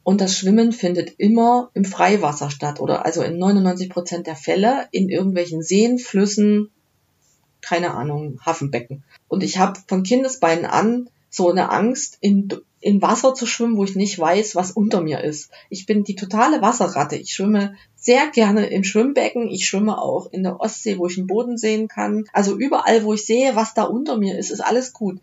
Und 0.04 0.22
das 0.22 0.36
Schwimmen 0.36 0.72
findet 0.72 1.20
immer 1.20 1.70
im 1.74 1.86
Freiwasser 1.86 2.50
statt 2.50 2.80
oder 2.80 3.06
also 3.06 3.22
in 3.22 3.38
99 3.38 3.90
Prozent 3.90 4.28
der 4.28 4.36
Fälle 4.36 4.88
in 4.92 5.10
irgendwelchen 5.10 5.62
Seen, 5.62 6.00
Flüssen, 6.00 6.72
keine 7.62 7.94
Ahnung, 7.94 8.40
Hafenbecken. 8.44 9.04
Und 9.28 9.44
ich 9.44 9.60
habe 9.60 9.80
von 9.88 10.04
Kindesbeinen 10.04 10.66
an 10.66 11.10
so 11.30 11.50
eine 11.50 11.72
Angst, 11.72 12.18
in, 12.20 12.50
in 12.82 13.02
Wasser 13.02 13.34
zu 13.34 13.46
schwimmen, 13.46 13.78
wo 13.78 13.86
ich 13.86 13.96
nicht 13.96 14.20
weiß, 14.20 14.56
was 14.56 14.72
unter 14.72 15.02
mir 15.02 15.24
ist. 15.24 15.50
Ich 15.70 15.86
bin 15.86 16.04
die 16.04 16.16
totale 16.16 16.62
Wasserratte. 16.62 17.16
Ich 17.16 17.34
schwimme 17.34 17.76
sehr 17.96 18.28
gerne 18.28 18.66
im 18.68 18.84
Schwimmbecken. 18.84 19.50
Ich 19.50 19.68
schwimme 19.68 20.02
auch 20.02 20.32
in 20.34 20.44
der 20.44 20.60
Ostsee, 20.60 20.98
wo 20.98 21.08
ich 21.08 21.16
den 21.16 21.28
Boden 21.28 21.58
sehen 21.58 21.88
kann. 21.88 22.26
Also 22.34 22.58
überall, 22.58 23.04
wo 23.06 23.14
ich 23.14 23.26
sehe, 23.26 23.56
was 23.56 23.74
da 23.74 23.84
unter 23.84 24.18
mir 24.18 24.38
ist, 24.38 24.50
ist 24.50 24.60
alles 24.60 24.92
gut. 24.92 25.22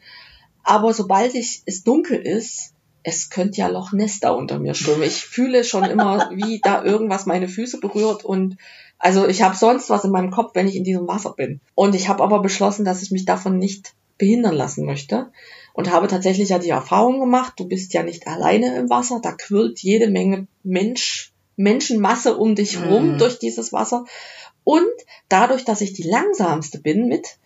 Aber 0.63 0.95
sobald 0.95 1.35
ich, 1.35 1.63
es 1.67 1.83
dunkel 1.83 2.19
ist, 2.19 2.73
es 3.09 3.31
könnte 3.31 3.59
ja 3.59 3.69
Loch 3.69 3.93
Ness 3.93 4.21
da 4.21 4.31
unter 4.31 4.59
mir 4.59 4.75
schwimmen. 4.75 5.03
Ich 5.03 5.25
fühle 5.25 5.65
schon 5.65 5.85
immer, 5.85 6.31
wie 6.35 6.61
da 6.63 6.85
irgendwas 6.85 7.27
meine 7.27 7.49
Füße 7.49 7.81
berührt 7.81 8.25
und 8.25 8.57
also 8.99 9.27
ich 9.27 9.43
habe 9.43 9.57
sonst 9.57 9.91
was 9.91 10.05
in 10.05 10.11
meinem 10.11 10.31
Kopf, 10.31 10.55
wenn 10.55 10.69
ich 10.69 10.77
in 10.77 10.85
diesem 10.85 11.07
Wasser 11.07 11.33
bin. 11.33 11.61
Und 11.75 11.95
ich 11.95 12.09
habe 12.09 12.23
aber 12.23 12.41
beschlossen, 12.41 12.85
dass 12.85 13.03
ich 13.03 13.11
mich 13.13 13.25
davon 13.25 13.57
nicht 13.59 13.95
behindern 14.19 14.55
lassen 14.55 14.85
möchte 14.85 15.31
und 15.73 15.93
habe 15.93 16.09
tatsächlich 16.09 16.49
ja 16.49 16.59
die 16.59 16.71
Erfahrung 16.71 17.21
gemacht, 17.21 17.53
du 17.57 17.69
bist 17.69 17.95
ja 17.95 18.03
nicht 18.03 18.27
alleine 18.27 18.77
im 18.77 18.91
Wasser, 18.91 19.21
da 19.23 19.31
quirlt 19.33 19.79
jede 19.81 20.09
Menge 20.11 20.49
Mensch, 20.65 21.33
Menschenmasse 21.57 22.37
um 22.37 22.57
dich 22.57 22.81
rum 22.83 23.13
Mhm. 23.13 23.19
durch 23.19 23.39
dieses 23.39 23.73
Wasser. 23.73 24.05
Und 24.65 24.85
dadurch, 25.29 25.65
dass 25.65 25.81
ich 25.81 25.93
die 25.93 26.03
langsamste 26.03 26.81
bin 26.81 27.07
mit, 27.07 27.39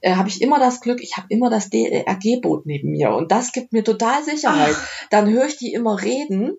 äh, 0.00 0.14
habe 0.14 0.28
ich 0.28 0.40
immer 0.42 0.58
das 0.58 0.80
Glück, 0.80 1.02
ich 1.02 1.16
habe 1.16 1.26
immer 1.30 1.50
das 1.50 1.70
DLRG-Boot 1.70 2.66
neben 2.66 2.90
mir 2.90 3.10
und 3.14 3.30
das 3.32 3.52
gibt 3.52 3.72
mir 3.72 3.84
total 3.84 4.22
Sicherheit. 4.24 4.76
Dann 5.10 5.28
höre 5.30 5.46
ich 5.46 5.56
die 5.56 5.72
immer 5.72 6.00
reden, 6.02 6.56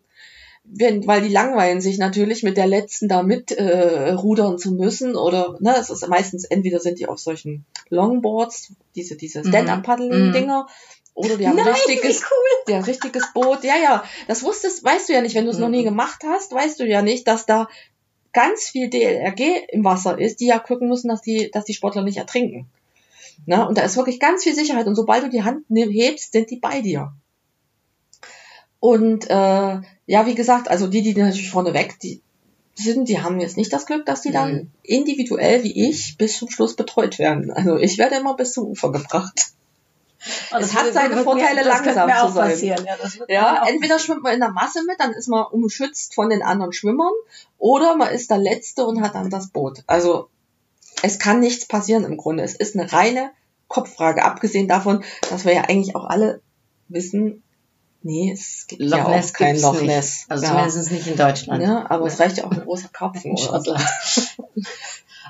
wenn, 0.64 1.08
weil 1.08 1.22
die 1.22 1.34
langweilen 1.34 1.82
sich 1.82 1.98
natürlich 1.98 2.44
mit 2.44 2.56
der 2.56 2.68
letzten 2.68 3.08
da 3.08 3.24
mit 3.24 3.52
äh, 3.52 4.12
rudern 4.12 4.60
zu 4.60 4.72
müssen 4.74 5.16
oder 5.16 5.58
ne, 5.60 5.76
es 5.78 5.90
ist 5.90 6.08
meistens 6.08 6.44
entweder 6.46 6.80
sind 6.80 7.00
die 7.00 7.08
auf 7.08 7.20
solchen 7.20 7.66
Longboards, 7.90 8.74
diese 8.96 9.16
diese 9.16 9.40
Mhm. 9.40 9.48
Stand-up-Paddeln-Dinger 9.48 10.68
oder 11.14 11.38
die 11.38 11.48
haben 11.48 11.58
ein 11.58 11.66
Nein, 11.66 11.74
richtiges 11.74 12.22
cool. 12.22 12.66
der 12.68 12.86
richtiges 12.88 13.34
Boot. 13.34 13.64
Ja, 13.64 13.76
ja, 13.82 14.04
das 14.28 14.44
wusstest, 14.44 14.84
weißt 14.84 15.10
du 15.10 15.14
ja 15.14 15.22
nicht, 15.22 15.36
wenn 15.36 15.46
du 15.46 15.52
es 15.52 15.58
noch 15.58 15.68
nie 15.70 15.82
Mhm. 15.82 15.86
gemacht 15.86 16.22
hast, 16.26 16.54
weißt 16.54 16.80
du 16.80 16.86
ja 16.86 17.02
nicht, 17.02 17.28
dass 17.28 17.46
da 17.48 17.68
ganz 18.32 18.64
viel 18.66 18.90
DLRG 18.90 19.66
im 19.70 19.84
Wasser 19.84 20.18
ist, 20.20 20.40
die 20.40 20.46
ja 20.48 20.60
gucken 20.60 20.88
müssen, 20.88 21.10
dass 21.10 21.22
die, 21.22 21.50
dass 21.52 21.66
die 21.66 21.74
Sportler 21.74 22.04
nicht 22.04 22.18
ertrinken. 22.18 22.70
Ne? 23.46 23.68
Und 23.68 23.78
da 23.78 23.82
ist 23.84 23.98
wirklich 23.98 24.20
ganz 24.20 24.44
viel 24.44 24.56
Sicherheit. 24.56 24.88
Und 24.88 24.96
sobald 24.96 25.24
du 25.24 25.30
die 25.30 25.44
Hand 25.44 25.70
nehm- 25.70 25.92
hebst, 25.92 26.32
sind 26.32 26.50
die 26.52 26.58
bei 26.58 26.82
dir. 26.82 27.14
Und 28.80 29.30
äh, 29.30 29.80
ja, 30.08 30.26
wie 30.26 30.36
gesagt, 30.36 30.68
also 30.70 30.88
die, 30.88 31.02
die 31.02 31.14
natürlich 31.14 31.52
vorneweg 31.52 32.00
die 32.00 32.22
sind, 32.76 33.10
die 33.10 33.22
haben 33.22 33.40
jetzt 33.40 33.58
nicht 33.58 33.72
das 33.74 33.86
Glück, 33.86 34.06
dass 34.06 34.22
die 34.22 34.32
dann 34.32 34.54
Mhm. 34.54 34.72
individuell 34.82 35.64
wie 35.64 35.90
ich 35.90 36.18
bis 36.18 36.38
zum 36.38 36.50
Schluss 36.50 36.76
betreut 36.76 37.20
werden. 37.20 37.52
Also 37.52 37.76
ich 37.78 37.98
werde 37.98 38.16
immer 38.16 38.36
bis 38.36 38.54
zum 38.54 38.66
Ufer 38.66 38.92
gebracht. 38.92 39.52
Es 40.58 40.74
hat 40.76 40.94
seine 40.94 41.18
Vorteile, 41.18 41.64
das 41.64 41.82
könnte 41.84 41.96
langsam 42.00 42.08
mir 42.08 42.28
zu 42.28 42.34
sein. 42.34 42.50
passieren. 42.52 42.86
Ja, 42.86 42.96
das 43.02 43.18
mir 43.20 43.26
Ja, 43.28 43.66
entweder 43.68 44.00
schwimmt 44.00 44.24
man 44.24 44.34
in 44.34 44.40
der 44.40 44.52
Masse 44.52 44.84
mit, 44.86 45.00
dann 45.00 45.12
ist 45.14 45.28
man 45.28 45.46
umschützt 45.52 46.16
von 46.16 46.30
den 46.30 46.42
anderen 46.44 46.74
Schwimmern, 46.74 47.12
oder 47.58 47.96
man 47.96 48.10
ist 48.14 48.30
der 48.32 48.38
Letzte 48.38 48.86
und 48.86 49.02
hat 49.02 49.16
dann 49.16 49.30
das 49.30 49.50
Boot. 49.50 49.84
Also 49.88 50.30
es 51.02 51.20
kann 51.20 51.40
nichts 51.40 51.68
passieren 51.68 52.04
im 52.04 52.18
Grunde. 52.18 52.44
Es 52.44 52.56
ist 52.56 52.76
eine 52.76 52.92
reine 52.92 53.32
Kopffrage, 53.68 54.24
abgesehen 54.24 54.68
davon, 54.68 55.04
dass 55.30 55.46
wir 55.46 55.54
ja 55.54 55.62
eigentlich 55.62 55.96
auch 55.96 56.06
alle 56.06 56.42
wissen, 56.90 57.44
nee, 58.04 58.32
es 58.32 58.66
gibt 58.68 58.82
ja 58.82 58.98
Loch 58.98 59.06
auch 59.06 59.10
Ness 59.12 59.34
kein 59.34 59.60
Loch 59.60 59.74
nicht. 59.74 59.86
Ness. 59.86 60.26
Also 60.28 60.46
ja. 60.46 60.52
zumindest 60.52 60.92
nicht 60.92 61.08
in 61.08 61.16
Deutschland. 61.16 61.64
Ja, 61.64 61.86
aber 61.90 62.08
es 62.08 62.20
reicht 62.20 62.38
ja 62.38 62.46
auch 62.46 62.52
ein 62.52 62.62
großer 62.62 62.90
Karpfen. 62.90 63.32
In. 63.32 63.38
Schottland. 63.38 63.82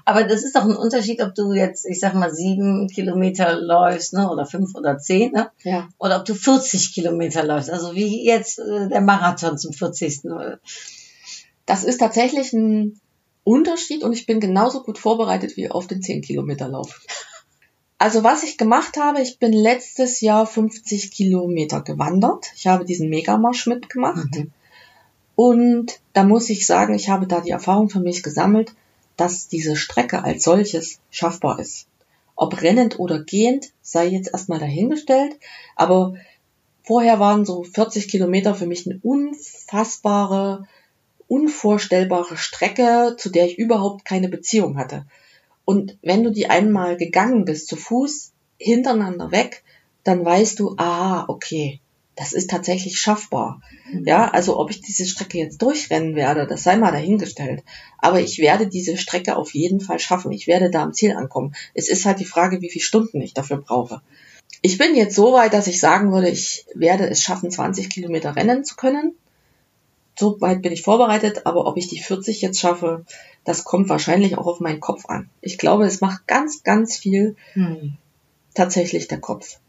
Aber 0.03 0.23
das 0.23 0.43
ist 0.43 0.55
doch 0.55 0.63
ein 0.63 0.75
Unterschied, 0.75 1.21
ob 1.21 1.35
du 1.35 1.53
jetzt, 1.53 1.85
ich 1.85 1.99
sag 1.99 2.15
mal, 2.15 2.33
sieben 2.33 2.87
Kilometer 2.87 3.61
läufst, 3.61 4.13
ne, 4.13 4.31
oder 4.31 4.47
fünf 4.47 4.73
oder 4.73 4.97
zehn, 4.97 5.31
ne, 5.31 5.51
Ja. 5.63 5.89
oder 5.99 6.17
ob 6.17 6.25
du 6.25 6.33
40 6.33 6.93
Kilometer 6.93 7.43
läufst. 7.43 7.69
Also 7.69 7.93
wie 7.93 8.25
jetzt 8.25 8.57
äh, 8.57 8.89
der 8.89 9.01
Marathon 9.01 9.59
zum 9.59 9.73
40. 9.73 10.21
Das 11.67 11.83
ist 11.83 11.99
tatsächlich 11.99 12.51
ein 12.53 12.99
Unterschied 13.43 14.03
und 14.03 14.13
ich 14.13 14.25
bin 14.25 14.39
genauso 14.39 14.83
gut 14.83 14.97
vorbereitet 14.97 15.57
wie 15.57 15.69
auf 15.69 15.87
den 15.87 16.01
10 16.01 16.21
Kilometer 16.21 16.67
Lauf. 16.67 17.01
Also 17.97 18.23
was 18.23 18.43
ich 18.43 18.57
gemacht 18.57 18.97
habe, 18.97 19.21
ich 19.21 19.37
bin 19.37 19.53
letztes 19.53 20.21
Jahr 20.21 20.47
50 20.47 21.11
Kilometer 21.11 21.81
gewandert. 21.81 22.51
Ich 22.55 22.67
habe 22.67 22.83
diesen 22.83 23.09
Megamarsch 23.09 23.67
mitgemacht. 23.67 24.31
Mhm. 24.33 24.51
Und 25.35 25.99
da 26.13 26.23
muss 26.23 26.49
ich 26.49 26.65
sagen, 26.65 26.93
ich 26.93 27.09
habe 27.09 27.27
da 27.27 27.41
die 27.41 27.51
Erfahrung 27.51 27.89
für 27.89 27.99
mich 27.99 28.23
gesammelt, 28.23 28.73
dass 29.17 29.47
diese 29.47 29.75
Strecke 29.75 30.23
als 30.23 30.43
solches 30.43 30.99
schaffbar 31.11 31.59
ist. 31.59 31.87
Ob 32.35 32.61
rennend 32.61 32.97
oder 32.97 33.19
gehend, 33.23 33.71
sei 33.81 34.07
jetzt 34.07 34.33
erstmal 34.33 34.59
dahingestellt. 34.59 35.37
Aber 35.75 36.15
vorher 36.83 37.19
waren 37.19 37.45
so 37.45 37.63
40 37.63 38.07
Kilometer 38.07 38.55
für 38.55 38.65
mich 38.65 38.87
eine 38.87 38.99
unfassbare, 39.03 40.67
unvorstellbare 41.31 42.35
Strecke, 42.35 43.15
zu 43.17 43.29
der 43.29 43.45
ich 43.45 43.57
überhaupt 43.57 44.03
keine 44.03 44.27
Beziehung 44.27 44.77
hatte. 44.77 45.05
Und 45.63 45.97
wenn 46.01 46.25
du 46.25 46.31
die 46.31 46.49
einmal 46.49 46.97
gegangen 46.97 47.45
bist, 47.45 47.69
zu 47.69 47.77
Fuß, 47.77 48.33
hintereinander 48.57 49.31
weg, 49.31 49.63
dann 50.03 50.25
weißt 50.25 50.59
du, 50.59 50.75
ah, 50.77 51.23
okay, 51.29 51.79
das 52.17 52.33
ist 52.33 52.49
tatsächlich 52.49 52.99
schaffbar. 52.99 53.61
Ja, 54.03 54.29
also 54.29 54.59
ob 54.59 54.71
ich 54.71 54.81
diese 54.81 55.05
Strecke 55.05 55.37
jetzt 55.37 55.61
durchrennen 55.61 56.15
werde, 56.15 56.47
das 56.47 56.63
sei 56.63 56.75
mal 56.75 56.91
dahingestellt. 56.91 57.63
Aber 57.97 58.19
ich 58.19 58.39
werde 58.39 58.67
diese 58.67 58.97
Strecke 58.97 59.37
auf 59.37 59.53
jeden 59.53 59.79
Fall 59.79 59.99
schaffen. 59.99 60.33
Ich 60.33 60.47
werde 60.47 60.69
da 60.69 60.83
am 60.83 60.93
Ziel 60.93 61.15
ankommen. 61.15 61.55
Es 61.73 61.87
ist 61.87 62.05
halt 62.05 62.19
die 62.19 62.25
Frage, 62.25 62.61
wie 62.61 62.69
viele 62.69 62.83
Stunden 62.83 63.21
ich 63.21 63.33
dafür 63.33 63.57
brauche. 63.57 64.01
Ich 64.61 64.77
bin 64.77 64.95
jetzt 64.95 65.15
so 65.15 65.31
weit, 65.31 65.53
dass 65.53 65.67
ich 65.67 65.79
sagen 65.79 66.11
würde, 66.11 66.29
ich 66.29 66.65
werde 66.75 67.09
es 67.09 67.23
schaffen, 67.23 67.49
20 67.49 67.89
Kilometer 67.89 68.35
rennen 68.35 68.65
zu 68.65 68.75
können. 68.75 69.15
So 70.17 70.39
weit 70.41 70.61
bin 70.61 70.71
ich 70.71 70.81
vorbereitet, 70.81 71.45
aber 71.45 71.65
ob 71.65 71.77
ich 71.77 71.87
die 71.87 71.99
40 71.99 72.41
jetzt 72.41 72.59
schaffe, 72.59 73.05
das 73.43 73.63
kommt 73.63 73.89
wahrscheinlich 73.89 74.37
auch 74.37 74.45
auf 74.45 74.59
meinen 74.59 74.79
Kopf 74.79 75.05
an. 75.07 75.29
Ich 75.41 75.57
glaube, 75.57 75.85
es 75.85 76.01
macht 76.01 76.27
ganz, 76.27 76.63
ganz 76.63 76.95
viel 76.97 77.35
Hm. 77.53 77.93
tatsächlich 78.53 79.07
der 79.07 79.19
Kopf. 79.19 79.59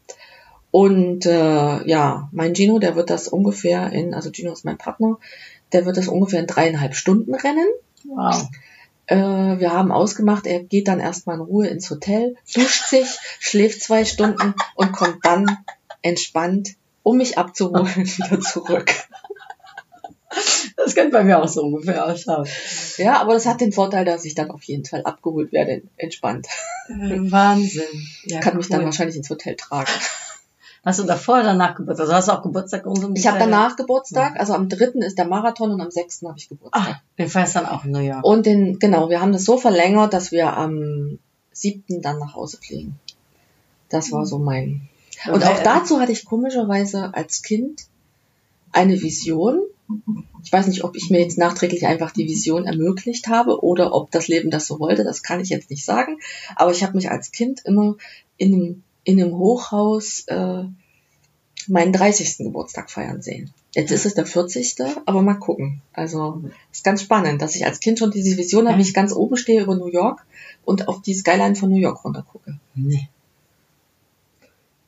Und 0.69 1.25
äh, 1.25 1.87
ja, 1.87 2.29
mein 2.31 2.55
Gino, 2.55 2.79
der 2.79 2.95
wird 2.95 3.09
das 3.09 3.27
ungefähr 3.27 3.91
in, 3.91 4.13
also 4.13 4.31
Gino 4.31 4.51
ist 4.51 4.65
mein 4.65 4.77
Partner, 4.77 5.19
der 5.71 5.85
wird 5.85 5.97
das 5.97 6.07
ungefähr 6.07 6.39
in 6.39 6.47
dreieinhalb 6.47 6.95
Stunden 6.95 7.35
rennen. 7.35 7.67
Wow. 8.05 8.47
Äh, 9.05 9.15
wir 9.59 9.71
haben 9.71 9.91
ausgemacht, 9.91 10.47
er 10.47 10.63
geht 10.63 10.87
dann 10.87 10.99
erstmal 10.99 11.35
in 11.35 11.41
Ruhe 11.43 11.67
ins 11.67 11.89
Hotel, 11.89 12.35
duscht 12.53 12.87
sich, 12.87 13.07
schläft 13.39 13.81
zwei 13.81 14.05
Stunden 14.05 14.55
und 14.75 14.93
kommt 14.93 15.25
dann 15.25 15.57
entspannt, 16.01 16.75
um 17.03 17.17
mich 17.17 17.37
abzuholen, 17.37 17.87
wieder 17.95 18.39
zurück. 18.39 18.93
Das 20.83 20.95
könnte 20.95 21.11
bei 21.11 21.23
mir 21.23 21.41
auch 21.41 21.47
so 21.47 21.63
ungefähr. 21.63 22.15
Ja, 22.97 23.21
aber 23.21 23.33
das 23.33 23.45
hat 23.45 23.61
den 23.61 23.71
Vorteil, 23.71 24.05
dass 24.05 24.25
ich 24.25 24.35
dann 24.35 24.51
auf 24.51 24.63
jeden 24.63 24.85
Fall 24.85 25.03
abgeholt 25.03 25.51
werde, 25.51 25.83
entspannt. 25.97 26.47
Wahnsinn. 26.89 28.07
Ja, 28.25 28.39
Kann 28.39 28.57
mich 28.57 28.67
dann 28.67 28.81
cool. 28.81 28.85
wahrscheinlich 28.85 29.15
ins 29.15 29.29
Hotel 29.29 29.55
tragen. 29.55 29.91
Hast 30.85 30.99
du 30.99 31.03
davor 31.03 31.35
oder 31.35 31.45
danach 31.45 31.75
Geburtstag? 31.75 32.03
Also 32.03 32.13
hast 32.13 32.27
du 32.27 32.31
auch 32.33 32.41
Geburtstag 32.41 32.85
um 32.85 33.13
die 33.13 33.19
Ich 33.21 33.27
habe 33.27 33.39
danach 33.39 33.77
Geburtstag, 33.77 34.37
also 34.37 34.53
am 34.53 34.67
dritten 34.67 35.01
ist 35.01 35.17
der 35.17 35.25
Marathon 35.25 35.71
und 35.71 35.79
am 35.79 35.91
sechsten 35.91 36.27
habe 36.27 36.37
ich 36.37 36.49
Geburtstag. 36.49 36.95
Ah, 36.95 37.01
den 37.17 37.29
feierst 37.29 37.55
dann 37.55 37.65
auch 37.65 37.85
in 37.85 37.91
New 37.91 37.99
York. 37.99 38.25
Und 38.25 38.45
den, 38.45 38.79
genau, 38.79 39.09
wir 39.09 39.21
haben 39.21 39.31
das 39.31 39.45
so 39.45 39.57
verlängert, 39.57 40.13
dass 40.13 40.33
wir 40.33 40.57
am 40.57 41.19
siebten 41.53 42.01
dann 42.01 42.19
nach 42.19 42.35
Hause 42.35 42.57
fliegen. 42.57 42.99
Das 43.87 44.11
war 44.11 44.25
so 44.25 44.39
mein. 44.39 44.89
Und 45.31 45.45
auch 45.45 45.63
dazu 45.63 46.01
hatte 46.01 46.11
ich 46.11 46.25
komischerweise 46.25 47.13
als 47.13 47.43
Kind 47.43 47.85
eine 48.73 49.01
Vision. 49.01 49.61
Ich 50.43 50.51
weiß 50.51 50.67
nicht, 50.67 50.83
ob 50.83 50.95
ich 50.95 51.09
mir 51.09 51.21
jetzt 51.21 51.37
nachträglich 51.37 51.85
einfach 51.85 52.11
die 52.11 52.27
Vision 52.27 52.65
ermöglicht 52.65 53.27
habe 53.27 53.63
oder 53.63 53.93
ob 53.93 54.11
das 54.11 54.27
Leben 54.27 54.49
das 54.51 54.67
so 54.67 54.79
wollte. 54.79 55.03
Das 55.03 55.23
kann 55.23 55.39
ich 55.39 55.49
jetzt 55.49 55.69
nicht 55.69 55.85
sagen. 55.85 56.19
Aber 56.55 56.71
ich 56.71 56.83
habe 56.83 56.95
mich 56.95 57.09
als 57.09 57.31
Kind 57.31 57.61
immer 57.65 57.95
in 58.37 58.53
einem, 58.53 58.83
in 59.03 59.21
einem 59.21 59.37
Hochhaus 59.37 60.25
äh, 60.27 60.63
meinen 61.67 61.93
30. 61.93 62.37
Geburtstag 62.39 62.89
feiern 62.89 63.21
sehen. 63.21 63.51
Jetzt 63.73 63.91
ist 63.91 64.05
es 64.05 64.13
der 64.13 64.25
40. 64.25 64.75
Aber 65.05 65.21
mal 65.21 65.35
gucken. 65.35 65.81
Also 65.93 66.43
ist 66.71 66.83
ganz 66.83 67.01
spannend, 67.01 67.41
dass 67.41 67.55
ich 67.55 67.65
als 67.65 67.79
Kind 67.79 67.99
schon 67.99 68.11
diese 68.11 68.37
Vision 68.37 68.67
habe, 68.67 68.77
wie 68.77 68.83
ich 68.83 68.93
ganz 68.93 69.13
oben 69.13 69.37
stehe 69.37 69.61
über 69.61 69.75
New 69.75 69.87
York 69.87 70.25
und 70.65 70.87
auf 70.87 71.01
die 71.01 71.13
Skyline 71.13 71.55
von 71.55 71.69
New 71.69 71.77
York 71.77 72.03
runter 72.03 72.25
gucke. 72.29 72.59
Nee. 72.75 73.09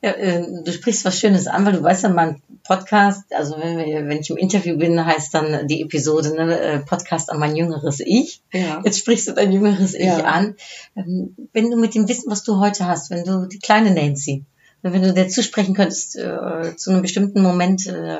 Ja, 0.06 0.12
äh, 0.12 0.62
du 0.62 0.72
sprichst 0.72 1.04
was 1.04 1.18
Schönes 1.18 1.48
an, 1.48 1.66
weil 1.66 1.72
du 1.72 1.82
weißt 1.82 2.04
ja, 2.04 2.10
mein 2.10 2.40
Podcast, 2.62 3.24
also 3.34 3.56
wenn, 3.58 3.76
wir, 3.76 4.06
wenn 4.06 4.20
ich 4.20 4.30
im 4.30 4.36
Interview 4.36 4.76
bin, 4.78 5.04
heißt 5.04 5.34
dann 5.34 5.66
die 5.66 5.82
Episode 5.82 6.30
ne, 6.30 6.60
äh, 6.60 6.78
Podcast 6.78 7.28
an 7.32 7.40
mein 7.40 7.56
jüngeres 7.56 7.98
Ich. 7.98 8.40
Ja. 8.52 8.82
Jetzt 8.84 8.98
sprichst 9.00 9.26
du 9.26 9.32
dein 9.32 9.50
jüngeres 9.50 9.94
Ich 9.94 10.04
Ja. 10.04 10.18
an. 10.18 10.54
Ähm, 10.94 11.34
Wenn 11.52 11.72
du 11.72 11.76
mit 11.76 11.96
dem 11.96 12.08
Wissen, 12.08 12.30
was 12.30 12.44
du 12.44 12.60
heute 12.60 12.86
hast, 12.86 13.10
wenn 13.10 13.24
du 13.24 13.46
die 13.46 13.58
kleine 13.58 13.90
Nancy, 13.90 14.44
wenn 14.82 15.02
du 15.02 15.12
dir 15.12 15.26
zusprechen 15.28 15.74
könntest 15.74 16.14
äh, 16.14 16.76
zu 16.76 16.92
einem 16.92 17.02
bestimmten 17.02 17.42
Moment 17.42 17.88
äh, 17.88 18.18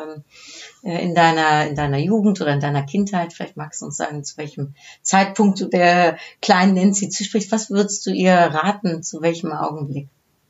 äh, 0.82 1.04
in 1.04 1.14
deiner 1.14 1.68
in 1.68 1.76
deiner 1.76 1.98
Jugend 1.98 2.40
oder 2.40 2.52
in 2.52 2.58
deiner 2.60 2.82
Kindheit, 2.82 3.32
vielleicht 3.32 3.56
magst 3.56 3.80
du 3.80 3.86
uns 3.86 3.96
sagen, 3.96 4.24
zu 4.24 4.36
welchem 4.38 4.74
Zeitpunkt 5.02 5.60
du 5.60 5.66
der 5.66 6.18
kleinen 6.42 6.74
Nancy 6.74 7.08
zusprichst, 7.10 7.52
was 7.52 7.70
würdest 7.70 8.04
du 8.06 8.10
ihr 8.10 8.34
raten, 8.34 9.04
zu 9.04 9.22
welchem 9.22 9.52
Augenblick? 9.52 10.08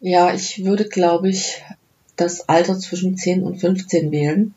Ja, 0.08 0.32
ich 0.32 0.64
würde, 0.64 0.88
glaube 0.88 1.30
ich, 1.30 1.64
das 2.14 2.48
Alter 2.48 2.78
zwischen 2.78 3.16
10 3.16 3.42
und 3.42 3.56
15 3.56 4.12
wählen, 4.12 4.54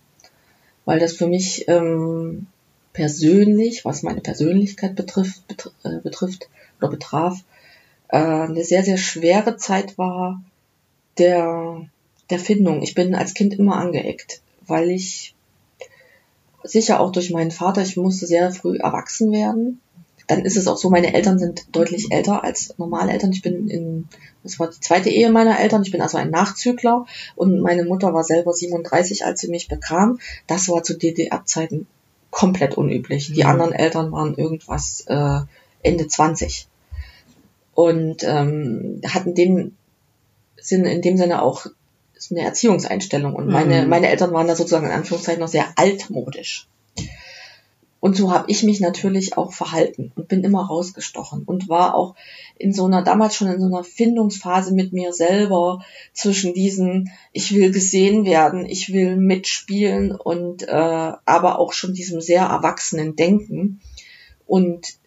weil 0.85 0.99
das 0.99 1.13
für 1.13 1.25
mich 1.25 1.67
ähm, 1.67 2.45
persönlich, 2.93 3.83
was 3.83 4.03
meine 4.03 4.21
Persönlichkeit 4.21 4.93
betrifft, 4.93 5.47
betr 5.47 5.71
äh, 5.83 6.01
betrifft 6.03 6.49
oder 6.77 6.89
betraf, 6.91 7.39
äh, 8.09 8.17
eine 8.19 8.63
sehr, 8.63 8.83
sehr 8.83 8.99
schwere 8.99 9.57
Zeit 9.57 9.97
war 9.97 10.39
der, 11.17 11.81
der 12.29 12.37
Findung. 12.37 12.83
Ich 12.83 12.93
bin 12.93 13.15
als 13.15 13.33
Kind 13.33 13.55
immer 13.55 13.77
angeeckt, 13.77 14.41
weil 14.67 14.91
ich 14.91 15.33
sicher 16.61 16.99
auch 16.99 17.11
durch 17.11 17.31
meinen 17.31 17.49
Vater, 17.49 17.81
ich 17.81 17.97
musste 17.97 18.27
sehr 18.27 18.51
früh 18.51 18.77
erwachsen 18.77 19.31
werden. 19.31 19.81
Dann 20.29 20.45
ist 20.45 20.55
es 20.57 20.67
auch 20.67 20.77
so, 20.77 20.89
meine 20.89 21.13
Eltern 21.13 21.39
sind 21.39 21.65
deutlich 21.75 22.11
älter 22.11 22.43
als 22.43 22.75
normale 22.77 23.11
Eltern. 23.11 23.31
Ich 23.31 23.41
bin 23.41 23.67
in, 23.67 24.07
das 24.43 24.59
war 24.59 24.69
die 24.69 24.79
zweite 24.79 25.09
Ehe 25.09 25.31
meiner 25.31 25.59
Eltern. 25.59 25.81
Ich 25.81 25.91
bin 25.91 26.01
also 26.01 26.17
ein 26.17 26.29
Nachzügler 26.29 27.05
und 27.35 27.59
meine 27.61 27.83
Mutter 27.83 28.13
war 28.13 28.23
selber 28.23 28.53
37, 28.53 29.25
als 29.25 29.41
sie 29.41 29.49
mich 29.49 29.67
bekam. 29.67 30.19
Das 30.45 30.69
war 30.69 30.83
zu 30.83 30.95
DDR-Zeiten 30.97 31.87
komplett 32.29 32.77
unüblich. 32.77 33.33
Die 33.33 33.43
Mhm. 33.43 33.49
anderen 33.49 33.73
Eltern 33.73 34.11
waren 34.11 34.35
irgendwas 34.35 35.03
äh, 35.07 35.39
Ende 35.81 36.07
20 36.07 36.67
und 37.73 38.23
ähm, 38.23 39.01
hatten 39.07 39.33
dem 39.33 39.75
Sinn 40.61 40.85
in 40.85 41.01
dem 41.01 41.17
Sinne 41.17 41.41
auch 41.41 41.65
eine 42.29 42.41
Erziehungseinstellung 42.41 43.33
und 43.33 43.47
meine 43.47 43.81
Mhm. 43.83 43.89
meine 43.89 44.09
Eltern 44.09 44.31
waren 44.33 44.47
da 44.47 44.55
sozusagen 44.55 44.85
in 44.85 44.91
Anführungszeichen 44.91 45.39
noch 45.39 45.47
sehr 45.47 45.65
altmodisch. 45.75 46.67
Und 47.99 48.15
so 48.15 48.31
habe 48.31 48.49
ich 48.49 48.63
mich 48.63 48.79
natürlich 48.79 49.37
auch 49.37 49.51
verhalten 49.51 50.11
und 50.15 50.29
bin 50.29 50.43
immer 50.43 50.65
rausgestochen 50.65 51.43
und 51.43 51.67
war 51.67 51.95
auch 51.95 52.15
in 52.57 52.71
so 52.71 52.85
einer, 52.85 53.03
damals 53.03 53.35
schon 53.35 53.49
in 53.49 53.59
so 53.59 53.65
einer 53.65 53.83
Findungsphase 53.83 54.73
mit 54.73 54.93
mir 54.93 55.11
selber 55.11 55.83
zwischen 56.13 56.53
diesen, 56.53 57.11
ich 57.33 57.53
will 57.53 57.71
gesehen 57.71 58.25
werden, 58.25 58.65
ich 58.65 58.93
will 58.93 59.17
mitspielen 59.17 60.11
und 60.11 60.63
äh, 60.63 60.71
aber 60.71 61.59
auch 61.59 61.73
schon 61.73 61.93
diesem 61.93 62.21
sehr 62.21 62.43
erwachsenen 62.43 63.17
Denken. 63.17 63.81
Und 64.45 64.99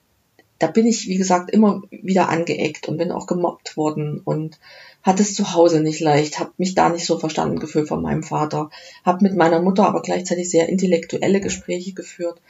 da 0.59 0.69
bin 0.69 0.87
ich, 0.87 1.09
wie 1.09 1.17
gesagt, 1.17 1.51
immer 1.51 1.83
wieder 1.91 2.29
angeeckt 2.29 2.89
und 2.89 2.97
bin 2.97 3.11
auch 3.11 3.27
gemobbt 3.27 3.77
worden 3.77 4.21
und 4.23 4.61
hatte 5.03 5.23
es 5.23 5.35
zu 5.35 5.55
Hause 5.55 5.81
nicht 5.81 5.99
leicht, 5.99 6.39
habe 6.39 6.53
mich 6.57 6.77
da 6.77 6.89
nicht 6.89 7.05
so 7.05 7.19
verstanden 7.19 7.59
gefühlt 7.59 7.89
von 7.89 8.01
meinem 8.01 8.23
Vater, 8.23 8.71
habe 9.05 9.25
mit 9.25 9.35
meiner 9.35 9.61
Mutter 9.61 9.89
aber 9.89 10.03
gleichzeitig 10.03 10.49
sehr 10.49 10.69
intellektuelle 10.69 11.41
Gespräche 11.41 11.95
geführt. 11.95 12.41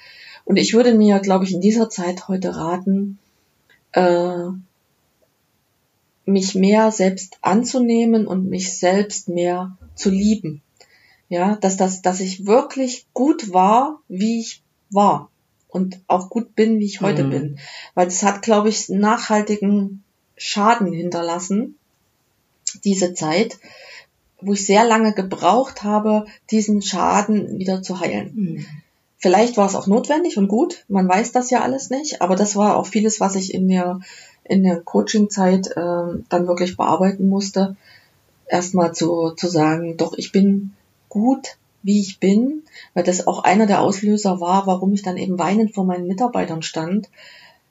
Und 0.45 0.57
ich 0.57 0.75
würde 0.75 0.95
mir, 0.95 1.21
glaube 1.21 1.45
ich, 1.45 1.53
in 1.53 1.61
dieser 1.61 1.89
Zeit 1.89 2.29
heute 2.29 2.57
raten, 2.57 3.19
äh, 3.93 4.49
mich 6.25 6.55
mehr 6.55 6.91
selbst 6.93 7.39
anzunehmen 7.43 8.27
und 8.27 8.49
mich 8.49 8.79
selbst 8.79 9.29
mehr 9.29 9.77
zu 9.95 10.11
lieben. 10.11 10.63
Ja, 11.29 11.57
dass 11.57 11.77
das, 11.77 12.03
dass 12.03 12.21
ich 12.21 12.47
wirklich 12.47 13.07
gut 13.15 13.53
war, 13.53 14.01
wie 14.09 14.41
ich 14.41 14.63
war 14.91 15.31
und 15.69 16.01
auch 16.07 16.29
gut 16.29 16.55
bin, 16.55 16.79
wie 16.79 16.85
ich 16.85 17.01
heute 17.01 17.25
Mhm. 17.25 17.31
bin. 17.31 17.59
Weil 17.95 18.07
das 18.07 18.23
hat, 18.23 18.43
glaube 18.43 18.69
ich, 18.69 18.89
nachhaltigen 18.91 20.03
Schaden 20.37 20.93
hinterlassen, 20.93 21.77
diese 22.85 23.15
Zeit, 23.15 23.59
wo 24.41 24.53
ich 24.53 24.67
sehr 24.67 24.85
lange 24.85 25.15
gebraucht 25.15 25.83
habe, 25.83 26.27
diesen 26.51 26.83
Schaden 26.83 27.59
wieder 27.59 27.83
zu 27.83 28.01
heilen. 28.01 28.33
Mhm. 28.35 28.67
Vielleicht 29.23 29.57
war 29.57 29.67
es 29.67 29.77
auch 29.77 29.87
notwendig 29.87 30.37
und 30.37 30.49
gut, 30.49 30.85
man 30.89 31.09
weiß 31.09 31.31
das 31.31 31.49
ja 31.51 31.61
alles 31.63 31.91
nicht, 31.91 32.21
aber 32.21 32.35
das 32.35 32.57
war 32.57 32.77
auch 32.77 32.87
vieles, 32.89 33.21
was 33.21 33.37
ich 33.37 33.55
in 33.55 33.69
der, 33.69 34.01
in 34.43 34.65
der 34.65 34.81
Coaching-Zeit 34.81 35.71
ähm, 35.77 36.25
dann 36.29 36.49
wirklich 36.49 36.77
bearbeiten 36.77 37.29
musste. 37.29 37.77
Erstmal 38.49 38.93
zu, 38.95 39.31
zu 39.37 39.47
sagen, 39.47 39.97
doch, 39.97 40.15
ich 40.19 40.33
bin 40.33 40.73
gut, 41.09 41.57
wie 41.85 42.01
ich 42.01 42.19
bin, 42.19 42.63
weil 42.95 43.05
das 43.05 43.27
auch 43.29 43.45
einer 43.45 43.67
der 43.67 43.81
Auslöser 43.81 44.41
war, 44.41 44.67
warum 44.67 44.93
ich 44.93 45.03
dann 45.03 45.17
eben 45.17 45.39
weinend 45.39 45.73
vor 45.73 45.85
meinen 45.85 46.09
Mitarbeitern 46.09 46.63
stand, 46.63 47.09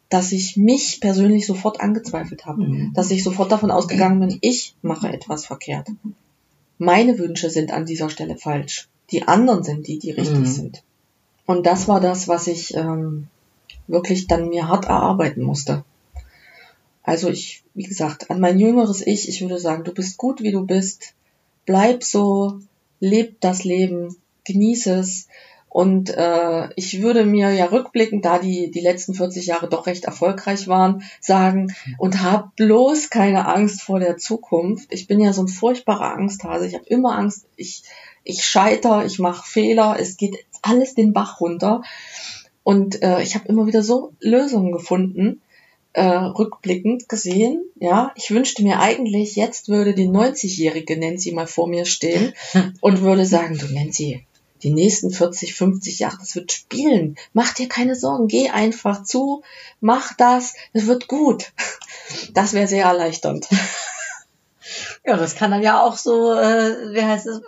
dass 0.07 0.31
ich 0.31 0.55
mich 0.55 0.99
persönlich 1.01 1.45
sofort 1.45 1.81
angezweifelt 1.81 2.45
habe, 2.45 2.63
Mhm. 2.63 2.93
dass 2.93 3.11
ich 3.11 3.23
sofort 3.25 3.51
davon 3.51 3.71
ausgegangen 3.71 4.19
bin, 4.21 4.37
ich 4.41 4.75
mache 4.81 5.09
etwas 5.09 5.45
verkehrt. 5.45 5.87
Meine 6.77 7.19
Wünsche 7.19 7.49
sind 7.49 7.71
an 7.73 7.85
dieser 7.85 8.09
Stelle 8.09 8.37
falsch. 8.37 8.87
Die 9.11 9.27
anderen 9.27 9.63
sind 9.63 9.87
die, 9.87 9.99
die 9.99 10.11
richtig 10.11 10.39
Mhm. 10.39 10.45
sind. 10.45 10.83
Und 11.45 11.65
das 11.65 11.87
war 11.87 11.99
das, 11.99 12.27
was 12.27 12.47
ich 12.47 12.75
ähm, 12.75 13.27
wirklich 13.87 14.27
dann 14.27 14.49
mir 14.49 14.67
hart 14.67 14.85
erarbeiten 14.85 15.43
musste. 15.43 15.83
Also 17.03 17.29
ich, 17.29 17.63
wie 17.73 17.83
gesagt, 17.83 18.29
an 18.29 18.39
mein 18.39 18.59
jüngeres 18.59 19.05
Ich, 19.05 19.27
ich 19.27 19.41
würde 19.41 19.57
sagen, 19.57 19.83
du 19.83 19.93
bist 19.93 20.17
gut, 20.17 20.41
wie 20.41 20.51
du 20.51 20.65
bist. 20.65 21.13
Bleib 21.65 22.03
so, 22.03 22.59
leb 22.99 23.41
das 23.41 23.63
Leben, 23.63 24.15
genieß 24.45 24.87
es. 24.87 25.27
Und 25.67 26.09
äh, 26.09 26.69
ich 26.75 27.01
würde 27.01 27.25
mir 27.25 27.51
ja 27.53 27.65
rückblickend, 27.65 28.25
da 28.25 28.39
die, 28.39 28.71
die 28.71 28.81
letzten 28.81 29.13
40 29.13 29.45
Jahre 29.45 29.69
doch 29.69 29.87
recht 29.87 30.03
erfolgreich 30.03 30.67
waren, 30.67 31.03
sagen, 31.21 31.73
und 31.97 32.21
hab 32.21 32.57
bloß 32.57 33.09
keine 33.09 33.47
Angst 33.47 33.81
vor 33.81 33.99
der 33.99 34.17
Zukunft. 34.17 34.93
Ich 34.93 35.07
bin 35.07 35.21
ja 35.21 35.31
so 35.31 35.41
ein 35.43 35.47
furchtbarer 35.47 36.13
Angsthase. 36.13 36.67
Ich 36.67 36.73
habe 36.73 36.85
immer 36.87 37.17
Angst, 37.17 37.45
ich, 37.55 37.83
ich 38.23 38.43
scheiter, 38.43 39.05
ich 39.05 39.19
mache 39.19 39.47
Fehler, 39.47 39.97
es 39.99 40.17
geht 40.17 40.37
alles 40.61 40.95
den 40.95 41.13
Bach 41.13 41.39
runter. 41.41 41.83
Und 42.63 43.01
äh, 43.01 43.21
ich 43.21 43.35
habe 43.35 43.47
immer 43.47 43.65
wieder 43.65 43.81
so 43.81 44.13
Lösungen 44.19 44.71
gefunden, 44.71 45.41
äh, 45.93 46.03
rückblickend 46.03 47.09
gesehen. 47.09 47.63
Ja, 47.79 48.11
ich 48.15 48.31
wünschte 48.31 48.63
mir 48.63 48.79
eigentlich, 48.79 49.35
jetzt 49.35 49.67
würde 49.67 49.93
die 49.93 50.07
90-jährige 50.07 50.97
Nancy 50.97 51.31
mal 51.31 51.47
vor 51.47 51.67
mir 51.67 51.85
stehen 51.85 52.33
und 52.81 53.01
würde 53.01 53.25
sagen, 53.25 53.57
du 53.57 53.65
Nancy, 53.67 54.25
die 54.63 54.71
nächsten 54.71 55.11
40, 55.11 55.55
50 55.55 55.99
Jahre, 55.99 56.17
das 56.19 56.35
wird 56.35 56.51
spielen. 56.51 57.15
Mach 57.33 57.53
dir 57.53 57.67
keine 57.67 57.95
Sorgen, 57.95 58.27
geh 58.27 58.49
einfach 58.49 59.03
zu, 59.03 59.41
mach 59.79 60.13
das, 60.15 60.53
das 60.73 60.85
wird 60.85 61.07
gut. 61.07 61.51
Das 62.33 62.53
wäre 62.53 62.67
sehr 62.67 62.85
erleichternd. 62.85 63.47
Ja, 65.03 65.17
das 65.17 65.35
kann 65.35 65.49
dann 65.49 65.63
ja 65.63 65.81
auch 65.81 65.97
so, 65.97 66.33
äh, 66.33 66.93
wie 66.93 67.01
heißt 67.01 67.25
es, 67.25 67.41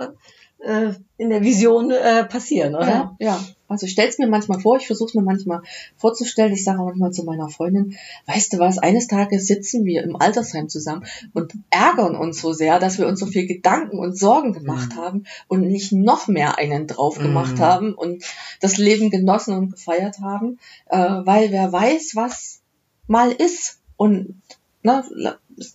äh, 0.64 0.94
in 1.18 1.30
der 1.30 1.42
Vision 1.42 1.92
äh, 1.92 2.24
passieren, 2.26 2.76
oder? 2.76 2.88
Ja, 2.88 3.16
ja. 3.20 3.44
Also 3.68 3.86
ich 3.88 3.94
stell's 3.94 4.20
mir 4.20 4.28
manchmal 4.28 4.60
vor, 4.60 4.78
ich 4.78 4.86
versuche 4.86 5.10
es 5.10 5.16
mir 5.16 5.24
manchmal 5.24 5.62
vorzustellen. 5.98 6.54
Ich 6.54 6.64
sage 6.64 6.80
auch 6.80 6.86
manchmal 6.86 7.12
zu 7.12 7.24
meiner 7.24 7.50
Freundin, 7.50 7.98
weißt 8.28 8.54
du 8.54 8.60
was, 8.60 8.78
eines 8.78 9.08
Tages 9.08 9.48
sitzen 9.48 9.84
wir 9.86 10.04
im 10.04 10.16
Altersheim 10.16 10.70
zusammen 10.70 11.06
und 11.34 11.54
ärgern 11.72 12.16
uns 12.16 12.40
so 12.40 12.54
sehr, 12.54 12.78
dass 12.80 13.00
wir 13.00 13.08
uns 13.08 13.20
so 13.20 13.26
viel 13.26 13.48
Gedanken 13.48 13.98
und 13.98 14.18
Sorgen 14.18 14.54
gemacht 14.54 14.96
Mhm. 14.96 15.00
haben 15.00 15.24
und 15.48 15.62
nicht 15.62 15.92
noch 15.92 16.28
mehr 16.28 16.58
einen 16.60 16.86
drauf 16.88 17.18
gemacht 17.18 17.58
Mhm. 17.58 17.64
haben 17.64 17.94
und 17.96 18.24
das 18.62 18.78
Leben 18.78 19.10
genossen 19.10 19.56
und 19.56 19.72
gefeiert 19.72 20.20
haben, 20.20 20.60
äh, 20.90 20.98
weil 20.98 21.52
wer 21.52 21.72
weiß, 21.72 22.12
was 22.16 22.62
mal 23.08 23.32
ist. 23.32 23.80
Und 23.98 24.42
ne, 24.84 25.04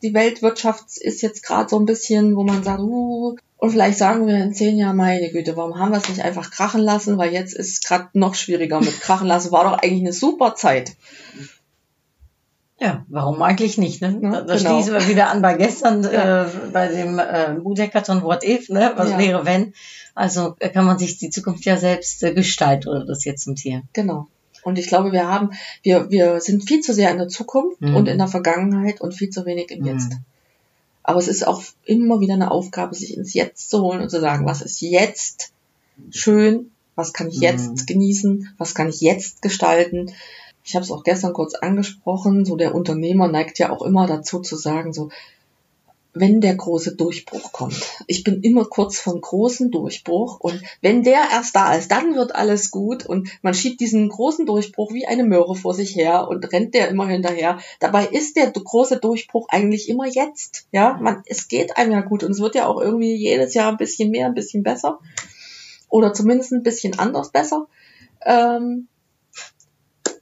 die 0.03 0.15
Weltwirtschaft 0.15 0.99
ist 0.99 1.23
jetzt 1.23 1.43
gerade 1.43 1.69
so 1.69 1.79
ein 1.79 1.87
bisschen, 1.87 2.37
wo 2.37 2.45
man 2.45 2.63
sagt, 2.63 2.81
uh, 2.81 3.37
und 3.59 3.71
vielleicht 3.71 3.99
sagen 3.99 4.27
wir 4.27 4.37
in 4.37 4.55
zehn 4.55 4.79
Jahren, 4.79 4.97
meine 4.97 5.31
Güte, 5.31 5.57
warum 5.57 5.79
haben 5.79 5.91
wir 5.93 5.99
es 5.99 6.09
nicht 6.09 6.23
einfach 6.23 6.51
krachen 6.51 6.81
lassen? 6.81 7.19
Weil 7.19 7.33
jetzt 7.33 7.55
ist 7.55 7.69
es 7.73 7.81
gerade 7.83 8.09
noch 8.15 8.35
schwieriger 8.35 8.81
mit 8.81 9.01
krachen 9.01 9.27
lassen. 9.27 9.53
War 9.53 9.65
doch 9.65 9.73
eigentlich 9.79 10.01
eine 10.01 10.13
super 10.13 10.55
Zeit. 10.55 10.93
Ja, 12.81 13.05
warum 13.09 13.43
eigentlich 13.43 13.77
nicht? 13.77 14.01
Ne? 14.01 14.19
Da, 14.23 14.43
da 14.43 14.57
genau. 14.57 14.75
schließen 14.81 14.93
wir 14.95 15.09
wieder 15.09 15.31
an 15.31 15.43
bei 15.43 15.55
gestern 15.55 16.03
Ja. 16.13 16.45
äh, 16.45 16.49
bei 16.73 16.87
dem 16.89 17.19
äh, 17.19 17.55
Mood-Hackathon 17.55 18.23
What 18.23 18.45
If, 18.45 18.69
ne? 18.69 18.93
Was 18.97 19.11
Ja. 19.11 19.19
wäre 19.19 19.45
wenn? 19.47 19.75
Also 20.15 20.55
äh, 20.61 20.69
kann 20.69 20.85
man 20.87 20.99
sich 20.99 21.19
die 21.19 21.31
Zukunft 21.31 21.65
ja 21.65 21.77
selbst 21.77 22.23
äh, 22.23 22.33
gestalten 22.33 22.89
oder 22.89 23.05
das 23.05 23.25
jetzt 23.25 23.49
und 23.49 23.59
hier. 23.59 23.83
Genau. 23.93 24.29
Und 24.63 24.79
ich 24.79 24.87
glaube, 24.87 25.11
wir 25.13 25.27
haben, 25.29 25.51
wir, 25.83 26.11
wir 26.11 26.41
sind 26.41 26.69
viel 26.69 26.81
zu 26.81 26.93
sehr 26.93 27.11
in 27.11 27.19
der 27.19 27.29
Zukunft 27.29 27.81
Mhm. 27.81 27.97
und 27.97 28.09
in 28.09 28.19
der 28.19 28.29
Vergangenheit 28.29 29.01
und 29.01 29.13
viel 29.13 29.31
zu 29.31 29.45
wenig 29.45 29.71
im 29.73 29.81
Mhm. 29.83 30.11
Aber 31.09 31.21
es 31.21 31.29
ist 31.29 31.47
auch 31.47 31.63
immer 31.87 32.21
wieder 32.21 32.35
eine 32.35 32.51
Aufgabe, 32.51 32.95
sich 32.95 33.17
ins 33.17 33.33
Jetzt 33.33 33.71
zu 33.71 33.81
holen 33.81 34.03
und 34.03 34.11
zu 34.11 34.21
sagen, 34.21 34.45
was 34.45 34.61
ist 34.61 34.83
jetzt 34.83 35.53
schön, 36.11 36.71
was 36.97 37.15
kann 37.15 37.29
ich 37.29 37.41
jetzt 37.41 37.71
Mhm. 37.71 37.87
genießen, 37.87 38.55
was 38.59 38.75
kann 38.75 38.91
ich 38.91 39.01
jetzt 39.01 39.41
gestalten. 39.41 40.13
Ich 40.65 40.75
habe 40.75 40.85
es 40.85 40.91
auch 40.91 41.05
gestern 41.05 41.33
kurz 41.33 41.55
angesprochen, 41.55 42.45
so 42.45 42.57
der 42.57 42.75
Unternehmer 42.75 43.27
neigt 43.27 43.59
ja 43.59 43.71
auch 43.71 43.81
immer 43.81 44.07
dazu 44.07 44.41
zu 44.41 44.55
sagen, 44.57 44.93
so 44.93 45.09
wenn 46.15 46.41
der 46.41 46.57
große 46.57 46.97
Durchbruch 46.97 47.53
kommt. 47.53 47.81
Ich 48.07 48.25
bin 48.25 48.43
immer 48.43 48.65
kurz 48.65 48.99
vom 48.99 49.21
großen 49.21 49.71
Durchbruch 49.71 50.41
und 50.41 50.63
wenn 50.81 51.03
der 51.03 51.21
erst 51.33 51.55
da 51.55 51.75
ist, 51.75 51.91
dann 51.91 52.15
wird 52.15 52.35
alles 52.35 52.71
gut 52.71 53.07
und 53.07 53.29
man 53.43 53.55
schiebt 53.55 53.81
diesen 53.81 54.09
großen 54.09 54.47
Durchbruch 54.47 54.93
wie 54.93 55.07
eine 55.07 55.25
Möhre 55.25 55.55
vor 55.55 55.75
sich 55.75 55.95
her 55.95 56.29
und 56.29 56.53
rennt 56.53 56.75
der 56.75 56.89
immer 56.89 57.07
hinterher. 57.07 57.59
Dabei 57.81 58.07
ist 58.07 58.37
der 58.37 58.51
große 58.51 58.99
Durchbruch 58.99 59.49
eigentlich 59.51 59.89
immer 59.89 60.07
jetzt. 60.07 60.67
Ja, 60.73 60.99
man, 61.01 61.23
es 61.27 61.49
geht 61.49 61.77
einem 61.77 61.93
ja 61.93 62.01
gut 62.01 62.25
und 62.25 62.33
es 62.33 62.41
wird 62.41 62.55
ja 62.55 62.67
auch 62.67 62.81
irgendwie 62.81 63.15
jedes 63.15 63.55
Jahr 63.55 63.71
ein 63.71 63.79
bisschen 63.79 64.11
mehr, 64.11 64.27
ein 64.27 64.35
bisschen 64.35 64.63
besser 64.63 64.99
oder 65.89 66.13
zumindest 66.13 66.53
ein 66.53 66.63
bisschen 66.63 66.99
anders 66.99 67.31
besser. 67.31 67.67
Ähm, 68.25 68.89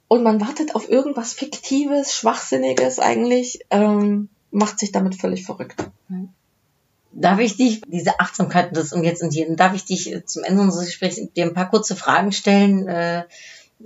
und 0.07 0.23
man 0.23 0.39
wartet 0.39 0.75
auf 0.75 0.89
irgendwas 0.89 1.33
Fiktives, 1.33 2.13
Schwachsinniges 2.13 2.99
eigentlich, 2.99 3.59
ähm, 3.71 4.29
macht 4.57 4.79
sich 4.79 4.91
damit 4.91 5.15
völlig 5.15 5.45
verrückt. 5.45 5.75
Darf 7.11 7.39
ich 7.39 7.57
dich, 7.57 7.81
diese 7.87 8.19
Achtsamkeit, 8.19 8.75
das 8.75 8.91
und 8.91 9.03
jetzt 9.03 9.23
und 9.23 9.31
hier, 9.31 9.55
darf 9.55 9.73
ich 9.73 9.85
dich 9.85 10.13
äh, 10.13 10.25
zum 10.25 10.43
Ende 10.43 10.61
unseres 10.61 10.87
Gesprächs 10.87 11.19
dir 11.35 11.45
ein 11.45 11.53
paar 11.53 11.69
kurze 11.69 11.95
Fragen 11.95 12.31
stellen, 12.31 12.87
äh, 12.87 13.23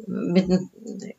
mit 0.08 0.50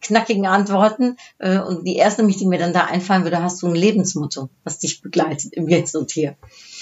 knackigen 0.00 0.46
Antworten. 0.46 1.16
Äh, 1.38 1.58
und 1.58 1.86
die 1.86 1.96
erste, 1.96 2.22
nämlich, 2.22 2.38
die 2.38 2.46
mir 2.46 2.58
dann 2.58 2.72
da 2.72 2.84
einfallen 2.84 3.24
würde, 3.24 3.42
hast 3.42 3.62
du 3.62 3.68
ein 3.68 3.74
Lebensmotto, 3.74 4.48
was 4.64 4.78
dich 4.78 5.00
begleitet 5.00 5.52
im 5.54 5.68
Jetzt 5.68 5.94
und 5.94 6.10
hier. 6.10 6.36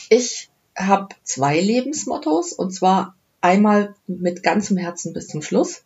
Ich 0.09 0.49
habe 0.77 1.09
zwei 1.23 1.61
Lebensmottos 1.61 2.53
und 2.53 2.73
zwar 2.73 3.15
einmal 3.41 3.95
mit 4.07 4.43
ganzem 4.43 4.77
Herzen 4.77 5.13
bis 5.13 5.29
zum 5.29 5.43
Schluss. 5.43 5.83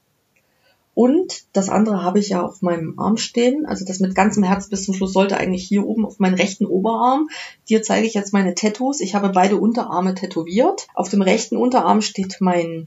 Und 0.94 1.44
das 1.52 1.68
andere 1.68 2.02
habe 2.02 2.20
ich 2.20 2.28
ja 2.30 2.42
auf 2.42 2.62
meinem 2.62 2.98
Arm 2.98 3.16
stehen. 3.16 3.66
Also 3.66 3.84
das 3.84 3.98
mit 3.98 4.14
ganzem 4.14 4.44
Herzen 4.44 4.70
bis 4.70 4.84
zum 4.84 4.94
Schluss 4.94 5.12
sollte 5.12 5.36
eigentlich 5.36 5.64
hier 5.64 5.86
oben 5.86 6.06
auf 6.06 6.20
meinen 6.20 6.34
rechten 6.34 6.66
Oberarm. 6.66 7.28
Dir 7.68 7.82
zeige 7.82 8.06
ich 8.06 8.14
jetzt 8.14 8.32
meine 8.32 8.54
Tattoos. 8.54 9.00
Ich 9.00 9.14
habe 9.14 9.30
beide 9.30 9.56
Unterarme 9.56 10.14
tätowiert. 10.14 10.86
Auf 10.94 11.08
dem 11.08 11.22
rechten 11.22 11.56
Unterarm 11.56 12.00
steht 12.00 12.36
mein 12.40 12.86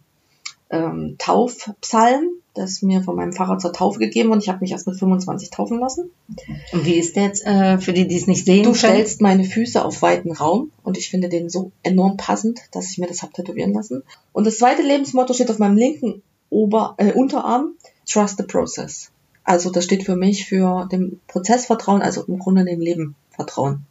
ähm, 0.70 1.16
Taufpsalm. 1.18 2.30
Das 2.54 2.72
ist 2.72 2.84
mir 2.84 3.04
von 3.04 3.16
meinem 3.16 3.34
Pfarrer 3.34 3.60
zur 3.60 3.72
Taufe 3.72 4.00
gegeben 4.00 4.32
und 4.32 4.42
ich 4.42 4.50
habe 4.50 4.60
mich 4.62 4.72
erst 4.72 4.88
mit 4.88 4.98
25 4.98 5.52
taufen 5.52 5.80
lassen. 5.80 6.10
Und 6.72 6.86
wie 6.86 6.96
ist 6.96 7.16
der 7.16 7.24
jetzt, 7.24 7.46
äh, 7.46 7.78
für 7.78 7.94
die, 7.94 8.08
die 8.08 8.18
es 8.18 8.26
nicht 8.26 8.46
sehen 8.46 8.64
Du 8.64 8.74
stellst 8.74 9.22
meine 9.22 9.44
Füße 9.44 9.84
auf 9.84 10.02
weiten 10.02 10.32
Raum 10.32 10.72
und 10.84 10.98
ich 10.98 11.10
finde 11.10 11.30
den 11.30 11.50
so 11.50 11.72
enorm 11.84 12.18
passend, 12.18 12.62
dass 12.72 12.90
ich 12.90 12.98
mir 12.98 13.08
das 13.08 13.22
hab 13.22 13.34
tätowieren 13.34 13.74
lassen. 13.74 14.04
Und 14.34 14.48
das 14.48 14.58
zweite 14.58 14.82
Lebensmotto 14.82 15.34
steht 15.34 15.52
auf 15.52 15.60
meinem 15.60 15.78
linken 15.78 16.24
Ober 16.50 16.96
äh, 16.98 17.12
Unterarm, 17.12 17.74
Trust 18.08 18.38
the 18.38 18.44
Process. 18.44 19.12
Also 19.44 19.70
das 19.72 19.86
steht 19.86 20.04
für 20.04 20.16
mich 20.16 20.46
für 20.46 20.88
den 20.92 21.20
Prozess 21.28 21.68
Vertrauen, 21.68 22.02
also 22.02 22.24
im 22.26 22.40
Grunde 22.40 22.66
dem 22.66 22.82
Leben 22.82 23.16
Vertrauen. 23.32 23.86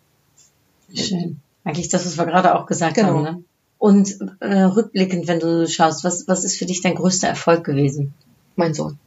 Schön. 0.94 1.40
Eigentlich 1.64 1.88
das, 1.88 2.04
was 2.06 2.18
wir 2.18 2.26
gerade 2.26 2.54
auch 2.54 2.66
gesagt 2.66 2.94
Genau. 2.96 3.08
haben. 3.08 3.22
Ne? 3.22 3.44
Und 3.78 4.18
äh, 4.40 4.62
rückblickend, 4.62 5.28
wenn 5.28 5.40
du 5.40 5.66
schaust, 5.68 6.04
was, 6.04 6.28
was 6.28 6.44
ist 6.44 6.58
für 6.58 6.66
dich 6.66 6.80
dein 6.80 6.94
größter 6.94 7.28
Erfolg 7.28 7.64
gewesen? 7.64 8.14
Mein 8.54 8.74
Sohn. 8.74 8.98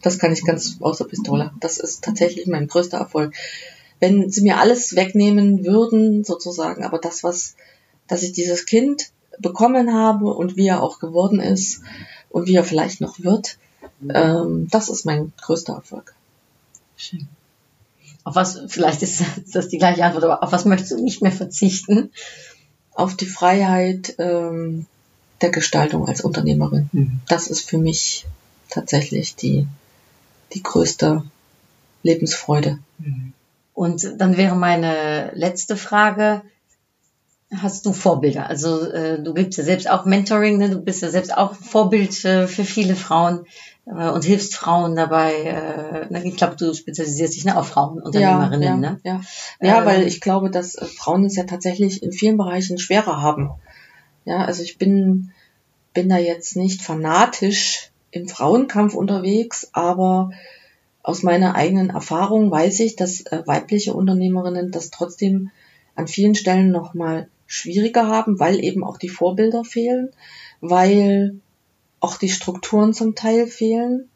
Das 0.00 0.18
kann 0.18 0.32
ich 0.32 0.44
ganz 0.44 0.78
aus 0.80 0.98
der 0.98 1.04
Pistole. 1.04 1.52
Das 1.60 1.78
ist 1.78 2.02
tatsächlich 2.02 2.46
mein 2.46 2.66
größter 2.66 2.98
Erfolg. 2.98 3.34
Wenn 4.00 4.30
sie 4.30 4.42
mir 4.42 4.58
alles 4.58 4.96
wegnehmen 4.96 5.64
würden, 5.64 6.24
sozusagen, 6.24 6.84
aber 6.84 6.98
das, 6.98 7.22
was, 7.22 7.54
dass 8.08 8.22
ich 8.22 8.32
dieses 8.32 8.66
Kind 8.66 9.10
bekommen 9.38 9.94
habe 9.94 10.26
und 10.26 10.56
wie 10.56 10.66
er 10.66 10.82
auch 10.82 10.98
geworden 10.98 11.40
ist 11.40 11.82
und 12.32 12.46
wie 12.46 12.56
er 12.56 12.64
vielleicht 12.64 13.00
noch 13.00 13.20
wird, 13.20 13.58
ähm, 14.08 14.68
das 14.70 14.88
ist 14.88 15.04
mein 15.04 15.32
größter 15.40 15.74
Erfolg. 15.74 16.14
Schön. 16.96 17.28
Auf 18.24 18.34
was, 18.36 18.60
vielleicht 18.68 19.02
ist 19.02 19.22
das 19.52 19.68
die 19.68 19.78
gleiche 19.78 20.04
Antwort, 20.04 20.24
aber 20.24 20.42
auf 20.42 20.52
was 20.52 20.64
möchtest 20.64 20.92
du 20.92 21.02
nicht 21.02 21.22
mehr 21.22 21.32
verzichten? 21.32 22.10
Auf 22.94 23.16
die 23.16 23.26
Freiheit 23.26 24.14
ähm, 24.18 24.86
der 25.40 25.50
Gestaltung 25.50 26.06
als 26.06 26.20
Unternehmerin. 26.20 26.88
Mhm. 26.92 27.20
Das 27.26 27.48
ist 27.48 27.68
für 27.68 27.78
mich 27.78 28.26
tatsächlich 28.68 29.34
die, 29.34 29.66
die 30.54 30.62
größte 30.62 31.24
Lebensfreude. 32.02 32.78
Und 33.74 34.20
dann 34.20 34.36
wäre 34.36 34.56
meine 34.56 35.32
letzte 35.34 35.76
Frage, 35.76 36.42
hast 37.54 37.86
du 37.86 37.92
Vorbilder? 37.92 38.48
Also 38.48 38.90
äh, 38.90 39.22
du 39.22 39.34
gibst 39.34 39.58
ja 39.58 39.64
selbst 39.64 39.88
auch 39.90 40.04
Mentoring, 40.04 40.58
ne? 40.58 40.70
du 40.70 40.80
bist 40.80 41.02
ja 41.02 41.10
selbst 41.10 41.36
auch 41.36 41.54
Vorbild 41.54 42.24
äh, 42.24 42.46
für 42.46 42.64
viele 42.64 42.96
Frauen 42.96 43.46
äh, 43.86 44.08
und 44.08 44.24
hilfst 44.24 44.54
Frauen 44.54 44.96
dabei. 44.96 45.32
Äh, 45.34 46.06
na, 46.10 46.24
ich 46.24 46.36
glaube, 46.36 46.56
du 46.56 46.72
spezialisierst 46.72 47.36
dich 47.36 47.44
ne, 47.44 47.56
auf 47.56 47.68
Frauenunternehmerinnen. 47.68 48.62
ja, 48.62 48.76
ne? 48.76 49.00
ja. 49.04 49.20
ja, 49.60 49.80
Ähm, 49.80 49.86
weil 49.86 50.06
ich 50.06 50.20
glaube, 50.20 50.50
dass 50.50 50.74
äh, 50.76 50.86
Frauen 50.86 51.24
es 51.24 51.36
ja 51.36 51.44
tatsächlich 51.44 52.02
in 52.02 52.12
vielen 52.12 52.36
Bereichen 52.36 52.78
schwerer 52.78 53.20
haben. 53.20 53.50
Ja, 54.24 54.44
also 54.44 54.62
ich 54.62 54.78
bin, 54.78 55.32
bin 55.94 56.08
da 56.08 56.16
jetzt 56.16 56.56
nicht 56.56 56.80
fanatisch 56.80 57.90
im 58.10 58.28
Frauenkampf 58.28 58.94
unterwegs, 58.94 59.70
aber 59.72 60.30
aus 61.02 61.22
meiner 61.22 61.54
eigenen 61.54 61.90
Erfahrung 61.90 62.50
weiß 62.50 62.80
ich, 62.80 62.96
dass 62.96 63.22
äh, 63.26 63.42
weibliche 63.46 63.94
Unternehmerinnen 63.94 64.70
das 64.70 64.90
trotzdem 64.90 65.50
an 65.94 66.06
vielen 66.06 66.34
Stellen 66.34 66.70
nochmal 66.70 67.28
schwieriger 67.52 68.06
haben, 68.06 68.40
weil 68.40 68.64
eben 68.64 68.82
auch 68.82 68.96
die 68.96 69.10
Vorbilder 69.10 69.62
fehlen, 69.62 70.08
weil 70.62 71.38
auch 72.00 72.16
die 72.16 72.30
Strukturen 72.30 72.94
zum 72.94 73.14
Teil 73.14 73.46
fehlen 73.46 74.08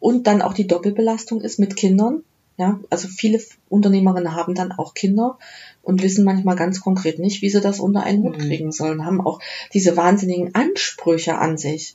und 0.00 0.26
dann 0.26 0.40
auch 0.40 0.54
die 0.54 0.66
Doppelbelastung 0.66 1.42
ist 1.42 1.58
mit 1.58 1.76
Kindern. 1.76 2.24
Ja, 2.56 2.80
also 2.90 3.08
viele 3.08 3.40
Unternehmerinnen 3.68 4.34
haben 4.34 4.54
dann 4.54 4.72
auch 4.72 4.94
Kinder 4.94 5.38
und 5.82 6.02
wissen 6.02 6.24
manchmal 6.24 6.56
ganz 6.56 6.80
konkret 6.80 7.18
nicht, 7.18 7.42
wie 7.42 7.50
sie 7.50 7.60
das 7.60 7.78
unter 7.78 8.04
einen 8.04 8.22
Hut 8.22 8.38
Mhm. 8.38 8.42
kriegen 8.42 8.72
sollen, 8.72 9.04
haben 9.04 9.20
auch 9.20 9.40
diese 9.74 9.96
wahnsinnigen 9.96 10.54
Ansprüche 10.54 11.36
an 11.36 11.58
sich. 11.58 11.94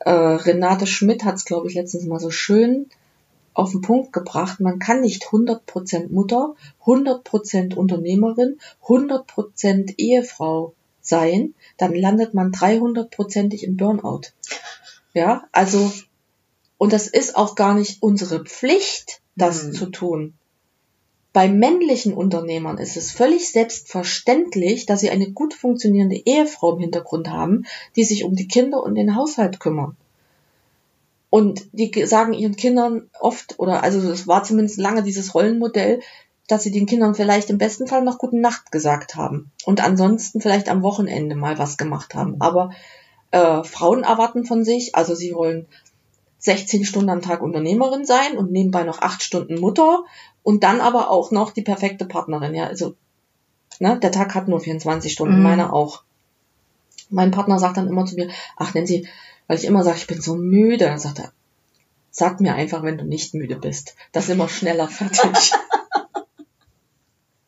Äh, 0.00 0.10
Renate 0.10 0.86
Schmidt 0.86 1.24
hat 1.24 1.36
es, 1.36 1.44
glaube 1.44 1.68
ich, 1.68 1.74
letztens 1.74 2.04
mal 2.04 2.20
so 2.20 2.30
schön 2.30 2.86
auf 3.54 3.72
den 3.72 3.80
Punkt 3.80 4.12
gebracht. 4.12 4.60
Man 4.60 4.78
kann 4.78 5.00
nicht 5.00 5.24
100% 5.24 6.10
Mutter, 6.10 6.54
100% 6.84 7.74
Unternehmerin, 7.74 8.58
100% 8.84 9.94
Ehefrau 9.98 10.74
sein, 11.00 11.54
dann 11.76 11.94
landet 11.94 12.34
man 12.34 12.52
300%ig 12.52 13.64
im 13.64 13.76
Burnout. 13.76 14.32
Ja, 15.12 15.44
also, 15.52 15.92
und 16.78 16.92
das 16.92 17.06
ist 17.06 17.36
auch 17.36 17.54
gar 17.54 17.74
nicht 17.74 18.02
unsere 18.02 18.44
Pflicht, 18.44 19.20
das 19.34 19.64
Hm. 19.64 19.72
zu 19.72 19.86
tun. 19.86 20.34
Bei 21.32 21.48
männlichen 21.48 22.12
Unternehmern 22.12 22.78
ist 22.78 22.96
es 22.96 23.12
völlig 23.12 23.52
selbstverständlich, 23.52 24.86
dass 24.86 25.00
sie 25.00 25.10
eine 25.10 25.30
gut 25.30 25.54
funktionierende 25.54 26.16
Ehefrau 26.16 26.74
im 26.74 26.80
Hintergrund 26.80 27.30
haben, 27.30 27.66
die 27.94 28.02
sich 28.02 28.24
um 28.24 28.34
die 28.34 28.48
Kinder 28.48 28.82
und 28.82 28.96
den 28.96 29.14
Haushalt 29.14 29.60
kümmern. 29.60 29.96
Und 31.30 31.68
die 31.72 31.90
ge- 31.90 32.06
sagen 32.06 32.32
ihren 32.32 32.56
Kindern 32.56 33.08
oft, 33.20 33.58
oder 33.58 33.82
also 33.82 34.00
es 34.10 34.26
war 34.26 34.42
zumindest 34.42 34.78
lange 34.78 35.02
dieses 35.02 35.34
Rollenmodell, 35.34 36.00
dass 36.48 36.64
sie 36.64 36.72
den 36.72 36.86
Kindern 36.86 37.14
vielleicht 37.14 37.48
im 37.50 37.58
besten 37.58 37.86
Fall 37.86 38.02
noch 38.02 38.18
gute 38.18 38.36
Nacht 38.38 38.72
gesagt 38.72 39.14
haben 39.14 39.52
und 39.64 39.82
ansonsten 39.84 40.40
vielleicht 40.40 40.68
am 40.68 40.82
Wochenende 40.82 41.36
mal 41.36 41.58
was 41.58 41.76
gemacht 41.76 42.14
haben. 42.16 42.36
Aber 42.40 42.70
äh, 43.30 43.62
Frauen 43.62 44.02
erwarten 44.02 44.44
von 44.44 44.64
sich, 44.64 44.96
also 44.96 45.14
sie 45.14 45.32
wollen 45.34 45.66
16 46.38 46.84
Stunden 46.84 47.10
am 47.10 47.22
Tag 47.22 47.42
Unternehmerin 47.42 48.04
sein 48.04 48.36
und 48.36 48.50
nebenbei 48.50 48.82
noch 48.82 49.00
8 49.00 49.22
Stunden 49.22 49.60
Mutter 49.60 50.04
und 50.42 50.64
dann 50.64 50.80
aber 50.80 51.10
auch 51.10 51.30
noch 51.30 51.52
die 51.52 51.62
perfekte 51.62 52.06
Partnerin. 52.06 52.54
Ja, 52.54 52.66
also 52.66 52.94
ne, 53.78 54.00
der 54.00 54.10
Tag 54.10 54.34
hat 54.34 54.48
nur 54.48 54.58
24 54.58 55.12
Stunden, 55.12 55.36
Mhm. 55.36 55.42
meiner 55.44 55.72
auch. 55.72 56.02
Mein 57.10 57.30
Partner 57.30 57.58
sagt 57.58 57.76
dann 57.76 57.88
immer 57.88 58.06
zu 58.06 58.14
mir, 58.16 58.28
ach 58.56 58.74
Nancy, 58.74 59.06
weil 59.50 59.58
ich 59.58 59.64
immer 59.64 59.82
sage, 59.82 59.96
ich 59.98 60.06
bin 60.06 60.20
so 60.20 60.36
müde, 60.36 60.84
dann 60.84 61.00
sagt 61.00 61.18
er, 61.18 61.32
sag 62.12 62.40
mir 62.40 62.54
einfach, 62.54 62.84
wenn 62.84 62.98
du 62.98 63.04
nicht 63.04 63.34
müde 63.34 63.56
bist. 63.56 63.96
Das 64.12 64.28
sind 64.28 64.38
wir 64.38 64.48
schneller 64.48 64.86
fertig. 64.86 65.50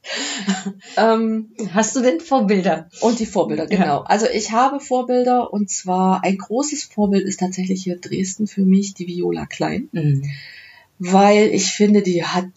ähm, 0.97 1.51
Hast 1.73 1.95
du 1.95 2.01
denn 2.01 2.19
Vorbilder? 2.19 2.89
und 3.03 3.21
die 3.21 3.27
Vorbilder, 3.27 3.71
Ja. 3.71 3.79
genau. 3.79 4.01
Also 4.01 4.27
ich 4.27 4.51
habe 4.51 4.81
Vorbilder 4.81 5.53
und 5.53 5.71
zwar 5.71 6.25
ein 6.25 6.39
großes 6.39 6.83
Vorbild 6.83 7.25
ist 7.25 7.39
tatsächlich 7.39 7.85
hier 7.85 7.99
Dresden 8.01 8.49
für 8.49 8.63
mich, 8.63 8.95
die 8.95 9.07
Viola 9.07 9.47
Klein, 9.47 9.89
Mhm. 9.93 10.25
weil 10.99 11.51
ich 11.55 11.67
finde, 11.73 12.03
die 12.03 12.25
hat 12.25 12.49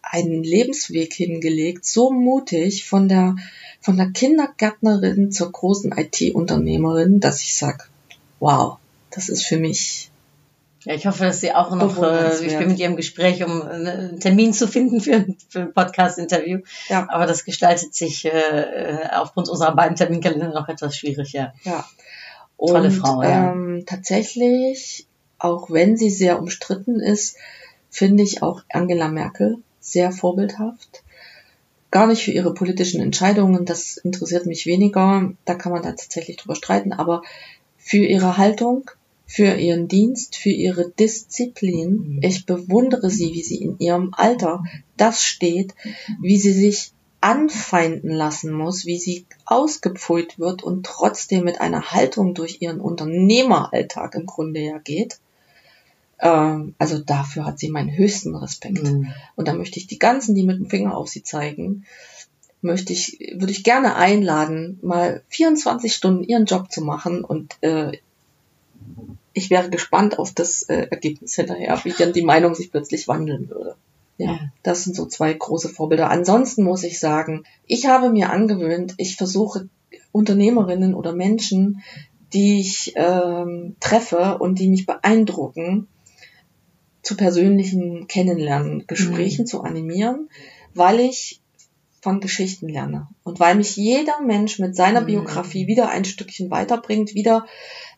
einen 0.00 0.42
Lebensweg 0.42 1.12
hingelegt, 1.12 1.84
so 1.84 2.10
mutig 2.10 2.86
von 2.88 3.08
der 3.10 3.36
von 3.82 3.98
der 3.98 4.10
Kindergärtnerin 4.10 5.32
zur 5.32 5.52
großen 5.52 5.92
IT-Unternehmerin, 5.92 7.20
dass 7.20 7.42
ich 7.42 7.54
sag, 7.56 7.90
wow, 8.40 8.78
das 9.10 9.28
ist 9.28 9.46
für 9.46 9.58
mich 9.58 10.10
Ja, 10.84 10.94
ich 10.94 11.06
hoffe, 11.06 11.24
dass 11.24 11.40
sie 11.40 11.52
auch 11.52 11.74
noch, 11.74 12.02
äh, 12.02 12.46
ich 12.46 12.56
bin 12.56 12.68
mit 12.68 12.78
ihr 12.78 12.86
im 12.86 12.96
Gespräch, 12.96 13.44
um 13.44 13.62
einen 13.62 14.18
Termin 14.18 14.54
zu 14.54 14.66
finden 14.66 15.00
für, 15.00 15.26
für 15.50 15.60
ein 15.60 15.74
Podcast-Interview. 15.74 16.60
Ja. 16.88 17.06
Aber 17.10 17.26
das 17.26 17.44
gestaltet 17.44 17.94
sich 17.94 18.24
äh, 18.24 19.08
aufgrund 19.12 19.50
unserer 19.50 19.74
beiden 19.74 19.96
Terminkalender 19.96 20.48
noch 20.52 20.68
etwas 20.68 20.96
schwierig, 20.96 21.32
ja. 21.32 21.52
Ja. 21.64 21.84
Tolle 22.56 22.88
und, 22.88 22.94
Frau, 22.94 23.22
ja. 23.22 23.52
Ähm, 23.52 23.84
tatsächlich, 23.86 25.06
auch 25.38 25.70
wenn 25.70 25.98
sie 25.98 26.10
sehr 26.10 26.38
umstritten 26.38 26.98
ist, 26.98 27.36
finde 27.90 28.22
ich 28.22 28.42
auch 28.42 28.62
Angela 28.70 29.08
Merkel 29.08 29.58
sehr 29.80 30.12
vorbildhaft. 30.12 31.02
Gar 31.90 32.06
nicht 32.06 32.22
für 32.22 32.30
ihre 32.30 32.54
politischen 32.54 33.02
Entscheidungen, 33.02 33.66
das 33.66 33.96
interessiert 33.98 34.46
mich 34.46 34.64
weniger, 34.64 35.32
da 35.44 35.54
kann 35.54 35.72
man 35.72 35.82
da 35.82 35.90
tatsächlich 35.90 36.36
drüber 36.36 36.54
streiten, 36.54 36.92
aber 36.92 37.22
für 37.80 38.04
ihre 38.04 38.36
Haltung, 38.36 38.90
für 39.26 39.54
ihren 39.54 39.88
Dienst, 39.88 40.36
für 40.36 40.50
ihre 40.50 40.90
Disziplin. 40.90 42.16
Mhm. 42.16 42.20
Ich 42.22 42.46
bewundere 42.46 43.10
sie, 43.10 43.32
wie 43.32 43.42
sie 43.42 43.62
in 43.62 43.78
ihrem 43.78 44.12
Alter 44.12 44.64
das 44.96 45.24
steht, 45.24 45.74
wie 46.20 46.36
sie 46.36 46.52
sich 46.52 46.92
anfeinden 47.20 48.10
lassen 48.10 48.52
muss, 48.52 48.86
wie 48.86 48.98
sie 48.98 49.26
ausgepfult 49.44 50.38
wird 50.38 50.62
und 50.62 50.86
trotzdem 50.86 51.44
mit 51.44 51.60
einer 51.60 51.92
Haltung 51.92 52.34
durch 52.34 52.60
ihren 52.60 52.80
Unternehmeralltag 52.80 54.14
im 54.14 54.26
Grunde 54.26 54.60
ja 54.60 54.78
geht. 54.78 55.20
Ähm, 56.18 56.74
also 56.78 56.98
dafür 56.98 57.44
hat 57.44 57.58
sie 57.58 57.70
meinen 57.70 57.96
höchsten 57.96 58.34
Respekt. 58.34 58.82
Mhm. 58.82 59.12
Und 59.36 59.48
da 59.48 59.54
möchte 59.54 59.78
ich 59.78 59.86
die 59.86 59.98
ganzen, 59.98 60.34
die 60.34 60.44
mit 60.44 60.58
dem 60.58 60.70
Finger 60.70 60.96
auf 60.96 61.08
sie 61.08 61.22
zeigen, 61.22 61.84
möchte 62.62 62.92
ich, 62.92 63.18
würde 63.34 63.52
ich 63.52 63.64
gerne 63.64 63.96
einladen, 63.96 64.78
mal 64.82 65.22
24 65.28 65.92
Stunden 65.94 66.24
ihren 66.24 66.44
Job 66.44 66.70
zu 66.70 66.82
machen 66.82 67.24
und 67.24 67.56
äh, 67.62 67.92
ich 69.32 69.50
wäre 69.50 69.70
gespannt 69.70 70.18
auf 70.18 70.32
das 70.32 70.62
äh, 70.64 70.88
Ergebnis 70.90 71.34
hinterher, 71.34 71.80
wie 71.84 71.92
dann 71.92 72.12
die 72.12 72.22
Meinung 72.22 72.54
sich 72.54 72.70
plötzlich 72.70 73.08
wandeln 73.08 73.48
würde. 73.48 73.76
Ja, 74.18 74.38
das 74.62 74.84
sind 74.84 74.94
so 74.94 75.06
zwei 75.06 75.32
große 75.32 75.70
Vorbilder. 75.70 76.10
Ansonsten 76.10 76.62
muss 76.62 76.82
ich 76.82 77.00
sagen, 77.00 77.44
ich 77.66 77.86
habe 77.86 78.10
mir 78.10 78.30
angewöhnt, 78.30 78.94
ich 78.98 79.16
versuche 79.16 79.68
Unternehmerinnen 80.12 80.94
oder 80.94 81.14
Menschen, 81.14 81.82
die 82.34 82.60
ich 82.60 82.92
ähm, 82.96 83.76
treffe 83.80 84.38
und 84.38 84.58
die 84.58 84.68
mich 84.68 84.84
beeindrucken, 84.84 85.88
zu 87.02 87.16
persönlichen 87.16 88.08
Kennenlernen, 88.08 88.84
Gesprächen 88.86 89.46
zu 89.46 89.62
animieren, 89.62 90.28
weil 90.74 91.00
ich 91.00 91.39
von 92.00 92.20
Geschichten 92.20 92.68
lerne 92.68 93.08
und 93.24 93.40
weil 93.40 93.54
mich 93.54 93.76
jeder 93.76 94.20
Mensch 94.20 94.58
mit 94.58 94.74
seiner 94.74 95.02
Mhm. 95.02 95.06
Biografie 95.06 95.66
wieder 95.66 95.90
ein 95.90 96.04
Stückchen 96.04 96.50
weiterbringt, 96.50 97.14
wieder 97.14 97.46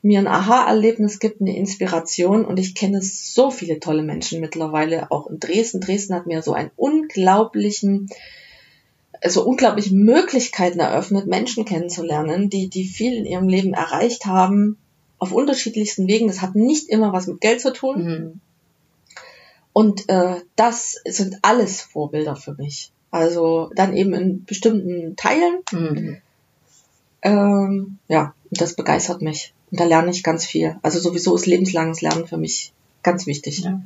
mir 0.03 0.19
ein 0.19 0.27
Aha-Erlebnis 0.27 1.21
gibt, 1.21 1.41
eine 1.41 1.57
Inspiration 1.57 2.45
und 2.45 2.59
ich 2.59 2.75
kenne 2.75 3.01
so 3.01 3.51
viele 3.53 3.79
tolle 3.79 4.03
Menschen 4.03 4.41
mittlerweile, 4.41 5.11
auch 5.13 5.29
in 5.29 5.39
Dresden. 5.39 5.81
Dresden 5.81 6.15
hat 6.15 6.27
mir 6.27 6.43
so 6.43 6.53
einen 6.53 6.73
unglaublichen, 6.75 8.09
so 9.25 9.45
unglaubliche 9.45 9.95
Möglichkeiten 9.95 10.81
eröffnet, 10.81 11.29
Menschen 11.29 11.65
kennenzulernen, 11.65 12.51
die, 12.51 12.69
die 12.69 12.85
viel 12.85 13.17
in 13.17 13.27
ihrem 13.27 13.49
Leben 13.49 13.75
erreicht 13.75 14.27
haben, 14.27 14.79
auf 15.19 15.31
unterschiedlichsten 15.31 16.09
Wegen. 16.09 16.27
Das 16.27 16.43
hat 16.43 16.57
nicht 16.57 16.89
immer 16.89 17.13
was 17.13 17.29
mit 17.29 17.41
Geld 17.41 17.61
zu 17.61 17.73
tun. 17.73 18.05
Mhm. 18.05 18.41
Und 19.73 20.09
äh, 20.09 20.41
das 20.57 21.01
sind 21.05 21.39
alles 21.43 21.81
Vorbilder 21.81 22.35
für 22.35 22.55
mich. 22.55 22.91
Also 23.13 23.71
dann 23.77 23.95
eben 23.95 24.15
in 24.15 24.45
bestimmten 24.45 25.15
Teilen. 25.17 25.61
Mhm. 25.71 26.17
Ähm, 27.23 27.99
ja, 28.09 28.35
und 28.51 28.61
das 28.61 28.75
begeistert 28.75 29.23
mich. 29.23 29.53
Und 29.71 29.79
da 29.79 29.85
lerne 29.85 30.11
ich 30.11 30.25
ganz 30.25 30.45
viel. 30.45 30.77
Also 30.83 30.99
sowieso 30.99 31.37
ist 31.37 31.47
lebenslanges 31.47 32.01
Lernen 32.01 32.27
für 32.27 32.39
mich 32.39 32.73
ganz 33.03 33.27
wichtig. 33.27 33.61
Ja. 33.61 33.81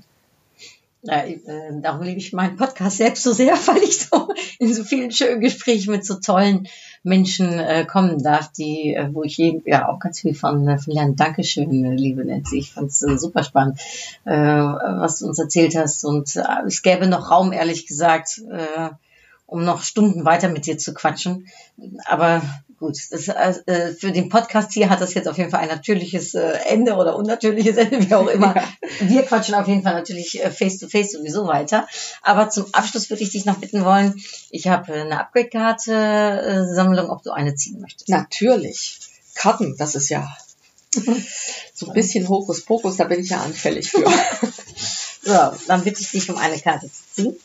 Ja, 1.02 1.24
äh, 1.24 1.38
darum 1.82 2.02
liebe 2.02 2.18
ich 2.18 2.32
meinen 2.32 2.56
Podcast 2.56 2.96
selbst 2.96 3.22
so 3.22 3.32
sehr, 3.32 3.54
weil 3.66 3.82
ich 3.82 3.98
so 3.98 4.28
in 4.58 4.72
so 4.72 4.82
vielen 4.82 5.10
schönen 5.10 5.40
Gesprächen 5.40 5.92
mit 5.92 6.04
so 6.04 6.14
tollen 6.14 6.68
Menschen 7.02 7.52
äh, 7.58 7.84
kommen 7.84 8.22
darf, 8.22 8.50
die, 8.52 8.94
äh, 8.94 9.08
wo 9.12 9.22
ich 9.22 9.36
jeden, 9.36 9.62
ja 9.66 9.88
auch 9.88 10.00
ganz 10.00 10.20
viel 10.20 10.34
von, 10.34 10.66
äh, 10.66 10.78
von 10.78 10.92
lernen. 10.92 11.14
Dankeschön, 11.14 11.84
äh, 11.84 11.94
liebe 11.94 12.24
Nancy. 12.24 12.58
Ich 12.58 12.72
fand 12.72 12.90
es 12.90 13.02
äh, 13.02 13.18
super 13.18 13.44
spannend, 13.44 13.80
was 14.24 15.18
du 15.18 15.26
uns 15.26 15.38
erzählt 15.38 15.76
hast. 15.76 16.04
Und 16.04 16.36
es 16.66 16.82
gäbe 16.82 17.06
noch 17.06 17.30
Raum, 17.30 17.52
ehrlich 17.52 17.86
gesagt, 17.86 18.40
um 19.46 19.64
noch 19.64 19.82
Stunden 19.82 20.24
weiter 20.24 20.48
mit 20.48 20.66
dir 20.66 20.76
zu 20.78 20.92
quatschen. 20.92 21.48
Aber 22.04 22.42
gut, 22.78 22.98
das, 23.10 23.28
äh, 23.28 23.94
für 23.94 24.12
den 24.12 24.28
Podcast 24.28 24.72
hier 24.72 24.90
hat 24.90 25.00
das 25.00 25.14
jetzt 25.14 25.28
auf 25.28 25.38
jeden 25.38 25.50
Fall 25.50 25.60
ein 25.60 25.68
natürliches 25.68 26.34
äh, 26.34 26.58
Ende 26.66 26.94
oder 26.94 27.16
unnatürliches 27.16 27.76
Ende, 27.76 28.08
wie 28.08 28.14
auch 28.14 28.28
immer. 28.28 28.54
Ja. 29.00 29.08
Wir 29.08 29.22
quatschen 29.24 29.54
auf 29.54 29.68
jeden 29.68 29.82
Fall 29.82 29.94
natürlich 29.94 30.42
äh, 30.42 30.50
face 30.50 30.78
to 30.78 30.88
face 30.88 31.12
sowieso 31.12 31.46
weiter. 31.46 31.86
Aber 32.22 32.48
zum 32.48 32.66
Abschluss 32.72 33.10
würde 33.10 33.22
ich 33.22 33.30
dich 33.30 33.44
noch 33.44 33.58
bitten 33.58 33.84
wollen, 33.84 34.14
ich 34.50 34.68
habe 34.68 34.92
eine 34.92 35.20
Upgrade-Karte-Sammlung, 35.20 37.10
ob 37.10 37.22
du 37.22 37.32
eine 37.32 37.54
ziehen 37.54 37.80
möchtest. 37.80 38.08
Natürlich. 38.08 38.98
Karten, 39.34 39.76
das 39.76 39.94
ist 39.94 40.08
ja 40.08 40.26
so 41.74 41.86
ein 41.88 41.92
bisschen 41.92 42.28
Hokuspokus, 42.28 42.96
da 42.96 43.04
bin 43.04 43.20
ich 43.20 43.30
ja 43.30 43.42
anfällig 43.42 43.90
für. 43.90 44.04
so, 45.22 45.52
dann 45.66 45.84
bitte 45.84 46.00
ich 46.00 46.10
dich 46.10 46.30
um 46.30 46.36
eine 46.36 46.58
Karte 46.58 46.86
zu 46.86 47.02
ziehen. 47.14 47.36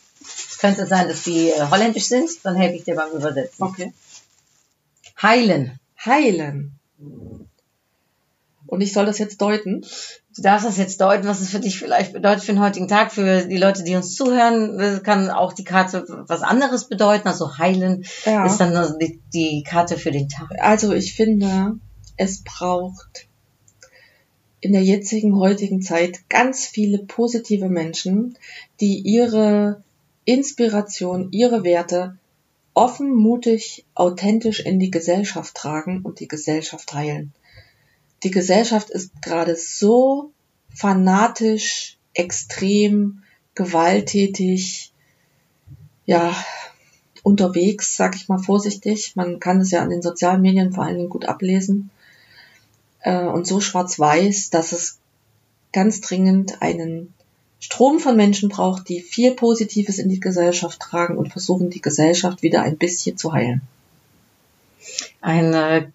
Es 0.61 0.67
könnte 0.67 0.85
sein, 0.85 1.07
dass 1.07 1.23
die 1.23 1.49
äh, 1.49 1.71
holländisch 1.71 2.05
sind, 2.05 2.29
dann 2.43 2.55
helfe 2.55 2.75
ich 2.75 2.83
dir 2.83 2.93
beim 2.95 3.11
Übersetzen. 3.13 3.63
Okay. 3.63 3.93
Heilen. 5.19 5.79
Heilen. 6.05 6.77
Und 8.67 8.81
ich 8.81 8.93
soll 8.93 9.07
das 9.07 9.17
jetzt 9.17 9.41
deuten? 9.41 9.83
Du 10.35 10.43
darfst 10.43 10.67
das 10.67 10.77
jetzt 10.77 11.01
deuten, 11.01 11.27
was 11.27 11.41
es 11.41 11.49
für 11.49 11.59
dich 11.59 11.79
vielleicht 11.79 12.13
bedeutet 12.13 12.43
für 12.43 12.53
den 12.53 12.61
heutigen 12.61 12.87
Tag, 12.87 13.11
für 13.11 13.41
die 13.47 13.57
Leute, 13.57 13.81
die 13.81 13.95
uns 13.95 14.13
zuhören, 14.13 14.77
Das 14.77 15.01
kann 15.01 15.31
auch 15.31 15.53
die 15.53 15.63
Karte 15.63 16.05
was 16.27 16.43
anderes 16.43 16.87
bedeuten. 16.87 17.27
Also 17.27 17.57
heilen 17.57 18.05
Ja. 18.25 18.45
ist 18.45 18.57
dann 18.57 18.99
die, 18.99 19.19
die 19.33 19.63
Karte 19.63 19.97
für 19.97 20.11
den 20.11 20.29
Tag. 20.29 20.51
Also 20.59 20.93
ich 20.93 21.15
finde, 21.15 21.79
es 22.17 22.43
braucht 22.43 23.25
in 24.59 24.73
der 24.73 24.83
jetzigen, 24.83 25.35
heutigen 25.37 25.81
Zeit 25.81 26.29
ganz 26.29 26.67
viele 26.67 26.99
positive 26.99 27.67
Menschen, 27.67 28.37
die 28.79 28.99
ihre 28.99 29.83
Inspiration, 30.25 31.31
ihre 31.31 31.63
Werte 31.63 32.17
offen, 32.73 33.13
mutig, 33.13 33.85
authentisch 33.95 34.59
in 34.61 34.79
die 34.79 34.91
Gesellschaft 34.91 35.55
tragen 35.55 36.01
und 36.03 36.19
die 36.19 36.27
Gesellschaft 36.27 36.93
heilen. 36.93 37.33
Die 38.23 38.31
Gesellschaft 38.31 38.89
ist 38.89 39.21
gerade 39.21 39.55
so 39.55 40.31
fanatisch, 40.73 41.97
extrem, 42.13 43.23
gewalttätig, 43.55 44.93
ja, 46.05 46.35
unterwegs, 47.23 47.95
sag 47.95 48.15
ich 48.15 48.27
mal 48.27 48.39
vorsichtig. 48.39 49.15
Man 49.15 49.39
kann 49.39 49.61
es 49.61 49.71
ja 49.71 49.81
an 49.81 49.89
den 49.89 50.01
sozialen 50.01 50.41
Medien 50.41 50.73
vor 50.73 50.83
allen 50.83 50.97
Dingen 50.97 51.09
gut 51.09 51.25
ablesen. 51.25 51.91
Äh, 53.01 53.25
und 53.25 53.47
so 53.47 53.59
schwarz-weiß, 53.59 54.49
dass 54.49 54.71
es 54.71 54.99
ganz 55.71 56.01
dringend 56.01 56.61
einen 56.61 57.13
Strom 57.61 57.99
von 57.99 58.17
Menschen 58.17 58.49
braucht, 58.49 58.89
die 58.89 59.01
viel 59.01 59.35
Positives 59.35 59.99
in 59.99 60.09
die 60.09 60.19
Gesellschaft 60.19 60.79
tragen 60.79 61.15
und 61.15 61.31
versuchen, 61.31 61.69
die 61.69 61.79
Gesellschaft 61.79 62.41
wieder 62.41 62.63
ein 62.63 62.77
bisschen 62.77 63.17
zu 63.17 63.33
heilen. 63.33 63.61
Ein 65.21 65.53
äh, 65.53 65.87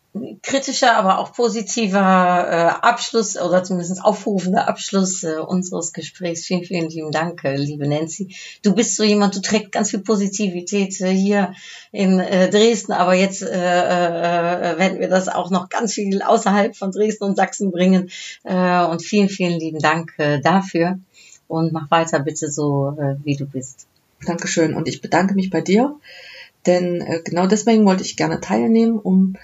kritischer, 0.42 0.96
aber 0.96 1.18
auch 1.18 1.32
positiver 1.32 1.98
äh, 1.98 2.86
Abschluss 2.86 3.36
oder 3.36 3.64
zumindest 3.64 4.04
aufrufender 4.04 4.68
Abschluss 4.68 5.24
äh, 5.24 5.38
unseres 5.38 5.92
Gesprächs. 5.92 6.44
Vielen, 6.44 6.62
vielen 6.62 6.88
lieben 6.88 7.10
Dank, 7.10 7.42
liebe 7.42 7.88
Nancy. 7.88 8.36
Du 8.62 8.72
bist 8.72 8.94
so 8.94 9.02
jemand, 9.02 9.34
du 9.34 9.40
trägst 9.40 9.72
ganz 9.72 9.90
viel 9.90 10.02
Positivität 10.02 10.94
hier 10.94 11.54
in 11.90 12.18
Dresden, 12.18 12.92
aber 12.92 13.14
jetzt 13.14 13.42
äh, 13.42 13.48
werden 13.50 15.00
wir 15.00 15.08
das 15.08 15.26
auch 15.26 15.50
noch 15.50 15.68
ganz 15.68 15.94
viel 15.94 16.22
außerhalb 16.22 16.76
von 16.76 16.92
Dresden 16.92 17.24
und 17.24 17.36
Sachsen 17.36 17.72
bringen. 17.72 18.10
Und 18.44 19.02
vielen, 19.02 19.28
vielen 19.28 19.58
lieben 19.58 19.80
Dank 19.80 20.14
dafür. 20.42 21.00
Und 21.48 21.72
mach 21.72 21.90
weiter 21.90 22.20
bitte 22.20 22.50
so, 22.50 22.96
äh, 22.98 23.16
wie 23.24 23.36
du 23.36 23.46
bist. 23.46 23.86
Dankeschön. 24.24 24.74
Und 24.74 24.88
ich 24.88 25.00
bedanke 25.00 25.34
mich 25.34 25.50
bei 25.50 25.60
dir, 25.60 25.96
denn 26.66 27.00
äh, 27.00 27.20
genau 27.24 27.46
deswegen 27.46 27.84
wollte 27.86 28.02
ich 28.02 28.16
gerne 28.16 28.40
teilnehmen, 28.40 28.98
um 28.98 29.36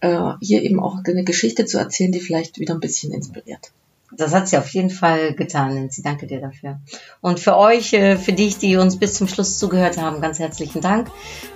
äh, 0.00 0.32
hier 0.40 0.62
eben 0.62 0.80
auch 0.80 0.98
eine 1.04 1.24
Geschichte 1.24 1.64
zu 1.66 1.78
erzählen, 1.78 2.12
die 2.12 2.20
vielleicht 2.20 2.58
wieder 2.58 2.74
ein 2.74 2.80
bisschen 2.80 3.12
inspiriert. 3.12 3.72
Das 4.16 4.34
hat 4.34 4.48
sie 4.48 4.58
auf 4.58 4.68
jeden 4.70 4.90
Fall 4.90 5.34
getan, 5.34 5.74
Nancy. 5.74 6.02
Danke 6.02 6.26
dir 6.26 6.40
dafür. 6.40 6.80
Und 7.20 7.40
für 7.40 7.56
euch, 7.56 7.92
äh, 7.92 8.16
für 8.16 8.32
dich, 8.32 8.58
die 8.58 8.76
uns 8.76 8.98
bis 8.98 9.14
zum 9.14 9.28
Schluss 9.28 9.58
zugehört 9.58 9.98
haben, 9.98 10.20
ganz 10.20 10.38
herzlichen 10.38 10.80
Dank. 10.80 11.10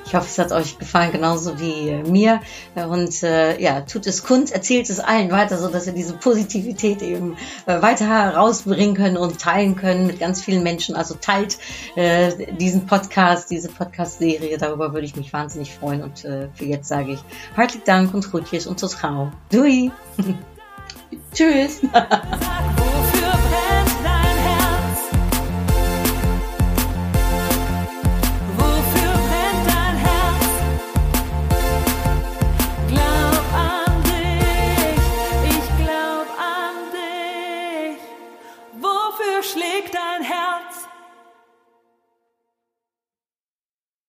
Ich 0.07 0.15
hoffe, 0.15 0.27
es 0.27 0.39
hat 0.39 0.53
euch 0.53 0.79
gefallen, 0.79 1.13
genauso 1.13 1.61
wie 1.61 1.91
äh, 1.91 2.03
mir. 2.03 2.41
Und 2.75 3.23
äh, 3.23 3.61
ja, 3.61 3.83
tut 3.83 4.07
es 4.07 4.25
kund, 4.25 4.51
erzählt 4.51 4.89
es 4.91 5.01
allen 5.01 5.31
weiter, 5.31 5.59
so 5.59 5.69
dass 5.69 5.87
wir 5.87 5.93
diese 5.93 6.15
Positivität 6.15 7.03
eben 7.03 7.37
äh, 7.67 7.81
weiter 7.83 8.07
herausbringen 8.07 8.95
können 8.95 9.17
und 9.17 9.39
teilen 9.39 9.77
können 9.77 10.07
mit 10.07 10.19
ganz 10.19 10.43
vielen 10.43 10.63
Menschen. 10.63 10.97
Also 10.97 11.15
teilt 11.15 11.59
äh, 11.95 12.33
diesen 12.57 12.87
Podcast, 12.87 13.51
diese 13.51 13.69
Podcast-Serie. 13.69 14.59
Darüber 14.59 14.93
würde 14.93 15.07
ich 15.07 15.17
mich 15.17 15.33
wahnsinnig 15.33 15.75
freuen. 15.75 16.03
Und 16.03 16.25
äh, 16.25 16.49
für 16.55 16.65
jetzt 16.65 16.89
sage 16.89 17.13
ich 17.13 17.21
hartelijk 17.57 17.85
Dank 17.85 18.15
und 18.15 18.31
groetjes 18.31 18.67
und 18.67 18.81
tot 18.81 18.97
gauw. 19.01 19.31
Tschüss. 21.39 21.81